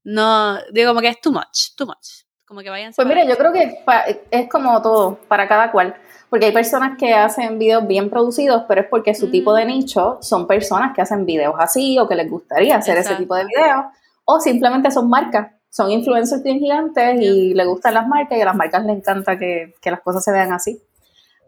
no, 0.04 0.60
digo 0.72 0.92
como 0.92 1.02
que 1.02 1.08
es 1.08 1.20
too 1.22 1.32
much, 1.32 1.76
too 1.76 1.88
much. 1.88 2.24
Como 2.46 2.62
que 2.62 2.70
vayan. 2.70 2.94
Pues 2.94 3.08
mira, 3.08 3.24
yo 3.26 3.36
creo 3.36 3.52
que 3.52 3.84
es 4.30 4.50
como 4.50 4.80
todo, 4.82 5.16
para 5.28 5.48
cada 5.48 5.72
cual. 5.72 5.96
Porque 6.32 6.46
hay 6.46 6.54
personas 6.54 6.98
que 6.98 7.14
hacen 7.14 7.60
videos 7.60 7.86
bien 7.86 8.10
producidos, 8.10 8.64
pero 8.66 8.80
es 8.80 8.88
porque 8.88 9.14
su 9.14 9.30
tipo 9.30 9.54
de 9.54 9.66
mm. 9.66 9.68
nicho 9.68 10.18
son 10.22 10.48
personas 10.48 10.96
que 10.96 11.02
hacen 11.02 11.26
videos 11.26 11.56
así 11.60 12.00
o 12.00 12.08
que 12.08 12.16
les 12.16 12.30
gustaría 12.30 12.78
hacer 12.78 12.98
ese 12.98 13.16
tipo 13.16 13.36
de 13.36 13.44
videos. 13.44 13.84
O 14.24 14.40
simplemente 14.40 14.92
son 14.92 15.10
marcas, 15.10 15.52
son 15.70 15.92
influencers 15.92 16.42
bien 16.42 16.60
gigantes 16.60 17.20
y 17.20 17.54
les 17.54 17.68
gustan 17.68 17.96
las 17.96 18.08
marcas 18.08 18.38
y 18.38 18.42
a 18.42 18.46
las 18.46 18.56
marcas 18.56 18.86
les 18.86 18.96
encanta 18.96 19.38
que, 19.38 19.76
que 19.82 19.92
las 19.92 20.00
cosas 20.00 20.24
se 20.24 20.32
vean 20.32 20.54
así. 20.54 20.82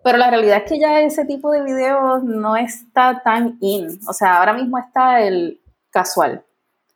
Pero 0.03 0.17
la 0.17 0.29
realidad 0.29 0.57
es 0.57 0.69
que 0.69 0.77
ya 0.77 0.99
ese 0.99 1.23
tipo 1.23 1.49
de 1.51 1.63
videos 1.63 2.21
no 2.25 2.57
está 2.57 3.21
tan 3.23 3.57
in. 3.61 3.87
O 4.05 4.11
sea, 4.11 4.39
ahora 4.39 4.51
mismo 4.51 4.77
está 4.79 5.21
el 5.21 5.61
casual, 5.91 6.43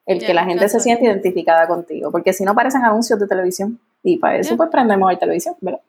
el 0.06 0.20
que 0.20 0.34
la 0.34 0.44
gente 0.44 0.68
se 0.68 0.82
siente 0.82 1.06
identificada 1.06 1.70
contigo. 1.70 2.12
Porque 2.12 2.34
si 2.34 2.44
no 2.44 2.54
parecen 2.54 2.84
anuncios 2.84 3.18
de 3.18 3.28
televisión. 3.28 3.80
Y 4.10 4.16
para 4.16 4.38
eso 4.38 4.56
pues 4.56 4.70
prendemos 4.70 5.12
la 5.12 5.20
televisión, 5.20 5.56
¿verdad? 5.60 5.82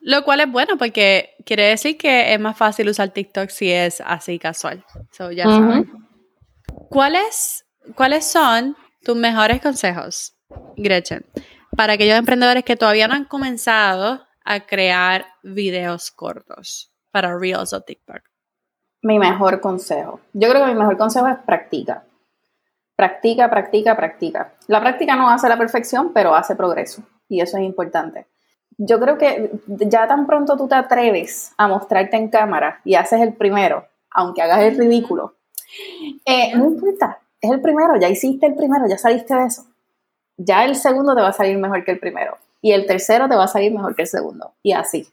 Lo 0.00 0.24
cual 0.24 0.40
es 0.40 0.50
bueno 0.50 0.76
porque 0.76 1.36
quiere 1.46 1.68
decir 1.68 1.96
que 1.96 2.34
es 2.34 2.40
más 2.40 2.56
fácil 2.56 2.88
usar 2.88 3.10
TikTok 3.10 3.50
si 3.50 3.70
es 3.70 4.02
así 4.04 4.40
casual. 4.40 4.84
So, 5.12 5.30
ya 5.30 5.44
¿Cuáles, 6.88 7.64
¿Cuáles 7.94 8.24
son 8.24 8.76
tus 9.04 9.16
mejores 9.16 9.62
consejos, 9.62 10.34
Gretchen, 10.76 11.24
para 11.76 11.92
aquellos 11.92 12.18
emprendedores 12.18 12.64
que 12.64 12.74
todavía 12.74 13.06
no 13.06 13.14
han 13.14 13.26
comenzado 13.26 14.26
a 14.44 14.66
crear 14.66 15.24
videos 15.44 16.10
cortos 16.10 16.90
para 17.12 17.38
Reels 17.38 17.72
o 17.72 17.80
TikTok? 17.80 18.22
Mi 19.02 19.20
mejor 19.20 19.60
consejo. 19.60 20.18
Yo 20.32 20.50
creo 20.50 20.64
que 20.64 20.72
mi 20.72 20.78
mejor 20.78 20.98
consejo 20.98 21.28
es 21.28 21.36
practica. 21.46 22.02
Practica, 22.96 23.48
practica, 23.48 23.96
practica. 23.96 24.52
La 24.66 24.80
práctica 24.80 25.14
no 25.14 25.30
hace 25.30 25.48
la 25.48 25.56
perfección, 25.56 26.12
pero 26.12 26.34
hace 26.34 26.56
progreso. 26.56 27.04
Y 27.30 27.40
eso 27.40 27.56
es 27.56 27.64
importante. 27.64 28.26
Yo 28.76 29.00
creo 29.00 29.16
que 29.16 29.50
ya 29.66 30.06
tan 30.06 30.26
pronto 30.26 30.58
tú 30.58 30.68
te 30.68 30.74
atreves 30.74 31.52
a 31.56 31.66
mostrarte 31.68 32.18
en 32.18 32.28
cámara 32.28 32.80
y 32.84 32.96
haces 32.96 33.22
el 33.22 33.32
primero, 33.32 33.86
aunque 34.10 34.42
hagas 34.42 34.60
el 34.60 34.76
ridículo, 34.76 35.36
eh, 36.26 36.54
no 36.54 36.66
importa, 36.66 37.18
es 37.40 37.50
el 37.50 37.62
primero, 37.62 37.96
ya 37.98 38.08
hiciste 38.08 38.46
el 38.46 38.54
primero, 38.54 38.86
ya 38.88 38.98
saliste 38.98 39.34
de 39.34 39.46
eso. 39.46 39.64
Ya 40.36 40.64
el 40.64 40.76
segundo 40.76 41.14
te 41.14 41.22
va 41.22 41.28
a 41.28 41.32
salir 41.32 41.56
mejor 41.56 41.84
que 41.84 41.92
el 41.92 41.98
primero. 41.98 42.36
Y 42.60 42.72
el 42.72 42.86
tercero 42.86 43.28
te 43.28 43.36
va 43.36 43.44
a 43.44 43.48
salir 43.48 43.72
mejor 43.72 43.94
que 43.94 44.02
el 44.02 44.08
segundo. 44.08 44.52
Y 44.62 44.72
así. 44.72 45.06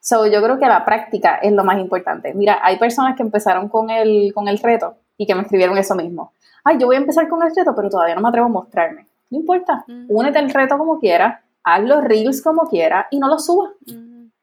So, 0.00 0.26
yo 0.26 0.42
creo 0.42 0.58
que 0.58 0.66
la 0.66 0.84
práctica 0.84 1.36
es 1.36 1.52
lo 1.52 1.64
más 1.64 1.78
importante. 1.78 2.34
Mira, 2.34 2.58
hay 2.62 2.78
personas 2.78 3.16
que 3.16 3.22
empezaron 3.22 3.68
con 3.68 3.90
el, 3.90 4.32
con 4.34 4.48
el 4.48 4.58
reto 4.58 4.96
y 5.16 5.26
que 5.26 5.34
me 5.34 5.42
escribieron 5.42 5.78
eso 5.78 5.94
mismo 5.94 6.32
ay, 6.64 6.78
yo 6.78 6.86
voy 6.86 6.96
a 6.96 7.00
empezar 7.00 7.28
con 7.28 7.42
el 7.42 7.54
reto, 7.54 7.74
pero 7.76 7.90
todavía 7.90 8.14
no 8.14 8.22
me 8.22 8.28
atrevo 8.28 8.46
a 8.46 8.50
mostrarme. 8.50 9.06
No 9.30 9.38
importa, 9.38 9.84
únete 10.08 10.38
al 10.38 10.50
reto 10.50 10.78
como 10.78 10.98
quieras, 11.00 11.40
haz 11.64 11.82
los 11.82 12.04
reels 12.04 12.42
como 12.42 12.68
quieras 12.68 13.06
y 13.10 13.18
no 13.18 13.28
los 13.28 13.46
subas. 13.46 13.72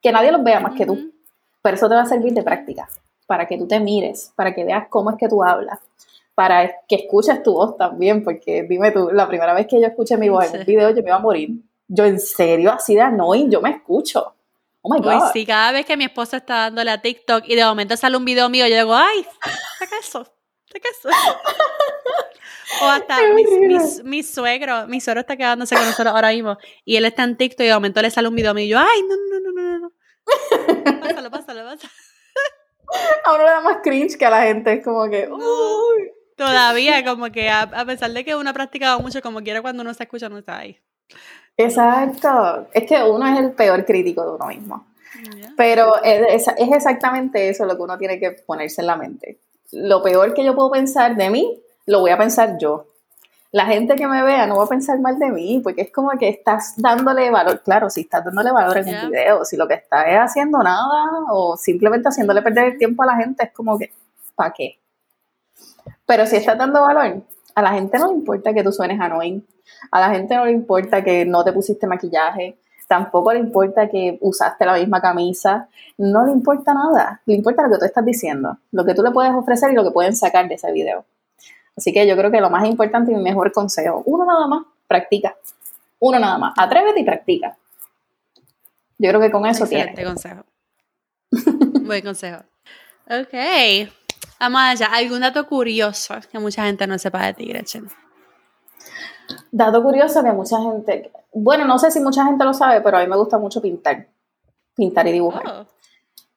Que 0.02 0.12
nadie 0.12 0.32
los 0.32 0.44
vea 0.44 0.60
más 0.60 0.74
que 0.74 0.86
tú. 0.86 1.12
Pero 1.62 1.76
eso 1.76 1.88
te 1.88 1.96
va 1.96 2.02
a 2.02 2.06
servir 2.06 2.34
de 2.34 2.44
práctica, 2.44 2.90
para 3.28 3.48
que 3.48 3.58
tú 3.58 3.68
te 3.68 3.80
mires, 3.80 4.34
para 4.36 4.54
que 4.54 4.66
veas 4.66 4.88
cómo 4.90 5.12
es 5.12 5.18
que 5.18 5.30
tú 5.30 5.44
hablas, 5.44 5.80
para 6.34 6.72
que 6.88 6.96
escuches 6.96 7.44
tu 7.44 7.54
voz 7.54 7.78
también, 7.78 8.24
porque 8.24 8.64
dime 8.64 8.92
tú, 8.92 9.12
la 9.12 9.28
primera 9.28 9.54
vez 9.54 9.68
que 9.68 9.80
yo 9.80 9.88
escuché 9.88 10.18
mi 10.18 10.30
voz 10.30 10.52
en 10.52 10.62
un 10.62 10.66
video, 10.66 10.90
yo 10.90 11.04
me 11.04 11.10
iba 11.10 11.16
a 11.16 11.20
morir. 11.20 11.52
Yo 11.88 12.06
en 12.06 12.20
serio, 12.20 12.72
así 12.72 12.96
de 12.96 13.02
annoying, 13.02 13.52
yo 13.52 13.62
me 13.62 13.70
escucho. 13.70 14.34
Oh 14.82 14.92
my 14.92 15.00
God. 15.00 15.30
sí, 15.32 15.46
cada 15.46 15.72
vez 15.72 15.86
que 15.86 15.96
mi 15.96 16.06
esposa 16.06 16.38
está 16.38 16.56
dándole 16.56 16.90
a 16.90 17.02
TikTok 17.02 17.44
y 17.48 17.56
de 17.56 17.64
momento 17.64 17.96
sale 17.96 18.18
un 18.18 18.26
video 18.26 18.50
mío, 18.50 18.66
yo 18.68 18.76
digo, 18.76 18.96
ay, 18.96 19.26
saca 19.78 19.96
eso, 20.00 20.26
saca 20.72 20.90
eso. 20.90 21.10
O 22.82 22.86
hasta 22.86 23.18
mi, 24.04 24.24
suegro, 24.24 24.88
mi 24.88 25.02
suegro 25.02 25.22
está 25.22 25.36
quedándose 25.36 25.76
con 25.76 25.86
nosotros 25.86 26.14
ahora 26.14 26.30
mismo 26.30 26.58
y 26.86 26.96
él 26.96 27.06
está 27.06 27.24
en 27.24 27.36
TikTok 27.36 27.62
y 27.62 27.68
de 27.68 27.74
momento 27.74 28.02
le 28.02 28.10
sale 28.10 28.28
un 28.28 28.36
video 28.36 28.52
a 28.52 28.54
mí 28.54 28.64
y 28.64 28.70
yo, 28.70 28.80
ay, 28.80 29.02
no, 29.08 29.16
no, 29.16 29.52
no, 29.52 29.62
no, 29.62 29.80
no. 29.80 29.92
Pásalo, 31.02 31.32
pásalo, 31.32 31.64
pásalo. 31.64 31.94
A 33.26 33.34
uno 33.34 33.44
le 33.44 33.50
da 33.50 33.62
más 33.62 33.78
cringe 33.84 34.18
que 34.18 34.26
a 34.26 34.30
la 34.30 34.44
gente, 34.44 34.74
es 34.74 34.84
como 34.84 35.10
que, 35.10 35.28
uy. 35.30 36.12
Todavía, 36.36 37.04
como 37.06 37.32
que 37.32 37.50
a, 37.50 37.86
pesar 37.86 38.12
de 38.12 38.26
que 38.26 38.36
uno 38.36 38.50
ha 38.50 38.54
practicado 38.54 39.00
mucho, 39.00 39.22
como 39.22 39.42
quiera 39.42 39.62
cuando 39.62 39.84
uno 39.84 39.94
se 39.94 40.04
escucha, 40.04 40.28
no 40.28 40.40
está 40.40 40.58
ahí. 40.58 40.80
Exacto. 41.56 42.68
Es 42.74 42.86
que 42.88 43.04
uno 43.04 43.28
es 43.28 43.40
el 43.40 43.52
peor 43.52 43.86
crítico 43.86 44.26
de 44.26 44.32
uno 44.32 44.48
mismo. 44.48 44.88
Pero 45.56 46.02
es, 46.02 46.48
es 46.48 46.72
exactamente 46.72 47.50
eso 47.50 47.66
lo 47.66 47.76
que 47.76 47.84
uno 47.84 47.98
tiene 47.98 48.20
que 48.20 48.32
ponerse 48.32 48.82
en 48.82 48.88
la 48.88 48.96
mente. 48.96 49.40
Lo 49.72 50.02
peor 50.02 50.34
que 50.34 50.44
yo 50.44 50.56
puedo 50.56 50.72
pensar 50.72 51.16
de 51.16 51.30
mí 51.30 51.62
lo 51.86 52.00
voy 52.02 52.12
a 52.12 52.18
pensar 52.18 52.58
yo. 52.60 52.86
la 53.54 53.66
gente 53.66 53.96
que 53.96 54.08
me 54.08 54.24
vea 54.24 54.48
no 54.48 54.58
va 54.58 54.64
a 54.64 54.68
pensar 54.68 55.00
mal 55.00 55.20
de 55.20 55.30
mí, 55.30 55.60
porque 55.62 55.82
es 55.82 55.92
como 55.92 56.10
que 56.18 56.30
estás 56.30 56.74
dándole 56.78 57.30
valor, 57.30 57.62
claro, 57.62 57.90
si 57.90 58.02
estás 58.02 58.24
dándole 58.24 58.52
valor 58.52 58.78
en 58.78 58.88
el 58.88 59.10
video, 59.10 59.44
si 59.44 59.58
lo 59.58 59.68
que 59.68 59.74
estás 59.74 60.06
es 60.08 60.18
haciendo 60.18 60.60
nada 60.60 61.26
o 61.30 61.58
simplemente 61.58 62.08
haciéndole 62.08 62.42
perder 62.42 62.66
el 62.72 62.78
tiempo 62.78 63.04
a 63.04 63.08
la 63.08 63.18
gente, 63.18 63.44
es 63.44 63.52
como 63.52 63.78
que, 63.78 63.92
¿para 64.36 64.54
qué? 64.54 64.80
Pero 66.06 66.26
si 66.26 66.38
estás 66.38 66.58
dando 66.58 66.82
valor, 66.82 67.24
a 67.54 67.62
la 67.62 67.74
gente 67.74 68.00
no 68.00 68.08
le 68.08 68.14
importa 68.14 68.54
que 68.54 68.64
tú 68.64 68.72
suenes 68.72 69.00
annoying, 69.00 69.46
a 69.92 70.00
la 70.00 70.10
gente 70.12 70.34
no 70.36 70.46
le 70.46 70.52
importa 70.52 71.04
que 71.04 71.26
no 71.26 71.44
te 71.44 71.52
pusiste 71.52 71.88
maquillaje, 71.88 72.58
tampoco 72.92 73.32
le 73.32 73.40
importa 73.40 73.88
que 73.88 74.18
usaste 74.20 74.66
la 74.66 74.74
misma 74.74 75.00
camisa, 75.00 75.70
no 75.98 76.26
le 76.26 76.34
importa 76.34 76.74
nada, 76.74 77.22
le 77.26 77.36
importa 77.36 77.64
lo 77.64 77.72
que 77.72 77.80
tú 77.80 77.86
estás 77.86 78.04
diciendo, 78.04 78.58
lo 78.74 78.84
que 78.84 78.94
tú 78.94 79.02
le 79.02 79.12
puedes 79.12 79.32
ofrecer 79.32 79.72
y 79.72 79.76
lo 79.76 79.86
que 79.86 79.92
pueden 79.92 80.14
sacar 80.14 80.50
de 80.50 80.56
ese 80.56 80.74
video. 80.74 81.06
Así 81.78 81.94
que 81.94 82.06
yo 82.06 82.18
creo 82.18 82.30
que 82.30 82.42
lo 82.42 82.50
más 82.50 82.68
importante 82.68 83.14
y 83.14 83.16
mi 83.16 83.24
mejor 83.24 83.54
consejo, 83.54 84.04
uno 84.06 84.26
nada 84.26 84.46
más, 84.46 84.66
practica. 84.90 85.38
Uno 86.00 86.20
nada 86.20 86.38
más, 86.38 86.54
atrévete 86.58 87.00
y 87.00 87.06
practica. 87.06 87.56
Yo 88.98 89.08
creo 89.08 89.22
que 89.22 89.32
con 89.32 89.46
eso 89.46 89.64
Excelente 89.64 90.04
consejo. 90.04 90.44
Buen 91.84 92.04
consejo. 92.04 92.44
Ok. 93.10 93.90
Allá. 94.38 94.88
¿Algún 94.92 95.22
dato 95.22 95.48
curioso 95.48 96.16
que 96.30 96.40
mucha 96.40 96.66
gente 96.66 96.86
no 96.88 97.00
sepa 97.00 97.26
de 97.28 97.36
ti, 97.36 97.46
Gretchen? 97.46 97.88
Dato 99.52 99.84
curioso 99.84 100.24
que 100.24 100.32
mucha 100.32 100.60
gente, 100.62 101.12
bueno, 101.34 101.66
no 101.66 101.78
sé 101.80 101.92
si 101.92 102.00
mucha 102.00 102.26
gente 102.26 102.44
lo 102.44 102.54
sabe, 102.54 102.82
pero 102.82 102.98
a 102.98 103.02
mí 103.02 103.08
me 103.08 103.18
gusta 103.18 103.38
mucho 103.38 103.62
pintar, 103.62 104.08
pintar 104.76 105.08
y 105.08 105.12
dibujar. 105.12 105.44
Oh. 105.48 105.66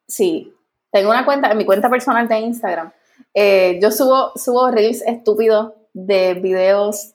Sí, 0.07 0.55
tengo 0.91 1.11
una 1.11 1.25
cuenta, 1.25 1.51
en 1.51 1.59
mi 1.59 1.65
cuenta 1.65 1.91
personal 1.91 2.29
de 2.29 2.39
Instagram, 2.39 2.93
eh, 3.33 3.79
yo 3.83 3.91
subo, 3.91 4.33
subo 4.37 4.71
reels 4.71 5.03
estúpidos 5.03 5.73
de 5.93 6.35
videos 6.35 7.15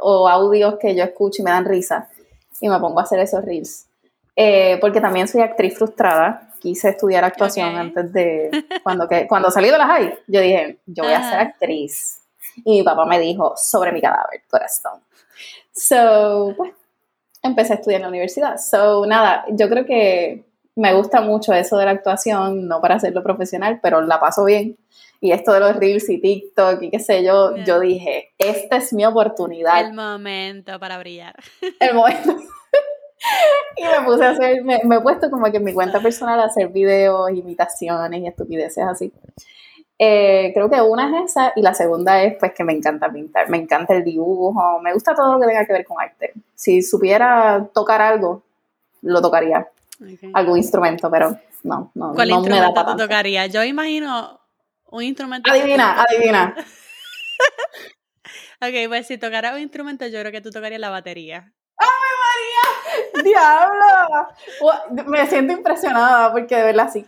o 0.00 0.28
audios 0.28 0.76
que 0.80 0.94
yo 0.94 1.04
escucho 1.04 1.42
y 1.42 1.44
me 1.44 1.50
dan 1.50 1.64
risa 1.64 2.08
y 2.60 2.68
me 2.68 2.78
pongo 2.78 3.00
a 3.00 3.02
hacer 3.02 3.18
esos 3.20 3.44
reels. 3.44 3.86
Eh, 4.36 4.78
porque 4.80 5.00
también 5.00 5.26
soy 5.26 5.40
actriz 5.42 5.76
frustrada, 5.76 6.54
quise 6.60 6.90
estudiar 6.90 7.24
actuación 7.24 7.76
antes 7.76 8.12
de, 8.12 8.50
cuando, 8.82 9.08
que, 9.08 9.26
cuando 9.26 9.50
salí 9.50 9.70
de 9.70 9.78
la 9.78 9.86
high, 9.86 10.18
yo 10.26 10.40
dije, 10.40 10.78
yo 10.86 11.04
voy 11.04 11.12
a 11.12 11.28
ser 11.28 11.40
actriz. 11.40 12.20
Y 12.64 12.78
mi 12.78 12.82
papá 12.82 13.04
me 13.04 13.18
dijo, 13.18 13.54
sobre 13.56 13.92
mi 13.92 14.00
cadáver, 14.00 14.42
corazón. 14.48 15.00
So, 15.78 16.54
pues, 16.56 16.72
empecé 17.42 17.72
a 17.72 17.76
estudiar 17.76 18.00
en 18.00 18.02
la 18.02 18.08
universidad. 18.08 18.56
So, 18.58 19.06
nada, 19.06 19.44
yo 19.50 19.68
creo 19.68 19.86
que 19.86 20.44
me 20.74 20.92
gusta 20.92 21.20
mucho 21.20 21.52
eso 21.54 21.78
de 21.78 21.84
la 21.84 21.92
actuación, 21.92 22.66
no 22.66 22.80
para 22.80 22.96
hacerlo 22.96 23.22
profesional, 23.22 23.78
pero 23.80 24.00
la 24.00 24.18
paso 24.18 24.44
bien. 24.44 24.76
Y 25.20 25.32
esto 25.32 25.52
de 25.52 25.60
los 25.60 25.76
reels 25.76 26.08
y 26.08 26.20
TikTok 26.20 26.82
y 26.82 26.90
qué 26.90 27.00
sé 27.00 27.24
yo, 27.24 27.56
yo 27.64 27.80
dije, 27.80 28.32
esta 28.38 28.76
es 28.76 28.92
mi 28.92 29.04
oportunidad. 29.04 29.80
El 29.80 29.92
momento 29.92 30.78
para 30.78 30.98
brillar. 30.98 31.34
El 31.80 31.94
momento. 31.94 32.36
y 33.76 33.82
me 33.82 34.04
puse 34.04 34.24
a 34.24 34.30
hacer, 34.30 34.62
me, 34.62 34.80
me, 34.84 34.96
he 34.96 35.00
puesto 35.00 35.30
como 35.30 35.50
que 35.50 35.56
en 35.58 35.64
mi 35.64 35.74
cuenta 35.74 36.00
personal 36.00 36.38
a 36.40 36.44
hacer 36.44 36.68
videos, 36.68 37.30
imitaciones 37.30 38.20
y 38.20 38.26
estupideces 38.26 38.84
así. 38.84 39.12
Eh, 40.00 40.52
creo 40.54 40.70
que 40.70 40.80
una 40.80 41.08
es 41.08 41.30
esa 41.30 41.52
y 41.56 41.62
la 41.62 41.74
segunda 41.74 42.22
es 42.22 42.36
pues 42.38 42.52
que 42.52 42.62
me 42.62 42.72
encanta 42.72 43.10
pintar, 43.10 43.48
me 43.48 43.56
encanta 43.56 43.94
el 43.94 44.04
dibujo, 44.04 44.78
me 44.80 44.92
gusta 44.92 45.12
todo 45.12 45.34
lo 45.34 45.40
que 45.40 45.46
tenga 45.46 45.66
que 45.66 45.72
ver 45.72 45.84
con 45.84 46.00
arte. 46.00 46.34
Si 46.54 46.82
supiera 46.82 47.68
tocar 47.74 48.00
algo, 48.00 48.44
lo 49.02 49.20
tocaría. 49.20 49.68
Algún 50.32 50.58
instrumento, 50.58 51.10
pero 51.10 51.36
no, 51.64 51.90
no, 51.94 52.12
¿Cuál 52.14 52.28
no 52.28 52.42
me 52.42 52.60
da 52.60 52.72
para 52.72 52.94
tocaría? 52.94 53.46
Yo 53.46 53.64
imagino 53.64 54.38
un 54.90 55.02
instrumento. 55.02 55.50
Adivina, 55.50 56.00
adivina. 56.08 56.54
ok, 58.60 58.88
pues 58.88 59.08
si 59.08 59.18
tocara 59.18 59.52
un 59.54 59.60
instrumento, 59.60 60.06
yo 60.06 60.20
creo 60.20 60.30
que 60.30 60.40
tú 60.40 60.50
tocarías 60.50 60.80
la 60.80 60.90
batería. 60.90 61.52
¡Ay, 61.76 61.88
María! 63.14 63.24
¡Diablo! 63.24 64.28
Me 65.06 65.26
siento 65.26 65.52
impresionada 65.52 66.30
porque 66.30 66.54
de 66.54 66.62
verdad 66.62 66.88
sí. 66.92 67.04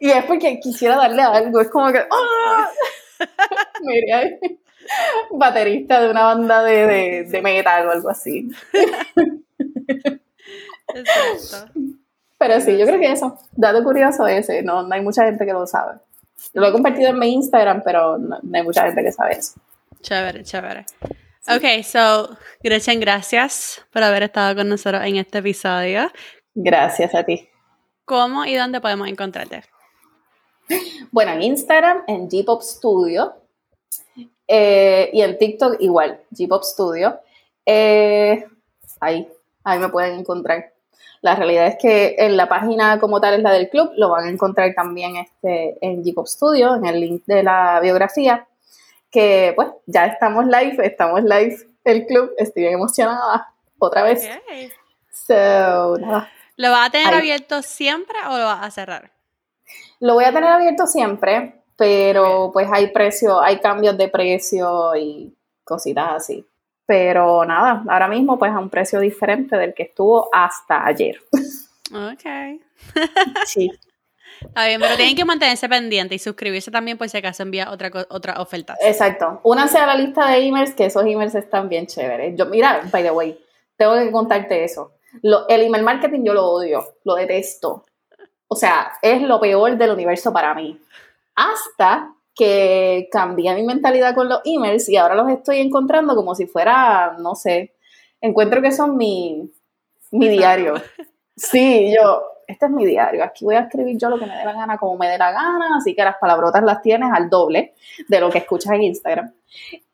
Y 0.00 0.10
es 0.10 0.24
porque 0.24 0.60
quisiera 0.60 0.96
darle 0.96 1.22
algo, 1.22 1.60
es 1.60 1.70
como 1.70 1.92
que. 1.92 2.00
¡Oh! 2.10 2.64
Mira, 3.82 4.22
baterista 5.30 6.00
de 6.00 6.10
una 6.10 6.24
banda 6.24 6.62
de, 6.62 6.86
de, 6.86 7.24
de 7.24 7.42
metal 7.42 7.88
o 7.88 7.90
algo 7.92 8.10
así. 8.10 8.50
Exacto. 10.94 11.80
Pero 12.38 12.60
sí, 12.60 12.76
yo 12.76 12.84
creo 12.86 13.00
que 13.00 13.12
eso, 13.12 13.38
dato 13.52 13.82
curioso 13.82 14.26
ese, 14.26 14.62
no, 14.62 14.82
no 14.82 14.94
hay 14.94 15.00
mucha 15.00 15.24
gente 15.24 15.46
que 15.46 15.52
lo 15.52 15.66
sabe. 15.66 15.94
Lo 16.52 16.68
he 16.68 16.72
compartido 16.72 17.08
en 17.10 17.18
mi 17.18 17.32
Instagram, 17.32 17.82
pero 17.84 18.18
no, 18.18 18.38
no 18.42 18.58
hay 18.58 18.62
mucha 18.62 18.84
gente 18.84 19.02
que 19.02 19.12
sabe 19.12 19.38
eso. 19.38 19.54
Chévere, 20.02 20.42
chévere. 20.42 20.84
Ok, 21.48 21.82
so, 21.82 22.36
Gretchen, 22.62 23.00
gracias 23.00 23.82
por 23.90 24.02
haber 24.02 24.24
estado 24.24 24.56
con 24.56 24.68
nosotros 24.68 25.02
en 25.04 25.16
este 25.16 25.38
episodio. 25.38 26.10
Gracias 26.54 27.14
a 27.14 27.24
ti. 27.24 27.48
¿Cómo 28.04 28.44
y 28.44 28.54
dónde 28.54 28.80
podemos 28.80 29.08
encontrarte? 29.08 29.64
Bueno, 31.10 31.32
en 31.32 31.42
Instagram, 31.42 32.04
en 32.06 32.28
G-Pop 32.28 32.62
Studio. 32.62 33.34
Eh, 34.46 35.10
y 35.12 35.22
en 35.22 35.38
TikTok 35.38 35.76
igual, 35.80 36.20
G-Pop 36.30 36.62
Studio. 36.62 37.18
Eh, 37.64 38.46
ahí, 39.00 39.28
ahí 39.64 39.78
me 39.78 39.88
pueden 39.88 40.18
encontrar. 40.18 40.72
La 41.22 41.34
realidad 41.34 41.66
es 41.68 41.76
que 41.80 42.16
en 42.18 42.36
la 42.36 42.48
página 42.48 42.98
como 43.00 43.20
tal 43.20 43.34
es 43.34 43.40
la 43.40 43.52
del 43.52 43.70
club, 43.70 43.92
lo 43.96 44.10
van 44.10 44.26
a 44.26 44.30
encontrar 44.30 44.74
también 44.74 45.16
este, 45.16 45.78
en 45.80 46.04
G-Pop 46.04 46.26
Studio, 46.26 46.76
en 46.76 46.84
el 46.84 47.00
link 47.00 47.22
de 47.24 47.42
la 47.42 47.80
biografía, 47.80 48.46
que 49.10 49.54
pues 49.56 49.68
ya 49.86 50.06
estamos 50.06 50.44
live, 50.44 50.76
estamos 50.84 51.22
live 51.22 51.56
el 51.84 52.06
club, 52.06 52.32
estoy 52.36 52.64
bien 52.64 52.74
emocionada 52.74 53.54
otra 53.78 54.02
vez. 54.02 54.28
So, 55.10 55.96
nada, 55.98 56.30
¿Lo 56.56 56.70
vas 56.70 56.88
a 56.88 56.90
tener 56.90 57.12
abierto 57.12 57.62
siempre 57.62 58.16
o 58.28 58.38
lo 58.38 58.44
vas 58.44 58.64
a 58.64 58.70
cerrar? 58.70 59.10
Lo 60.00 60.14
voy 60.14 60.24
a 60.24 60.32
tener 60.32 60.50
abierto 60.50 60.86
siempre, 60.86 61.62
pero 61.76 62.50
pues 62.52 62.68
hay 62.70 62.88
precio, 62.88 63.40
hay 63.40 63.58
cambios 63.58 63.98
de 63.98 64.08
precio 64.08 64.94
y 64.94 65.34
cositas 65.64 66.10
así. 66.14 66.46
Pero 66.86 67.44
nada, 67.44 67.82
ahora 67.88 68.08
mismo 68.08 68.38
pues 68.38 68.52
a 68.52 68.58
un 68.58 68.70
precio 68.70 69.00
diferente 69.00 69.56
del 69.56 69.74
que 69.74 69.84
estuvo 69.84 70.28
hasta 70.32 70.86
ayer. 70.86 71.20
Ok. 71.92 72.60
sí. 73.46 73.70
Está 74.40 74.66
bien, 74.66 74.80
pero 74.80 74.96
tienen 74.96 75.16
que 75.16 75.24
mantenerse 75.24 75.68
pendiente 75.68 76.14
y 76.14 76.18
suscribirse 76.18 76.70
también 76.70 76.98
por 76.98 77.08
si 77.08 77.16
acaso 77.16 77.42
envía 77.42 77.70
otra, 77.70 77.90
otra 78.10 78.40
oferta. 78.42 78.76
Exacto. 78.80 79.40
Únanse 79.42 79.78
a 79.78 79.86
la 79.86 79.94
lista 79.94 80.28
de 80.28 80.46
emails, 80.46 80.74
que 80.74 80.86
esos 80.86 81.04
emails 81.06 81.34
están 81.34 81.68
bien 81.68 81.86
chéveres. 81.86 82.36
Yo, 82.36 82.46
mira, 82.46 82.82
by 82.92 83.02
the 83.02 83.10
way, 83.10 83.40
tengo 83.76 83.94
que 83.94 84.10
contarte 84.10 84.64
eso 84.64 84.92
el 85.22 85.62
email 85.62 85.84
marketing 85.84 86.24
yo 86.24 86.34
lo 86.34 86.46
odio, 86.46 86.84
lo 87.04 87.14
detesto. 87.14 87.84
O 88.48 88.56
sea, 88.56 88.92
es 89.02 89.22
lo 89.22 89.40
peor 89.40 89.76
del 89.76 89.90
universo 89.90 90.32
para 90.32 90.54
mí. 90.54 90.78
Hasta 91.34 92.14
que 92.34 93.08
cambié 93.10 93.54
mi 93.54 93.62
mentalidad 93.62 94.14
con 94.14 94.28
los 94.28 94.40
emails 94.44 94.88
y 94.88 94.96
ahora 94.96 95.14
los 95.14 95.30
estoy 95.30 95.58
encontrando 95.58 96.16
como 96.16 96.34
si 96.34 96.46
fuera, 96.46 97.16
no 97.18 97.34
sé, 97.34 97.76
encuentro 98.20 98.60
que 98.60 98.72
son 98.72 98.96
mi, 98.96 99.50
mi 100.10 100.28
diario. 100.28 100.74
Sí, 101.36 101.92
yo, 101.92 102.22
este 102.46 102.66
es 102.66 102.70
mi 102.70 102.84
diario, 102.86 103.24
aquí 103.24 103.44
voy 103.44 103.54
a 103.56 103.60
escribir 103.60 103.96
yo 103.98 104.08
lo 104.08 104.18
que 104.18 104.26
me 104.26 104.36
dé 104.36 104.44
la 104.44 104.52
gana, 104.52 104.78
como 104.78 104.96
me 104.96 105.08
dé 105.08 105.18
la 105.18 105.32
gana, 105.32 105.76
así 105.76 105.94
que 105.94 106.04
las 106.04 106.16
palabrotas 106.16 106.62
las 106.62 106.82
tienes 106.82 107.10
al 107.12 107.30
doble 107.30 107.74
de 108.08 108.20
lo 108.20 108.30
que 108.30 108.38
escuchas 108.38 108.72
en 108.72 108.82
Instagram. 108.82 109.32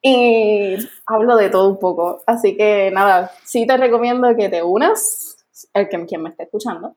Y 0.02 0.76
hablo 1.06 1.36
de 1.36 1.50
todo 1.50 1.68
un 1.68 1.78
poco, 1.78 2.22
así 2.26 2.56
que 2.56 2.90
nada, 2.92 3.30
sí 3.44 3.66
te 3.66 3.76
recomiendo 3.76 4.34
que 4.36 4.48
te 4.48 4.62
unas, 4.62 5.36
el 5.74 5.88
que 5.88 6.06
quien 6.06 6.22
me 6.22 6.30
esté 6.30 6.44
escuchando, 6.44 6.96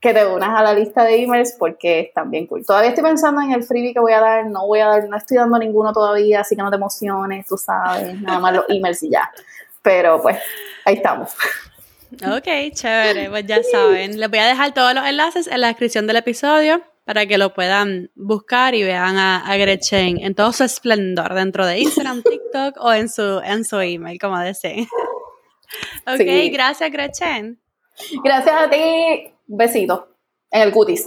que 0.00 0.14
te 0.14 0.26
unas 0.26 0.58
a 0.58 0.62
la 0.62 0.72
lista 0.72 1.04
de 1.04 1.22
emails 1.22 1.54
porque 1.58 2.00
están 2.00 2.30
bien 2.30 2.46
cool. 2.46 2.64
Todavía 2.64 2.90
estoy 2.90 3.04
pensando 3.04 3.42
en 3.42 3.52
el 3.52 3.62
freebie 3.62 3.92
que 3.92 4.00
voy 4.00 4.12
a 4.12 4.20
dar, 4.20 4.46
no 4.46 4.66
voy 4.66 4.80
a 4.80 4.86
dar, 4.86 5.08
no 5.08 5.16
estoy 5.16 5.36
dando 5.36 5.58
ninguno 5.58 5.92
todavía, 5.92 6.40
así 6.40 6.56
que 6.56 6.62
no 6.62 6.70
te 6.70 6.76
emociones, 6.76 7.46
tú 7.46 7.56
sabes, 7.56 8.20
nada 8.20 8.40
más 8.40 8.54
los 8.54 8.64
emails 8.68 9.02
y 9.02 9.10
ya. 9.10 9.30
Pero 9.82 10.20
pues, 10.20 10.38
ahí 10.84 10.94
estamos. 10.96 11.34
Ok, 12.12 12.72
chévere, 12.72 13.30
pues 13.30 13.46
ya 13.46 13.62
saben. 13.62 14.18
Les 14.18 14.28
voy 14.28 14.38
a 14.40 14.46
dejar 14.46 14.74
todos 14.74 14.94
los 14.94 15.04
enlaces 15.06 15.46
en 15.46 15.60
la 15.60 15.68
descripción 15.68 16.06
del 16.06 16.16
episodio 16.16 16.82
para 17.04 17.26
que 17.26 17.38
lo 17.38 17.54
puedan 17.54 18.10
buscar 18.14 18.74
y 18.74 18.82
vean 18.82 19.16
a, 19.16 19.56
Gretchen 19.56 20.18
en 20.20 20.34
todo 20.34 20.52
su 20.52 20.64
esplendor 20.64 21.34
dentro 21.34 21.66
de 21.66 21.80
Instagram, 21.80 22.22
TikTok 22.28 22.76
o 22.78 22.92
en 22.92 23.08
su, 23.08 23.40
en 23.44 23.64
su 23.64 23.80
email, 23.80 24.18
como 24.18 24.38
deseen. 24.38 24.86
Ok, 26.06 26.52
gracias 26.52 26.90
Gretchen. 26.90 27.60
Gracias 28.24 28.54
a 28.54 28.70
ti. 28.70 29.32
Besito 29.46 30.08
en 30.50 30.62
el 30.62 30.72
cutis. 30.72 31.06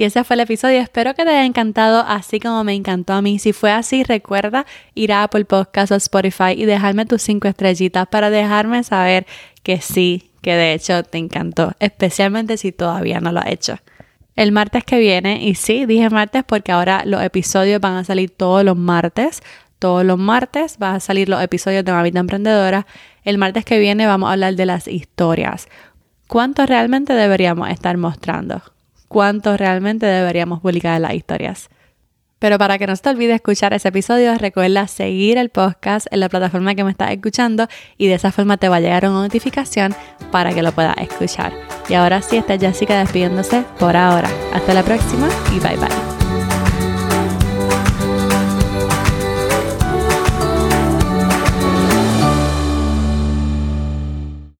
Y 0.00 0.04
ese 0.04 0.24
fue 0.24 0.32
el 0.32 0.40
episodio. 0.40 0.80
Espero 0.80 1.12
que 1.12 1.24
te 1.24 1.28
haya 1.28 1.44
encantado 1.44 2.02
así 2.08 2.40
como 2.40 2.64
me 2.64 2.72
encantó 2.72 3.12
a 3.12 3.20
mí. 3.20 3.38
Si 3.38 3.52
fue 3.52 3.70
así, 3.70 4.02
recuerda 4.02 4.64
ir 4.94 5.12
a 5.12 5.24
Apple 5.24 5.44
Podcast 5.44 5.92
o 5.92 5.94
Spotify 5.96 6.52
y 6.56 6.64
dejarme 6.64 7.04
tus 7.04 7.20
cinco 7.20 7.48
estrellitas 7.48 8.08
para 8.08 8.30
dejarme 8.30 8.82
saber 8.82 9.26
que 9.62 9.82
sí, 9.82 10.30
que 10.40 10.54
de 10.54 10.72
hecho 10.72 11.02
te 11.02 11.18
encantó, 11.18 11.74
especialmente 11.80 12.56
si 12.56 12.72
todavía 12.72 13.20
no 13.20 13.30
lo 13.30 13.40
has 13.40 13.48
hecho. 13.48 13.76
el 14.36 14.52
martes 14.52 14.84
que 14.84 14.98
viene. 14.98 15.44
Y 15.44 15.54
sí, 15.54 15.84
dije 15.84 16.08
martes 16.08 16.44
porque 16.46 16.72
ahora 16.72 17.02
los 17.04 17.22
episodios 17.22 17.78
van 17.78 17.96
a 17.96 18.04
salir 18.04 18.30
todos 18.30 18.64
los 18.64 18.78
martes. 18.78 19.42
Todos 19.78 20.02
los 20.02 20.16
martes 20.16 20.78
van 20.78 20.94
a 20.94 21.00
salir 21.00 21.28
los 21.28 21.42
episodios 21.42 21.84
de 21.84 21.92
Mamita 21.92 22.20
Emprendedora. 22.20 22.86
El 23.22 23.36
martes 23.36 23.66
que 23.66 23.78
viene 23.78 24.06
vamos 24.06 24.30
a 24.30 24.32
hablar 24.32 24.54
de 24.54 24.64
las 24.64 24.88
historias. 24.88 25.68
¿Cuánto 26.26 26.64
realmente 26.64 27.12
deberíamos 27.12 27.68
estar 27.68 27.98
mostrando? 27.98 28.62
¿Cuánto 29.10 29.56
realmente 29.56 30.06
deberíamos 30.06 30.60
publicar 30.60 31.00
las 31.00 31.14
historias? 31.14 31.68
Pero 32.38 32.58
para 32.58 32.78
que 32.78 32.86
no 32.86 32.94
se 32.94 33.02
te 33.02 33.08
olvide 33.08 33.34
escuchar 33.34 33.72
ese 33.72 33.88
episodio, 33.88 34.38
recuerda 34.38 34.86
seguir 34.86 35.36
el 35.36 35.48
podcast 35.48 36.06
en 36.12 36.20
la 36.20 36.28
plataforma 36.28 36.76
que 36.76 36.84
me 36.84 36.92
estás 36.92 37.10
escuchando 37.10 37.66
y 37.98 38.06
de 38.06 38.14
esa 38.14 38.30
forma 38.30 38.56
te 38.56 38.68
va 38.68 38.76
a 38.76 38.80
llegar 38.80 39.08
una 39.08 39.22
notificación 39.22 39.96
para 40.30 40.54
que 40.54 40.62
lo 40.62 40.70
puedas 40.70 40.96
escuchar. 40.98 41.52
Y 41.88 41.94
ahora 41.94 42.22
sí, 42.22 42.36
está 42.36 42.56
Jessica 42.56 43.00
despidiéndose 43.00 43.64
por 43.80 43.96
ahora. 43.96 44.30
Hasta 44.54 44.74
la 44.74 44.84
próxima 44.84 45.28
y 45.56 45.58
bye 45.58 45.76
bye. 45.76 46.19